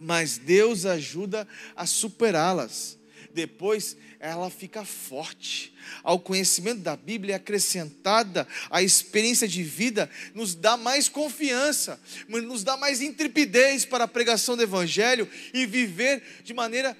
mas 0.00 0.38
Deus 0.38 0.86
ajuda 0.86 1.46
a 1.74 1.86
superá-las. 1.86 2.98
Depois 3.32 3.96
ela 4.20 4.50
fica 4.50 4.84
forte. 4.84 5.72
Ao 6.02 6.18
conhecimento 6.18 6.80
da 6.80 6.96
Bíblia 6.96 7.36
acrescentada 7.36 8.46
a 8.70 8.82
experiência 8.82 9.46
de 9.46 9.62
vida, 9.62 10.10
nos 10.34 10.54
dá 10.54 10.76
mais 10.76 11.08
confiança, 11.08 12.00
nos 12.28 12.64
dá 12.64 12.76
mais 12.76 13.00
intrepidez 13.00 13.84
para 13.84 14.04
a 14.04 14.08
pregação 14.08 14.56
do 14.56 14.62
Evangelho 14.62 15.28
e 15.54 15.66
viver 15.66 16.22
de 16.42 16.52
maneira 16.52 16.96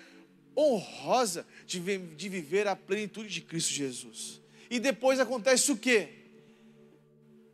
honrosa 0.56 1.46
de, 1.68 1.98
de 1.98 2.28
viver 2.30 2.66
a 2.66 2.74
plenitude 2.74 3.28
de 3.28 3.42
Cristo 3.42 3.74
Jesus. 3.74 4.40
E 4.70 4.80
depois 4.80 5.20
acontece 5.20 5.70
o 5.70 5.76
que? 5.76 6.08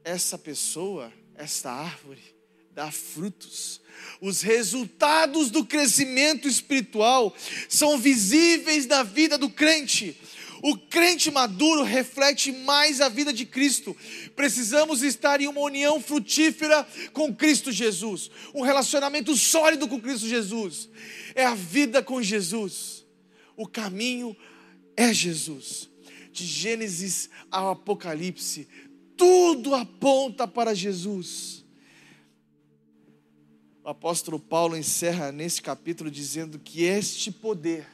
Essa 0.05 0.39
pessoa, 0.39 1.13
essa 1.35 1.69
árvore, 1.69 2.23
dá 2.71 2.93
frutos. 2.93 3.81
Os 4.21 4.41
resultados 4.41 5.51
do 5.51 5.65
crescimento 5.67 6.47
espiritual 6.47 7.35
são 7.69 7.99
visíveis 7.99 8.87
na 8.87 9.03
vida 9.03 9.37
do 9.37 9.51
crente. 9.51 10.17
O 10.63 10.79
crente 10.79 11.31
maduro 11.33 11.83
reflete 11.83 12.53
mais 12.53 13.01
a 13.01 13.09
vida 13.09 13.33
de 13.33 13.45
Cristo. 13.45 13.97
Precisamos 14.37 15.03
estar 15.03 15.41
em 15.41 15.49
uma 15.49 15.61
união 15.61 16.01
frutífera 16.01 16.87
com 17.13 17.35
Cristo 17.35 17.73
Jesus, 17.73 18.31
um 18.55 18.63
relacionamento 18.63 19.35
sólido 19.35 19.89
com 19.89 20.01
Cristo 20.01 20.29
Jesus. 20.29 20.89
É 21.35 21.45
a 21.45 21.55
vida 21.55 22.01
com 22.01 22.23
Jesus 22.23 22.94
o 23.57 23.67
caminho 23.67 24.37
é 24.97 25.13
Jesus. 25.13 25.89
De 26.33 26.45
Gênesis 26.45 27.31
ao 27.51 27.71
Apocalipse, 27.71 28.67
tudo 29.17 29.75
aponta 29.75 30.49
para 30.49 30.75
Jesus. 30.75 31.65
O 33.85 33.89
apóstolo 33.89 34.41
Paulo 34.41 34.77
encerra 34.77 35.31
nesse 35.31 35.61
capítulo 35.61 36.11
dizendo 36.11 36.59
que 36.59 36.83
este 36.83 37.31
poder 37.31 37.87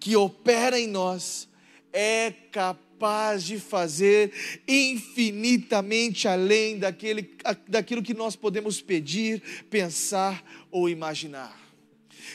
que 0.00 0.16
opera 0.16 0.80
em 0.80 0.86
nós 0.86 1.48
é 1.92 2.30
capaz 2.30 3.44
de 3.44 3.58
fazer 3.58 4.32
infinitamente 4.66 6.26
além 6.26 6.78
daquele, 6.78 7.36
daquilo 7.68 8.02
que 8.02 8.14
nós 8.14 8.34
podemos 8.34 8.80
pedir, 8.80 9.42
pensar 9.70 10.42
ou 10.70 10.88
imaginar. 10.88 11.69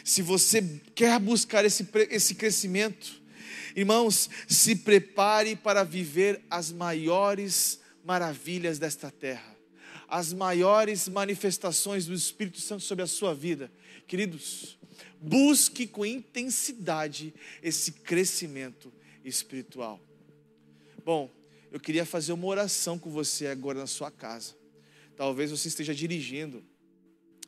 Se 0.03 0.21
você 0.21 0.81
quer 0.93 1.19
buscar 1.19 1.65
esse, 1.65 1.87
esse 2.09 2.35
crescimento, 2.35 3.21
irmãos, 3.75 4.29
se 4.47 4.75
prepare 4.75 5.55
para 5.55 5.83
viver 5.83 6.41
as 6.49 6.71
maiores 6.71 7.79
maravilhas 8.03 8.77
desta 8.77 9.09
terra, 9.09 9.55
as 10.07 10.31
maiores 10.31 11.07
manifestações 11.07 12.05
do 12.05 12.13
Espírito 12.13 12.61
Santo 12.61 12.83
sobre 12.83 13.03
a 13.03 13.07
sua 13.07 13.33
vida. 13.33 13.71
Queridos, 14.07 14.77
busque 15.19 15.87
com 15.87 16.05
intensidade 16.05 17.33
esse 17.63 17.91
crescimento 17.91 18.93
espiritual. 19.23 19.99
Bom, 21.03 21.31
eu 21.71 21.79
queria 21.79 22.05
fazer 22.05 22.31
uma 22.31 22.45
oração 22.45 22.97
com 22.97 23.09
você 23.09 23.47
agora 23.47 23.79
na 23.79 23.87
sua 23.87 24.11
casa. 24.11 24.55
Talvez 25.15 25.51
você 25.51 25.67
esteja 25.67 25.93
dirigindo, 25.93 26.63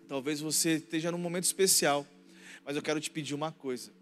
talvez 0.07 0.39
você 0.39 0.75
esteja 0.75 1.11
num 1.11 1.17
momento 1.17 1.43
especial. 1.43 2.05
Mas 2.67 2.75
eu 2.75 2.81
quero 2.81 2.99
te 2.99 3.09
pedir 3.09 3.33
uma 3.33 3.49
coisa. 3.49 3.93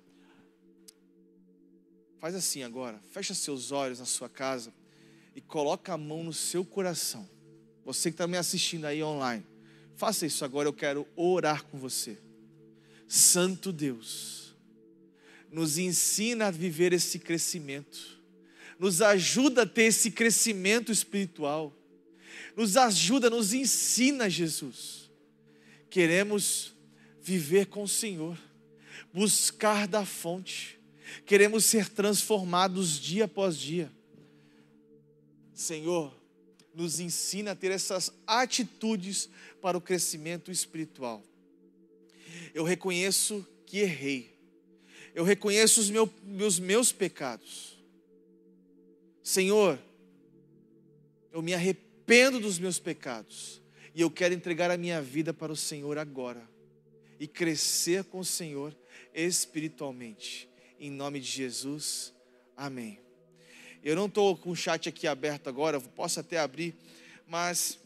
Faz 2.18 2.34
assim 2.34 2.64
agora, 2.64 3.00
fecha 3.12 3.36
seus 3.36 3.72
olhos 3.72 4.00
na 4.00 4.06
sua 4.06 4.28
casa 4.28 4.74
e 5.36 5.40
coloca 5.40 5.94
a 5.94 5.98
mão 5.98 6.24
no 6.24 6.34
seu 6.34 6.66
coração. 6.66 7.30
Você 7.86 8.10
que 8.10 8.16
está 8.16 8.26
me 8.26 8.38
assistindo 8.38 8.86
aí 8.86 9.04
online, 9.04 9.46
faça 9.96 10.26
isso 10.26 10.44
agora, 10.44 10.68
eu 10.68 10.74
quero 10.74 11.08
orar 11.16 11.64
com 11.66 11.78
você. 11.78 12.18
Santo 13.08 13.72
Deus, 13.72 14.56
nos 15.52 15.78
ensina 15.78 16.48
a 16.48 16.52
viver 16.52 16.92
esse 16.92 17.20
crescimento, 17.20 18.20
nos 18.80 19.00
ajuda 19.00 19.62
a 19.62 19.68
ter 19.68 19.84
esse 19.84 20.10
crescimento 20.10 20.92
espiritual, 20.92 21.72
nos 22.58 22.78
ajuda, 22.78 23.30
nos 23.30 23.54
ensina, 23.54 24.28
Jesus. 24.28 25.12
Queremos 25.88 26.74
viver 27.22 27.68
com 27.68 27.84
o 27.84 27.88
Senhor, 27.88 28.36
buscar 29.16 29.88
da 29.88 30.06
fonte, 30.06 30.78
queremos 31.26 31.64
ser 31.64 31.88
transformados 31.88 33.00
dia 33.00 33.24
após 33.24 33.58
dia. 33.58 33.90
Senhor, 35.54 36.14
nos 36.74 37.00
ensina 37.00 37.52
a 37.52 37.56
ter 37.56 37.72
essas 37.72 38.12
atitudes 38.28 39.30
para 39.62 39.78
o 39.78 39.82
crescimento 39.82 40.52
espiritual. 40.52 41.24
Eu 42.54 42.66
reconheço 42.66 43.48
que 43.66 43.80
errei, 43.80 44.38
eu 45.14 45.24
reconheço 45.24 45.80
os 45.80 45.90
meu, 45.90 46.12
meus, 46.22 46.60
meus 46.60 46.92
pecados. 46.92 47.80
Senhor, 49.24 49.80
eu 51.32 51.42
me 51.42 51.54
arrependo 51.54 52.38
dos 52.38 52.60
meus 52.60 52.80
pecados 52.80 53.62
e 53.94 54.02
eu 54.02 54.12
quero 54.12 54.34
entregar 54.34 54.70
a 54.70 54.78
minha 54.78 55.02
vida 55.02 55.34
para 55.34 55.54
o 55.54 55.56
Senhor 55.56 55.98
agora 55.98 56.46
e 57.18 57.26
crescer 57.26 58.04
com 58.04 58.20
o 58.20 58.26
Senhor 58.26 58.76
espiritualmente. 59.16 60.50
Em 60.80 60.92
nome 60.92 61.20
de 61.20 61.28
Jesus, 61.28 62.14
amém. 62.56 63.00
Eu 63.82 63.96
não 63.96 64.08
estou 64.08 64.36
com 64.36 64.52
o 64.52 64.56
chat 64.56 64.90
aqui 64.90 65.08
aberto 65.08 65.48
agora, 65.48 65.80
posso 65.80 66.20
até 66.20 66.40
abrir, 66.40 66.76
mas 67.26 67.80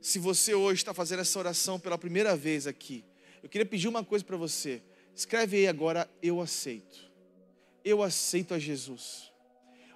se 0.00 0.18
você 0.18 0.54
hoje 0.54 0.80
está 0.80 0.94
fazendo 0.94 1.20
essa 1.20 1.38
oração 1.38 1.78
pela 1.78 1.98
primeira 1.98 2.34
vez 2.34 2.66
aqui, 2.66 3.04
eu 3.42 3.48
queria 3.48 3.66
pedir 3.66 3.88
uma 3.88 4.04
coisa 4.04 4.24
para 4.24 4.36
você. 4.36 4.82
Escreve 5.14 5.58
aí 5.58 5.68
agora, 5.68 6.08
eu 6.22 6.40
aceito. 6.40 7.10
Eu 7.84 8.02
aceito 8.02 8.54
a 8.54 8.58
Jesus. 8.58 9.30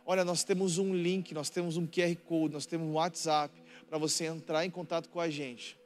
Olha, 0.04 0.24
nós 0.24 0.44
temos 0.44 0.78
um 0.78 0.94
link, 0.94 1.32
nós 1.32 1.48
temos 1.48 1.76
um 1.76 1.86
QR 1.86 2.14
Code, 2.24 2.54
nós 2.54 2.66
temos 2.66 2.86
um 2.86 2.92
WhatsApp 2.92 3.54
para 3.88 3.98
você 3.98 4.26
entrar 4.26 4.64
em 4.64 4.70
contato 4.70 5.08
com 5.08 5.20
a 5.20 5.30
gente. 5.30 5.78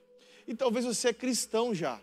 E 0.47 0.55
talvez 0.55 0.85
você 0.85 1.09
é 1.09 1.13
cristão 1.13 1.75
já, 1.75 2.01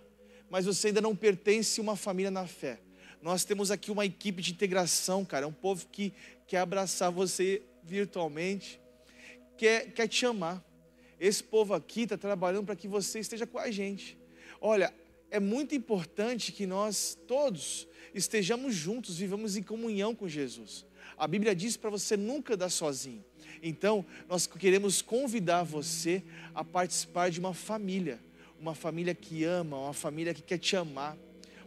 mas 0.50 0.66
você 0.66 0.88
ainda 0.88 1.02
não 1.02 1.16
pertence 1.16 1.80
a 1.80 1.84
uma 1.84 1.96
família 1.96 2.32
na 2.32 2.48
fé. 2.48 2.80
Nós 3.22 3.44
temos 3.44 3.72
aqui 3.72 3.92
uma 3.92 4.06
equipe 4.06 4.42
de 4.42 4.52
integração, 4.52 5.26
cara, 5.26 5.46
é 5.46 5.48
um 5.48 5.54
povo 5.54 5.88
que 5.92 6.14
quer 6.46 6.60
abraçar 6.60 7.12
você 7.12 7.62
virtualmente, 7.84 8.80
quer, 9.58 9.92
quer 9.92 10.08
te 10.08 10.26
amar. 10.26 10.64
Esse 11.20 11.44
povo 11.44 11.74
aqui 11.74 12.02
está 12.02 12.18
trabalhando 12.18 12.66
para 12.66 12.76
que 12.76 12.88
você 12.88 13.20
esteja 13.20 13.48
com 13.48 13.58
a 13.58 13.72
gente. 13.72 14.18
Olha, 14.62 14.94
é 15.32 15.40
muito 15.40 15.76
importante 15.76 16.52
que 16.52 16.66
nós 16.66 17.18
todos 17.28 17.88
estejamos 18.14 18.76
juntos, 18.76 19.18
vivamos 19.18 19.58
em 19.58 19.64
comunhão 19.64 20.16
com 20.16 20.28
Jesus. 20.28 20.86
A 21.18 21.28
Bíblia 21.28 21.56
diz 21.56 21.76
para 21.76 21.90
você 21.90 22.16
nunca 22.16 22.56
dar 22.56 22.70
sozinho. 22.70 23.24
Então, 23.62 24.06
nós 24.30 24.46
queremos 24.46 25.02
convidar 25.02 25.64
você 25.64 26.24
a 26.54 26.64
participar 26.64 27.32
de 27.32 27.40
uma 27.40 27.54
família, 27.54 28.20
uma 28.60 28.76
família 28.76 29.14
que 29.14 29.44
ama, 29.44 29.78
uma 29.78 29.94
família 29.94 30.34
que 30.34 30.42
quer 30.42 30.58
te 30.58 30.76
amar, 30.76 31.18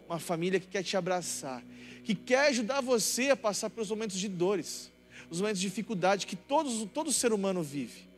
uma 0.08 0.18
família 0.18 0.58
que 0.58 0.66
quer 0.66 0.82
te 0.82 0.96
abraçar, 0.96 1.62
que 2.04 2.14
quer 2.14 2.48
ajudar 2.48 2.80
você 2.80 3.30
a 3.30 3.36
passar 3.36 3.70
pelos 3.70 3.90
momentos 3.90 4.18
de 4.18 4.28
dores, 4.28 4.90
os 5.30 5.40
momentos 5.40 5.60
de 5.60 5.68
dificuldade 5.68 6.26
que 6.26 6.34
todos, 6.34 6.86
todo 6.92 7.12
ser 7.12 7.32
humano 7.32 7.62
vive. 7.62 8.08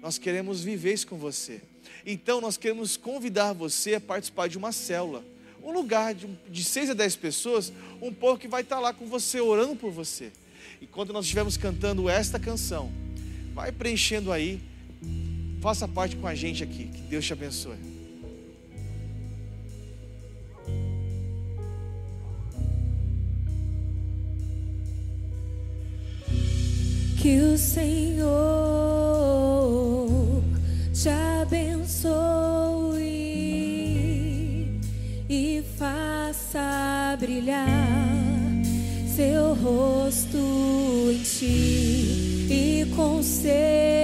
Nós 0.00 0.16
queremos 0.16 0.62
viver 0.62 0.94
isso 0.94 1.06
com 1.06 1.18
você. 1.18 1.60
Então, 2.06 2.40
nós 2.40 2.56
queremos 2.56 2.96
convidar 2.96 3.52
você 3.52 3.94
a 3.96 4.00
participar 4.00 4.48
de 4.48 4.56
uma 4.56 4.72
célula, 4.72 5.24
um 5.62 5.72
lugar 5.72 6.14
de, 6.14 6.26
de 6.48 6.64
seis 6.64 6.88
a 6.88 6.94
dez 6.94 7.16
pessoas, 7.16 7.72
um 8.00 8.12
povo 8.12 8.38
que 8.38 8.48
vai 8.48 8.62
estar 8.62 8.78
lá 8.80 8.94
com 8.94 9.06
você, 9.06 9.40
orando 9.40 9.76
por 9.76 9.90
você. 9.90 10.32
E 10.80 10.86
quando 10.86 11.12
nós 11.12 11.24
estivermos 11.24 11.56
cantando 11.56 12.08
esta 12.08 12.38
canção, 12.38 12.90
vai 13.52 13.70
preenchendo 13.70 14.32
aí, 14.32 14.60
faça 15.60 15.86
parte 15.86 16.16
com 16.16 16.26
a 16.26 16.34
gente 16.34 16.62
aqui. 16.62 16.86
Que 16.86 17.02
Deus 17.02 17.26
te 17.26 17.32
abençoe. 17.32 17.99
Que 27.20 27.38
o 27.38 27.58
Senhor 27.58 28.26
te 30.90 31.10
abençoe 31.42 32.08
e 35.28 35.62
faça 35.76 37.18
brilhar 37.20 37.68
seu 39.14 39.52
rosto 39.54 40.38
em 41.10 41.22
ti 41.22 42.46
e 42.48 42.86
conceda 42.96 43.99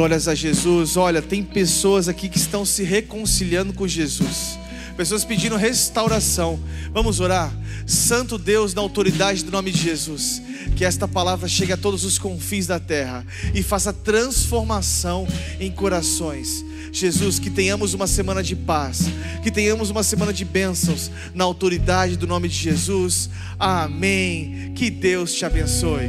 Glórias 0.00 0.28
a 0.28 0.34
Jesus. 0.34 0.96
Olha, 0.96 1.20
tem 1.20 1.42
pessoas 1.42 2.08
aqui 2.08 2.26
que 2.30 2.38
estão 2.38 2.64
se 2.64 2.82
reconciliando 2.82 3.74
com 3.74 3.86
Jesus. 3.86 4.58
Pessoas 4.96 5.26
pedindo 5.26 5.56
restauração. 5.56 6.58
Vamos 6.90 7.20
orar. 7.20 7.52
Santo 7.86 8.38
Deus, 8.38 8.72
na 8.72 8.80
autoridade 8.80 9.44
do 9.44 9.50
nome 9.50 9.70
de 9.70 9.76
Jesus, 9.76 10.40
que 10.74 10.86
esta 10.86 11.06
palavra 11.06 11.46
chegue 11.46 11.74
a 11.74 11.76
todos 11.76 12.02
os 12.02 12.18
confins 12.18 12.66
da 12.66 12.80
terra 12.80 13.26
e 13.54 13.62
faça 13.62 13.92
transformação 13.92 15.28
em 15.60 15.70
corações. 15.70 16.64
Jesus, 16.90 17.38
que 17.38 17.50
tenhamos 17.50 17.92
uma 17.92 18.06
semana 18.06 18.42
de 18.42 18.56
paz, 18.56 19.02
que 19.42 19.50
tenhamos 19.50 19.90
uma 19.90 20.02
semana 20.02 20.32
de 20.32 20.46
bênçãos, 20.46 21.10
na 21.34 21.44
autoridade 21.44 22.16
do 22.16 22.26
nome 22.26 22.48
de 22.48 22.56
Jesus. 22.56 23.28
Amém. 23.58 24.72
Que 24.74 24.88
Deus 24.88 25.34
te 25.34 25.44
abençoe. 25.44 26.08